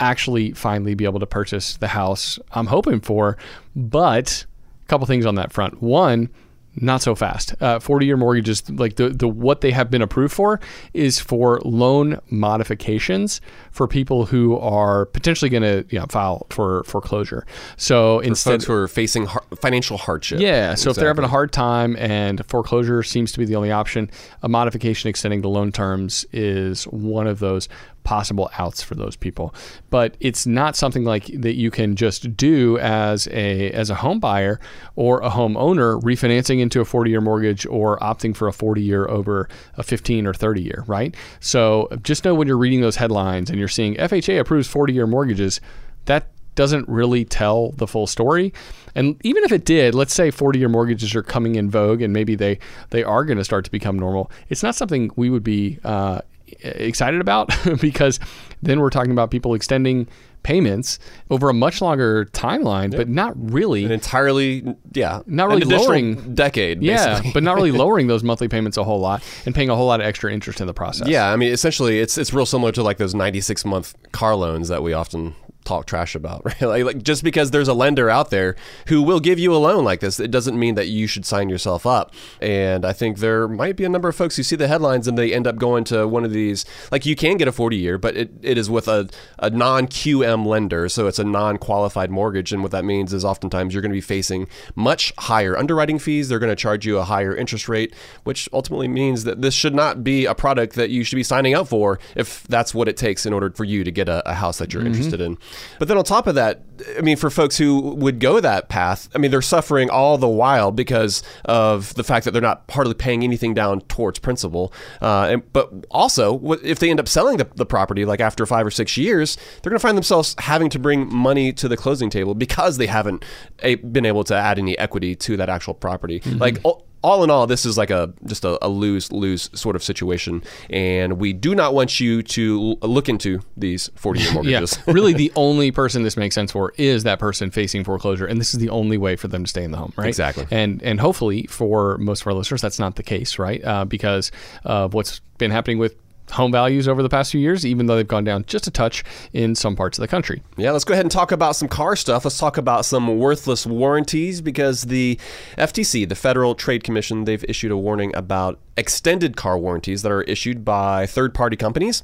actually 0.04 0.52
finally 0.52 0.94
be 0.94 1.04
able 1.04 1.20
to 1.20 1.26
purchase 1.26 1.76
the 1.76 1.88
house 1.88 2.38
I'm 2.52 2.66
hoping 2.66 3.00
for. 3.00 3.36
But 3.74 4.46
a 4.84 4.86
couple 4.88 5.06
things 5.06 5.26
on 5.26 5.34
that 5.36 5.52
front. 5.52 5.82
One, 5.82 6.28
not 6.76 7.02
so 7.02 7.14
fast. 7.14 7.54
Uh, 7.62 7.78
40 7.78 8.04
year 8.04 8.16
mortgages, 8.16 8.68
like 8.68 8.96
the, 8.96 9.08
the 9.10 9.28
what 9.28 9.60
they 9.60 9.70
have 9.70 9.92
been 9.92 10.02
approved 10.02 10.34
for 10.34 10.58
is 10.92 11.20
for 11.20 11.60
loan 11.64 12.18
modifications 12.30 13.40
for 13.70 13.86
people 13.86 14.26
who 14.26 14.58
are 14.58 15.06
potentially 15.06 15.48
going 15.48 15.62
to 15.62 15.84
you 15.88 16.00
know, 16.00 16.06
file 16.08 16.46
for 16.50 16.82
foreclosure. 16.82 17.46
So 17.76 18.18
instead, 18.20 18.54
Folks 18.54 18.64
who 18.64 18.72
are 18.72 18.88
facing 18.88 19.26
har- 19.26 19.44
financial 19.60 19.96
hardship. 19.98 20.40
yeah. 20.40 20.74
So 20.74 20.90
if 20.90 20.96
they're 20.96 21.06
having 21.08 21.24
a 21.24 21.28
hard 21.28 21.52
time 21.52 21.94
and 21.96 22.44
foreclosure 22.46 23.04
seems 23.04 23.30
to 23.32 23.38
be 23.38 23.44
the 23.44 23.54
only 23.54 23.70
option, 23.70 24.10
a 24.42 24.48
modification 24.48 25.08
extending 25.08 25.42
the 25.42 25.48
loan 25.48 25.70
terms 25.70 26.26
is 26.32 26.84
one 26.88 27.28
of 27.28 27.38
those 27.38 27.68
possible 28.04 28.50
outs 28.58 28.82
for 28.82 28.94
those 28.94 29.16
people. 29.16 29.54
But 29.90 30.16
it's 30.20 30.46
not 30.46 30.76
something 30.76 31.04
like 31.04 31.26
that 31.26 31.54
you 31.54 31.70
can 31.70 31.96
just 31.96 32.36
do 32.36 32.78
as 32.78 33.26
a 33.28 33.70
as 33.72 33.90
a 33.90 33.96
home 33.96 34.20
buyer 34.20 34.60
or 34.94 35.20
a 35.20 35.30
homeowner 35.30 36.00
refinancing 36.02 36.60
into 36.60 36.80
a 36.80 36.84
40 36.84 37.10
year 37.10 37.20
mortgage 37.20 37.66
or 37.66 37.98
opting 37.98 38.36
for 38.36 38.46
a 38.46 38.52
40 38.52 38.82
year 38.82 39.08
over 39.08 39.48
a 39.76 39.82
15 39.82 40.26
or 40.26 40.34
30 40.34 40.62
year, 40.62 40.84
right? 40.86 41.14
So 41.40 41.88
just 42.02 42.24
know 42.24 42.34
when 42.34 42.46
you're 42.46 42.58
reading 42.58 42.80
those 42.80 42.96
headlines 42.96 43.50
and 43.50 43.58
you're 43.58 43.68
seeing 43.68 43.96
FHA 43.96 44.38
approves 44.38 44.68
40 44.68 44.92
year 44.92 45.06
mortgages, 45.06 45.60
that 46.04 46.30
doesn't 46.54 46.88
really 46.88 47.24
tell 47.24 47.72
the 47.72 47.86
full 47.86 48.06
story. 48.06 48.52
And 48.94 49.20
even 49.24 49.42
if 49.44 49.52
it 49.52 49.64
did, 49.64 49.94
let's 49.94 50.14
say 50.14 50.30
40 50.30 50.58
year 50.58 50.68
mortgages 50.68 51.14
are 51.14 51.22
coming 51.22 51.56
in 51.56 51.68
vogue 51.70 52.00
and 52.00 52.12
maybe 52.12 52.34
they, 52.36 52.58
they 52.90 53.02
are 53.02 53.24
going 53.24 53.38
to 53.38 53.44
start 53.44 53.64
to 53.64 53.70
become 53.70 53.98
normal, 53.98 54.30
it's 54.48 54.62
not 54.62 54.74
something 54.74 55.10
we 55.16 55.30
would 55.30 55.42
be 55.42 55.78
uh, 55.84 56.20
Uh, 56.64 56.68
excited 56.68 57.20
about 57.20 57.50
because 57.80 58.20
then 58.62 58.80
we're 58.80 58.90
talking 58.90 59.12
about 59.12 59.30
people 59.30 59.54
extending 59.54 60.06
payments 60.42 60.98
over 61.30 61.48
a 61.48 61.54
much 61.54 61.80
longer 61.80 62.26
timeline, 62.26 62.94
but 62.94 63.08
not 63.08 63.32
really. 63.36 63.84
An 63.86 63.92
entirely, 63.92 64.76
yeah, 64.92 65.22
Not 65.26 65.48
really 65.48 65.62
lowering- 65.64 66.34
decade. 66.34 66.82
yeah, 66.82 67.22
but 67.32 67.42
not 67.42 67.56
really 67.56 67.72
lowering 67.82 68.08
those 68.08 68.22
monthly 68.22 68.48
payments 68.48 68.76
a 68.76 68.84
whole 68.84 69.00
lot 69.00 69.22
and 69.46 69.54
paying 69.54 69.70
a 69.70 69.74
whole 69.76 69.86
lot 69.86 70.00
of 70.00 70.06
extra 70.06 70.30
interest 70.30 70.60
in 70.60 70.66
the 70.66 70.74
process. 70.74 71.08
Yeah, 71.08 71.32
I 71.32 71.36
mean, 71.36 71.50
essentially, 71.50 71.98
it's 71.98 72.18
it's 72.18 72.34
real 72.34 72.44
similar 72.44 72.72
to 72.72 72.82
like 72.82 72.98
those 72.98 73.14
96 73.14 73.64
month 73.64 73.94
car 74.12 74.34
loans 74.36 74.68
that 74.68 74.82
we 74.82 74.92
often 74.92 75.34
talk 75.64 75.86
trash 75.86 76.14
about, 76.14 76.44
right? 76.44 76.62
Like, 76.62 76.84
like 76.84 77.02
just 77.02 77.24
because 77.24 77.50
there's 77.50 77.68
a 77.68 77.74
lender 77.74 78.10
out 78.10 78.30
there 78.30 78.56
who 78.88 79.02
will 79.02 79.20
give 79.20 79.38
you 79.38 79.54
a 79.54 79.58
loan 79.58 79.84
like 79.84 80.00
this, 80.00 80.20
it 80.20 80.30
doesn't 80.30 80.58
mean 80.58 80.74
that 80.74 80.88
you 80.88 81.06
should 81.06 81.26
sign 81.26 81.48
yourself 81.48 81.86
up. 81.86 82.14
And 82.40 82.84
I 82.84 82.92
think 82.92 83.18
there 83.18 83.48
might 83.48 83.76
be 83.76 83.84
a 83.84 83.88
number 83.88 84.08
of 84.08 84.16
folks 84.16 84.36
who 84.36 84.42
see 84.42 84.56
the 84.56 84.68
headlines 84.68 85.08
and 85.08 85.18
they 85.18 85.32
end 85.32 85.46
up 85.46 85.56
going 85.56 85.84
to 85.84 86.06
one 86.06 86.24
of 86.24 86.32
these. 86.32 86.64
Like, 86.90 87.06
you 87.06 87.16
can 87.16 87.36
get 87.36 87.48
a 87.48 87.52
40 87.52 87.76
year, 87.76 87.98
but 87.98 88.16
it, 88.16 88.30
it 88.42 88.58
is 88.58 88.70
with 88.70 88.88
a, 88.88 89.08
a 89.38 89.50
non 89.50 89.86
QM 89.86 90.46
lender, 90.46 90.88
so 90.88 91.06
it's 91.06 91.18
a 91.18 91.24
non 91.24 91.58
qualified 91.58 92.10
mortgage. 92.10 92.52
And 92.52 92.62
what 92.62 92.72
that 92.72 92.84
means 92.84 93.12
is 93.12 93.24
oftentimes 93.24 93.74
you're 93.74 93.82
going 93.82 93.90
to 93.90 93.96
be 93.96 94.00
facing 94.00 94.48
much 94.74 95.12
higher 95.18 95.56
underwriting 95.56 95.98
fees. 95.98 96.28
They're 96.28 96.38
going 96.38 96.50
to 96.50 96.56
charge 96.56 96.86
you 96.86 96.98
a 96.98 97.04
higher 97.04 97.34
interest 97.34 97.68
rate, 97.68 97.94
which 98.24 98.48
ultimately 98.52 98.88
means 98.88 99.24
that 99.24 99.42
this 99.42 99.54
should 99.54 99.74
not 99.74 100.04
be 100.04 100.26
a 100.26 100.34
product 100.34 100.74
that 100.74 100.90
you 100.90 101.04
should 101.04 101.16
be 101.16 101.22
signing 101.22 101.54
up 101.54 101.68
for 101.68 101.98
if 102.14 102.44
that's 102.48 102.74
what 102.74 102.88
it 102.88 102.96
takes 102.96 103.26
in 103.26 103.32
order 103.32 103.50
for 103.50 103.64
you 103.64 103.84
to 103.84 103.90
get 103.90 104.08
a, 104.08 104.28
a 104.28 104.34
house 104.34 104.58
that 104.58 104.72
you're 104.72 104.82
mm-hmm. 104.82 104.92
interested 104.92 105.20
in. 105.20 105.38
But 105.78 105.88
then 105.88 105.98
on 105.98 106.04
top 106.04 106.26
of 106.26 106.34
that, 106.34 106.62
I 106.98 107.02
mean, 107.02 107.16
for 107.16 107.30
folks 107.30 107.56
who 107.56 107.80
would 107.80 108.18
go 108.18 108.40
that 108.40 108.68
path, 108.68 109.08
I 109.14 109.18
mean, 109.18 109.30
they're 109.30 109.42
suffering 109.42 109.90
all 109.90 110.18
the 110.18 110.28
while 110.28 110.72
because 110.72 111.22
of 111.44 111.94
the 111.94 112.04
fact 112.04 112.24
that 112.24 112.32
they're 112.32 112.42
not 112.42 112.64
hardly 112.70 112.94
paying 112.94 113.22
anything 113.22 113.54
down 113.54 113.80
towards 113.82 114.18
principal. 114.18 114.72
Uh, 115.00 115.28
and, 115.30 115.52
but 115.52 115.72
also, 115.90 116.52
if 116.64 116.78
they 116.78 116.90
end 116.90 117.00
up 117.00 117.08
selling 117.08 117.36
the, 117.36 117.48
the 117.54 117.66
property, 117.66 118.04
like 118.04 118.20
after 118.20 118.44
five 118.46 118.66
or 118.66 118.70
six 118.70 118.96
years, 118.96 119.36
they're 119.62 119.70
going 119.70 119.78
to 119.78 119.82
find 119.82 119.96
themselves 119.96 120.34
having 120.38 120.68
to 120.70 120.78
bring 120.78 121.12
money 121.14 121.52
to 121.52 121.68
the 121.68 121.76
closing 121.76 122.10
table 122.10 122.34
because 122.34 122.76
they 122.76 122.86
haven't 122.86 123.24
a, 123.62 123.76
been 123.76 124.06
able 124.06 124.24
to 124.24 124.34
add 124.34 124.58
any 124.58 124.76
equity 124.78 125.14
to 125.14 125.36
that 125.36 125.48
actual 125.48 125.74
property. 125.74 126.20
Like, 126.24 126.58
all, 127.04 127.22
in 127.22 127.30
all, 127.30 127.46
this 127.46 127.66
is 127.66 127.76
like 127.76 127.90
a 127.90 128.12
just 128.26 128.44
a, 128.44 128.64
a 128.64 128.68
lose 128.68 129.12
lose 129.12 129.50
sort 129.54 129.76
of 129.76 129.82
situation, 129.82 130.42
and 130.70 131.18
we 131.18 131.32
do 131.32 131.54
not 131.54 131.74
want 131.74 132.00
you 132.00 132.22
to 132.22 132.76
l- 132.82 132.88
look 132.88 133.08
into 133.08 133.40
these 133.56 133.90
forty 133.94 134.20
year 134.20 134.28
Yeah, 134.30 134.34
mortgages. 134.34 134.78
really, 134.86 135.12
the 135.12 135.30
only 135.36 135.70
person 135.70 136.02
this 136.02 136.16
makes 136.16 136.34
sense 136.34 136.50
for 136.52 136.72
is 136.78 137.04
that 137.04 137.18
person 137.18 137.50
facing 137.50 137.84
foreclosure, 137.84 138.26
and 138.26 138.40
this 138.40 138.54
is 138.54 138.60
the 138.60 138.70
only 138.70 138.96
way 138.96 139.16
for 139.16 139.28
them 139.28 139.44
to 139.44 139.48
stay 139.50 139.64
in 139.64 139.70
the 139.70 139.78
home, 139.78 139.92
right? 139.96 140.08
Exactly. 140.08 140.46
And 140.50 140.82
and 140.82 140.98
hopefully 141.00 141.46
for 141.48 141.98
most 141.98 142.22
of 142.22 142.26
our 142.28 142.32
listeners, 142.32 142.62
that's 142.62 142.78
not 142.78 142.96
the 142.96 143.02
case, 143.02 143.38
right? 143.38 143.62
Uh, 143.64 143.84
because 143.84 144.32
of 144.64 144.94
what's 144.94 145.20
been 145.38 145.50
happening 145.50 145.78
with 145.78 145.96
home 146.32 146.52
values 146.52 146.88
over 146.88 147.02
the 147.02 147.08
past 147.08 147.30
few 147.30 147.40
years, 147.40 147.64
even 147.64 147.86
though 147.86 147.96
they've 147.96 148.08
gone 148.08 148.24
down 148.24 148.44
just 148.46 148.66
a 148.66 148.70
touch 148.70 149.04
in 149.32 149.54
some 149.54 149.76
parts 149.76 149.98
of 149.98 150.02
the 150.02 150.08
country. 150.08 150.42
Yeah, 150.56 150.70
let's 150.70 150.84
go 150.84 150.92
ahead 150.94 151.04
and 151.04 151.12
talk 151.12 151.32
about 151.32 151.56
some 151.56 151.68
car 151.68 151.96
stuff. 151.96 152.24
Let's 152.24 152.38
talk 152.38 152.56
about 152.56 152.84
some 152.84 153.18
worthless 153.18 153.66
warranties 153.66 154.40
because 154.40 154.82
the 154.82 155.18
FTC, 155.58 156.08
the 156.08 156.14
Federal 156.14 156.54
Trade 156.54 156.84
Commission, 156.84 157.24
they've 157.24 157.44
issued 157.48 157.70
a 157.70 157.76
warning 157.76 158.14
about 158.14 158.58
extended 158.76 159.36
car 159.36 159.58
warranties 159.58 160.02
that 160.02 160.10
are 160.10 160.22
issued 160.22 160.64
by 160.64 161.06
third 161.06 161.34
party 161.34 161.56
companies. 161.56 162.02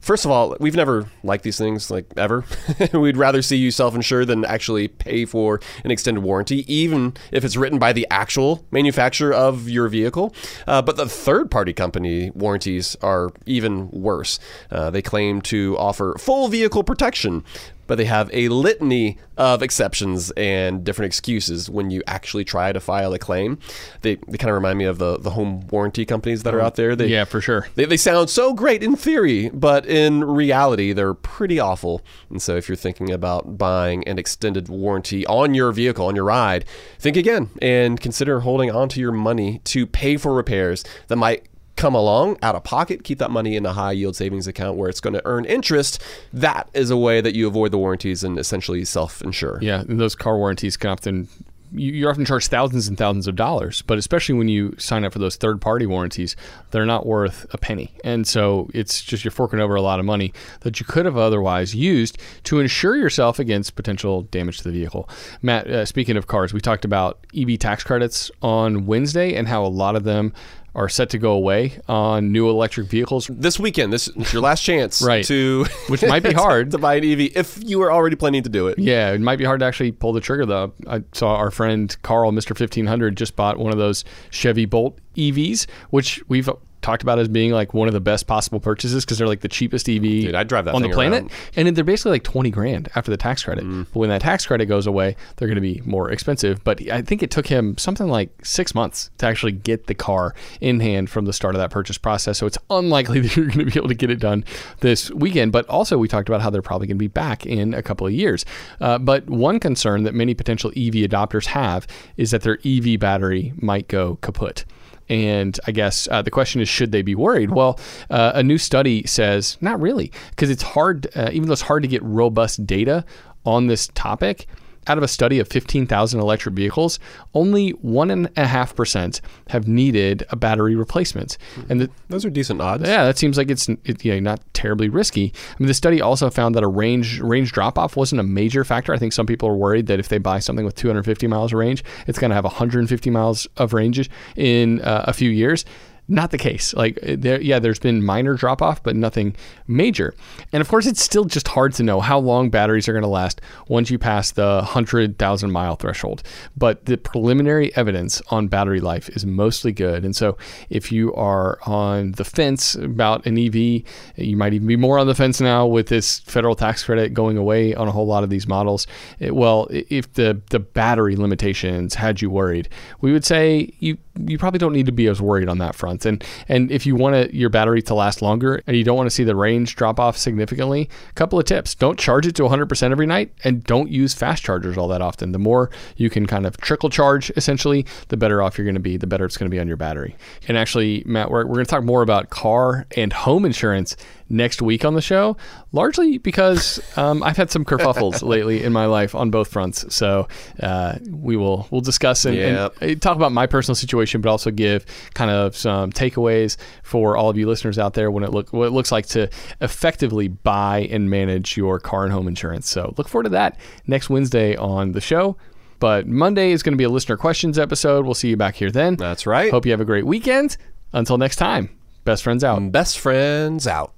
First 0.00 0.24
of 0.24 0.30
all, 0.30 0.56
we've 0.60 0.76
never 0.76 1.06
liked 1.22 1.44
these 1.44 1.58
things, 1.58 1.90
like 1.90 2.06
ever. 2.16 2.44
We'd 2.92 3.16
rather 3.16 3.42
see 3.42 3.56
you 3.56 3.70
self 3.70 3.94
insure 3.94 4.24
than 4.24 4.44
actually 4.44 4.88
pay 4.88 5.24
for 5.24 5.60
an 5.84 5.90
extended 5.90 6.22
warranty, 6.22 6.64
even 6.72 7.14
if 7.32 7.44
it's 7.44 7.56
written 7.56 7.78
by 7.78 7.92
the 7.92 8.06
actual 8.10 8.64
manufacturer 8.70 9.32
of 9.34 9.68
your 9.68 9.88
vehicle. 9.88 10.34
Uh, 10.66 10.82
but 10.82 10.96
the 10.96 11.08
third 11.08 11.50
party 11.50 11.72
company 11.72 12.30
warranties 12.30 12.96
are 13.02 13.30
even 13.46 13.90
worse. 13.90 14.38
Uh, 14.70 14.90
they 14.90 15.02
claim 15.02 15.42
to 15.42 15.76
offer 15.78 16.14
full 16.18 16.48
vehicle 16.48 16.84
protection, 16.84 17.44
but 17.88 17.98
they 17.98 18.04
have 18.04 18.30
a 18.32 18.48
litany 18.48 19.18
of 19.36 19.62
exceptions 19.62 20.30
and 20.36 20.84
different 20.84 21.06
excuses 21.06 21.68
when 21.68 21.90
you 21.90 22.02
actually 22.06 22.44
try 22.44 22.72
to 22.72 22.78
file 22.78 23.12
a 23.12 23.18
claim. 23.18 23.58
They, 24.02 24.16
they 24.28 24.38
kind 24.38 24.50
of 24.50 24.54
remind 24.54 24.78
me 24.78 24.84
of 24.84 24.98
the, 24.98 25.18
the 25.18 25.30
home 25.30 25.66
warranty 25.68 26.04
companies 26.04 26.44
that 26.44 26.54
are 26.54 26.60
out 26.60 26.76
there. 26.76 26.94
They, 26.94 27.08
Yeah, 27.08 27.24
for 27.24 27.40
sure. 27.40 27.66
they, 27.74 27.86
they 27.86 27.96
sound 27.96 28.30
so 28.30 28.54
great 28.54 28.82
in 28.84 28.94
theory, 28.94 29.48
but 29.50 29.86
in 29.86 30.22
reality, 30.22 30.92
they're 30.92 31.14
pretty 31.14 31.58
awful. 31.58 32.02
And 32.30 32.40
so, 32.40 32.56
if 32.56 32.68
you're 32.68 32.76
thinking 32.76 33.10
about 33.10 33.58
buying 33.58 34.06
an 34.06 34.18
extended 34.18 34.68
warranty 34.68 35.26
on 35.26 35.54
your 35.54 35.72
vehicle, 35.72 36.06
on 36.06 36.14
your 36.14 36.24
ride, 36.24 36.64
think 36.98 37.16
again 37.16 37.50
and 37.60 38.00
consider 38.00 38.40
holding 38.40 38.70
onto 38.70 39.00
your 39.00 39.12
money 39.12 39.60
to 39.64 39.86
pay 39.86 40.16
for 40.16 40.34
repairs 40.34 40.84
that 41.08 41.16
might 41.16 41.47
come 41.78 41.94
along 41.94 42.36
out 42.42 42.54
of 42.54 42.64
pocket. 42.64 43.04
Keep 43.04 43.18
that 43.20 43.30
money 43.30 43.56
in 43.56 43.64
a 43.64 43.72
high 43.72 43.92
yield 43.92 44.16
savings 44.16 44.46
account 44.46 44.76
where 44.76 44.90
it's 44.90 45.00
going 45.00 45.14
to 45.14 45.22
earn 45.24 45.44
interest. 45.46 46.02
That 46.32 46.68
is 46.74 46.90
a 46.90 46.96
way 46.96 47.20
that 47.22 47.34
you 47.34 47.46
avoid 47.46 47.70
the 47.70 47.78
warranties 47.78 48.22
and 48.24 48.38
essentially 48.38 48.84
self 48.84 49.22
insure. 49.22 49.58
Yeah, 49.62 49.80
and 49.80 49.98
those 49.98 50.14
car 50.14 50.36
warranties 50.36 50.76
can 50.76 50.90
often 50.90 51.28
you- 51.70 51.92
you're 51.92 52.10
often 52.10 52.24
charged 52.24 52.48
thousands 52.50 52.88
and 52.88 52.96
thousands 52.96 53.26
of 53.28 53.36
dollars, 53.36 53.82
but 53.86 53.98
especially 53.98 54.34
when 54.34 54.48
you 54.48 54.74
sign 54.78 55.04
up 55.04 55.12
for 55.12 55.18
those 55.18 55.36
third-party 55.36 55.84
warranties, 55.84 56.34
they're 56.70 56.86
not 56.86 57.04
worth 57.04 57.44
a 57.52 57.58
penny, 57.58 57.90
and 58.02 58.26
so 58.26 58.70
it's 58.72 59.02
just 59.02 59.22
you're 59.22 59.30
forking 59.30 59.60
over 59.60 59.74
a 59.74 59.82
lot 59.82 60.00
of 60.00 60.06
money 60.06 60.32
that 60.62 60.80
you 60.80 60.86
could 60.86 61.04
have 61.04 61.18
otherwise 61.18 61.74
used 61.74 62.16
to 62.44 62.58
insure 62.58 62.96
yourself 62.96 63.38
against 63.38 63.76
potential 63.76 64.22
damage 64.30 64.56
to 64.56 64.64
the 64.64 64.70
vehicle. 64.70 65.10
Matt, 65.42 65.66
uh, 65.70 65.84
speaking 65.84 66.16
of 66.16 66.26
cars, 66.26 66.54
we 66.54 66.60
talked 66.62 66.86
about 66.86 67.18
EV 67.34 67.58
tax 67.58 67.84
credits 67.84 68.30
on 68.40 68.86
Wednesday 68.86 69.34
and 69.34 69.46
how 69.46 69.62
a 69.62 69.68
lot 69.68 69.94
of 69.94 70.04
them 70.04 70.32
are 70.78 70.88
set 70.88 71.10
to 71.10 71.18
go 71.18 71.32
away 71.32 71.78
on 71.88 72.30
new 72.30 72.48
electric 72.48 72.86
vehicles. 72.86 73.28
This 73.32 73.58
weekend, 73.58 73.92
this 73.92 74.06
is 74.08 74.32
your 74.32 74.40
last 74.42 74.62
chance 74.62 75.02
Right. 75.12 75.24
to 75.24 75.64
Which 75.88 76.02
might 76.02 76.22
be 76.22 76.32
hard. 76.44 76.70
to 76.70 76.78
buy 76.78 76.94
an 76.94 77.04
EV 77.04 77.32
if 77.34 77.58
you 77.64 77.78
were 77.80 77.92
already 77.92 78.14
planning 78.14 78.44
to 78.44 78.48
do 78.48 78.68
it. 78.68 78.78
Yeah, 78.78 79.10
it 79.10 79.20
might 79.20 79.36
be 79.36 79.44
hard 79.44 79.58
to 79.60 79.66
actually 79.66 79.90
pull 79.92 80.12
the 80.12 80.20
trigger 80.20 80.46
though. 80.46 80.72
I 80.86 81.02
saw 81.12 81.34
our 81.34 81.50
friend 81.50 81.94
Carl, 82.02 82.30
Mr. 82.32 82.50
1500, 82.50 83.16
just 83.16 83.34
bought 83.34 83.58
one 83.58 83.72
of 83.72 83.78
those 83.78 84.04
Chevy 84.30 84.66
Bolt 84.66 84.98
EVs, 85.16 85.66
which 85.90 86.22
we've 86.28 86.48
talked 86.88 87.02
about 87.02 87.18
as 87.18 87.28
being 87.28 87.52
like 87.52 87.74
one 87.74 87.86
of 87.86 87.92
the 87.92 88.00
best 88.00 88.26
possible 88.26 88.60
purchases 88.60 89.04
because 89.04 89.18
they're 89.18 89.26
like 89.26 89.40
the 89.40 89.48
cheapest 89.48 89.88
EV 89.90 90.02
Dude, 90.02 90.34
I'd 90.34 90.48
drive 90.48 90.64
that 90.64 90.74
on 90.74 90.80
the 90.80 90.88
planet, 90.88 91.24
around. 91.24 91.32
and 91.54 91.76
they're 91.76 91.84
basically 91.84 92.12
like 92.12 92.22
twenty 92.22 92.50
grand 92.50 92.88
after 92.96 93.10
the 93.10 93.16
tax 93.18 93.44
credit. 93.44 93.64
Mm. 93.64 93.86
But 93.92 94.00
when 94.00 94.08
that 94.08 94.22
tax 94.22 94.46
credit 94.46 94.66
goes 94.66 94.86
away, 94.86 95.14
they're 95.36 95.48
going 95.48 95.56
to 95.56 95.60
be 95.60 95.82
more 95.84 96.10
expensive. 96.10 96.64
But 96.64 96.90
I 96.90 97.02
think 97.02 97.22
it 97.22 97.30
took 97.30 97.46
him 97.46 97.76
something 97.76 98.08
like 98.08 98.30
six 98.42 98.74
months 98.74 99.10
to 99.18 99.26
actually 99.26 99.52
get 99.52 99.86
the 99.86 99.94
car 99.94 100.34
in 100.62 100.80
hand 100.80 101.10
from 101.10 101.26
the 101.26 101.32
start 101.34 101.54
of 101.54 101.60
that 101.60 101.70
purchase 101.70 101.98
process. 101.98 102.38
So 102.38 102.46
it's 102.46 102.58
unlikely 102.70 103.20
that 103.24 103.36
you're 103.36 103.46
going 103.46 103.58
to 103.58 103.64
be 103.66 103.78
able 103.78 103.88
to 103.88 103.94
get 103.94 104.10
it 104.10 104.18
done 104.18 104.44
this 104.80 105.10
weekend. 105.10 105.52
But 105.52 105.66
also, 105.68 105.98
we 105.98 106.08
talked 106.08 106.28
about 106.30 106.40
how 106.40 106.48
they're 106.48 106.62
probably 106.62 106.86
going 106.86 106.96
to 106.96 107.04
be 107.04 107.08
back 107.08 107.44
in 107.44 107.74
a 107.74 107.82
couple 107.82 108.06
of 108.06 108.14
years. 108.14 108.46
Uh, 108.80 108.98
but 108.98 109.28
one 109.28 109.60
concern 109.60 110.04
that 110.04 110.14
many 110.14 110.32
potential 110.32 110.70
EV 110.70 111.04
adopters 111.04 111.46
have 111.46 111.86
is 112.16 112.30
that 112.30 112.42
their 112.42 112.58
EV 112.64 112.98
battery 112.98 113.52
might 113.56 113.88
go 113.88 114.16
kaput. 114.22 114.64
And 115.08 115.58
I 115.66 115.72
guess 115.72 116.06
uh, 116.10 116.22
the 116.22 116.30
question 116.30 116.60
is, 116.60 116.68
should 116.68 116.92
they 116.92 117.02
be 117.02 117.14
worried? 117.14 117.50
Well, 117.50 117.78
uh, 118.10 118.32
a 118.34 118.42
new 118.42 118.58
study 118.58 119.06
says 119.06 119.56
not 119.60 119.80
really, 119.80 120.12
because 120.30 120.50
it's 120.50 120.62
hard, 120.62 121.08
uh, 121.16 121.30
even 121.32 121.48
though 121.48 121.54
it's 121.54 121.62
hard 121.62 121.82
to 121.82 121.88
get 121.88 122.02
robust 122.02 122.66
data 122.66 123.04
on 123.44 123.66
this 123.66 123.88
topic. 123.94 124.46
Out 124.86 124.96
of 124.96 125.04
a 125.04 125.08
study 125.08 125.38
of 125.38 125.48
15,000 125.48 126.18
electric 126.20 126.54
vehicles, 126.54 126.98
only 127.34 127.74
1.5% 127.74 129.20
have 129.48 129.68
needed 129.68 130.24
a 130.30 130.36
battery 130.36 130.74
replacement. 130.74 131.36
And 131.68 131.80
the, 131.80 131.90
Those 132.08 132.24
are 132.24 132.30
decent 132.30 132.60
odds. 132.60 132.84
yeah, 132.86 133.04
that 133.04 133.18
seems 133.18 133.36
like 133.36 133.50
it's 133.50 133.68
it, 133.68 134.04
you 134.04 134.12
know, 134.14 134.20
not 134.20 134.40
terribly 134.54 134.88
risky. 134.88 135.32
I 135.50 135.54
mean, 135.58 135.66
the 135.66 135.74
study 135.74 136.00
also 136.00 136.30
found 136.30 136.54
that 136.54 136.62
a 136.62 136.68
range 136.68 137.20
range 137.20 137.52
drop 137.52 137.78
off 137.78 137.96
wasn't 137.96 138.20
a 138.20 138.24
major 138.24 138.64
factor. 138.64 138.92
I 138.92 138.98
think 138.98 139.12
some 139.12 139.26
people 139.26 139.48
are 139.48 139.56
worried 139.56 139.86
that 139.86 139.98
if 139.98 140.08
they 140.08 140.18
buy 140.18 140.38
something 140.38 140.64
with 140.64 140.74
250 140.76 141.26
miles 141.26 141.52
of 141.52 141.58
range, 141.58 141.84
it's 142.06 142.18
going 142.18 142.30
to 142.30 142.34
have 142.34 142.44
150 142.44 143.10
miles 143.10 143.46
of 143.56 143.72
range 143.72 144.08
in 144.36 144.80
uh, 144.82 145.04
a 145.06 145.12
few 145.12 145.30
years. 145.30 145.64
Not 146.10 146.30
the 146.30 146.38
case. 146.38 146.72
Like 146.72 146.98
there, 147.02 147.38
yeah, 147.38 147.58
there's 147.58 147.78
been 147.78 148.02
minor 148.02 148.32
drop 148.32 148.62
off, 148.62 148.82
but 148.82 148.96
nothing 148.96 149.36
major. 149.66 150.14
And 150.52 150.62
of 150.62 150.68
course, 150.68 150.86
it's 150.86 151.02
still 151.02 151.26
just 151.26 151.48
hard 151.48 151.74
to 151.74 151.82
know 151.82 152.00
how 152.00 152.18
long 152.18 152.48
batteries 152.48 152.88
are 152.88 152.92
going 152.94 153.02
to 153.02 153.08
last 153.08 153.42
once 153.68 153.90
you 153.90 153.98
pass 153.98 154.30
the 154.30 154.62
hundred 154.62 155.18
thousand 155.18 155.50
mile 155.50 155.76
threshold. 155.76 156.22
But 156.56 156.86
the 156.86 156.96
preliminary 156.96 157.76
evidence 157.76 158.22
on 158.30 158.48
battery 158.48 158.80
life 158.80 159.10
is 159.10 159.26
mostly 159.26 159.70
good. 159.70 160.02
And 160.02 160.16
so, 160.16 160.38
if 160.70 160.90
you 160.90 161.12
are 161.14 161.58
on 161.66 162.12
the 162.12 162.24
fence 162.24 162.74
about 162.74 163.26
an 163.26 163.36
EV, 163.38 163.82
you 164.16 164.36
might 164.36 164.54
even 164.54 164.66
be 164.66 164.76
more 164.76 164.98
on 164.98 165.06
the 165.08 165.14
fence 165.14 165.42
now 165.42 165.66
with 165.66 165.88
this 165.88 166.20
federal 166.20 166.54
tax 166.54 166.84
credit 166.84 167.12
going 167.12 167.36
away 167.36 167.74
on 167.74 167.86
a 167.86 167.92
whole 167.92 168.06
lot 168.06 168.24
of 168.24 168.30
these 168.30 168.46
models. 168.48 168.86
It- 169.18 169.34
well, 169.34 169.68
if 169.70 170.10
the 170.14 170.40
the 170.48 170.58
battery 170.58 171.16
limitations 171.16 171.96
had 171.96 172.22
you 172.22 172.30
worried, 172.30 172.70
we 173.02 173.12
would 173.12 173.26
say 173.26 173.74
you 173.78 173.98
you 174.26 174.38
probably 174.38 174.58
don't 174.58 174.72
need 174.72 174.86
to 174.86 174.92
be 174.92 175.06
as 175.06 175.20
worried 175.20 175.48
on 175.50 175.58
that 175.58 175.74
front. 175.74 175.97
And 176.06 176.24
and 176.48 176.70
if 176.70 176.86
you 176.86 176.94
want 176.94 177.32
your 177.34 177.50
battery 177.50 177.82
to 177.82 177.94
last 177.94 178.22
longer 178.22 178.62
and 178.66 178.76
you 178.76 178.84
don't 178.84 178.96
want 178.96 179.06
to 179.06 179.14
see 179.14 179.24
the 179.24 179.36
range 179.36 179.76
drop 179.76 179.98
off 180.00 180.16
significantly, 180.16 180.88
a 181.10 181.12
couple 181.14 181.38
of 181.38 181.44
tips: 181.44 181.74
don't 181.74 181.98
charge 181.98 182.26
it 182.26 182.34
to 182.36 182.42
100% 182.42 182.90
every 182.90 183.06
night, 183.06 183.32
and 183.44 183.64
don't 183.64 183.90
use 183.90 184.14
fast 184.14 184.42
chargers 184.42 184.76
all 184.76 184.88
that 184.88 185.02
often. 185.02 185.32
The 185.32 185.38
more 185.38 185.70
you 185.96 186.10
can 186.10 186.26
kind 186.26 186.46
of 186.46 186.56
trickle 186.58 186.90
charge, 186.90 187.30
essentially, 187.36 187.86
the 188.08 188.16
better 188.16 188.42
off 188.42 188.58
you're 188.58 188.64
going 188.64 188.74
to 188.74 188.80
be. 188.80 188.96
The 188.96 189.06
better 189.06 189.24
it's 189.24 189.36
going 189.36 189.50
to 189.50 189.54
be 189.54 189.60
on 189.60 189.68
your 189.68 189.76
battery. 189.76 190.16
And 190.46 190.56
actually, 190.56 191.02
Matt, 191.06 191.30
we're, 191.30 191.44
we're 191.46 191.54
going 191.54 191.66
to 191.66 191.70
talk 191.70 191.84
more 191.84 192.02
about 192.02 192.30
car 192.30 192.86
and 192.96 193.12
home 193.12 193.44
insurance 193.44 193.96
next 194.30 194.60
week 194.60 194.84
on 194.84 194.94
the 194.94 195.00
show, 195.00 195.36
largely 195.72 196.18
because 196.18 196.80
um, 196.98 197.22
I've 197.22 197.36
had 197.36 197.50
some 197.50 197.64
kerfuffles 197.64 198.22
lately 198.26 198.62
in 198.62 198.72
my 198.72 198.86
life 198.86 199.14
on 199.14 199.30
both 199.30 199.48
fronts. 199.50 199.94
So 199.94 200.28
uh, 200.62 200.98
we 201.10 201.36
will 201.36 201.66
we'll 201.70 201.80
discuss 201.80 202.24
and, 202.24 202.36
Yep. 202.36 202.74
and 202.80 202.90
uh, 202.92 203.00
talk 203.00 203.16
about 203.16 203.32
my 203.32 203.46
personal 203.46 203.74
situation, 203.74 204.20
but 204.20 204.30
also 204.30 204.50
give 204.50 204.84
kind 205.14 205.30
of 205.30 205.56
some 205.56 205.92
takeaways 205.92 206.56
for 206.82 207.16
all 207.16 207.30
of 207.30 207.36
you 207.38 207.46
listeners 207.46 207.78
out 207.78 207.94
there 207.94 208.10
when 208.10 208.24
it 208.24 208.30
look 208.30 208.52
what 208.52 208.66
it 208.66 208.70
looks 208.72 208.92
like 208.92 209.06
to 209.06 209.28
effectively 209.60 210.28
buy 210.28 210.88
and 210.90 211.08
manage 211.10 211.56
your 211.56 211.78
car 211.80 212.04
and 212.04 212.12
home 212.12 212.28
insurance. 212.28 212.68
So 212.68 212.94
look 212.98 213.08
forward 213.08 213.24
to 213.24 213.30
that 213.30 213.58
next 213.86 214.10
Wednesday 214.10 214.56
on 214.56 214.92
the 214.92 215.00
show. 215.00 215.36
But 215.80 216.08
Monday 216.08 216.50
is 216.50 216.64
going 216.64 216.72
to 216.72 216.76
be 216.76 216.84
a 216.84 216.88
listener 216.88 217.16
questions 217.16 217.56
episode. 217.58 218.04
We'll 218.04 218.14
see 218.14 218.28
you 218.30 218.36
back 218.36 218.56
here 218.56 218.70
then. 218.70 218.96
That's 218.96 219.26
right. 219.26 219.50
Hope 219.52 219.64
you 219.64 219.70
have 219.70 219.80
a 219.80 219.84
great 219.84 220.04
weekend. 220.06 220.56
Until 220.92 221.18
next 221.18 221.36
time, 221.36 221.70
best 222.04 222.24
friends 222.24 222.42
out. 222.42 222.72
Best 222.72 222.98
friends 222.98 223.66
out. 223.66 223.97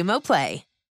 Xumo 0.00 0.18
Play. 0.22 0.69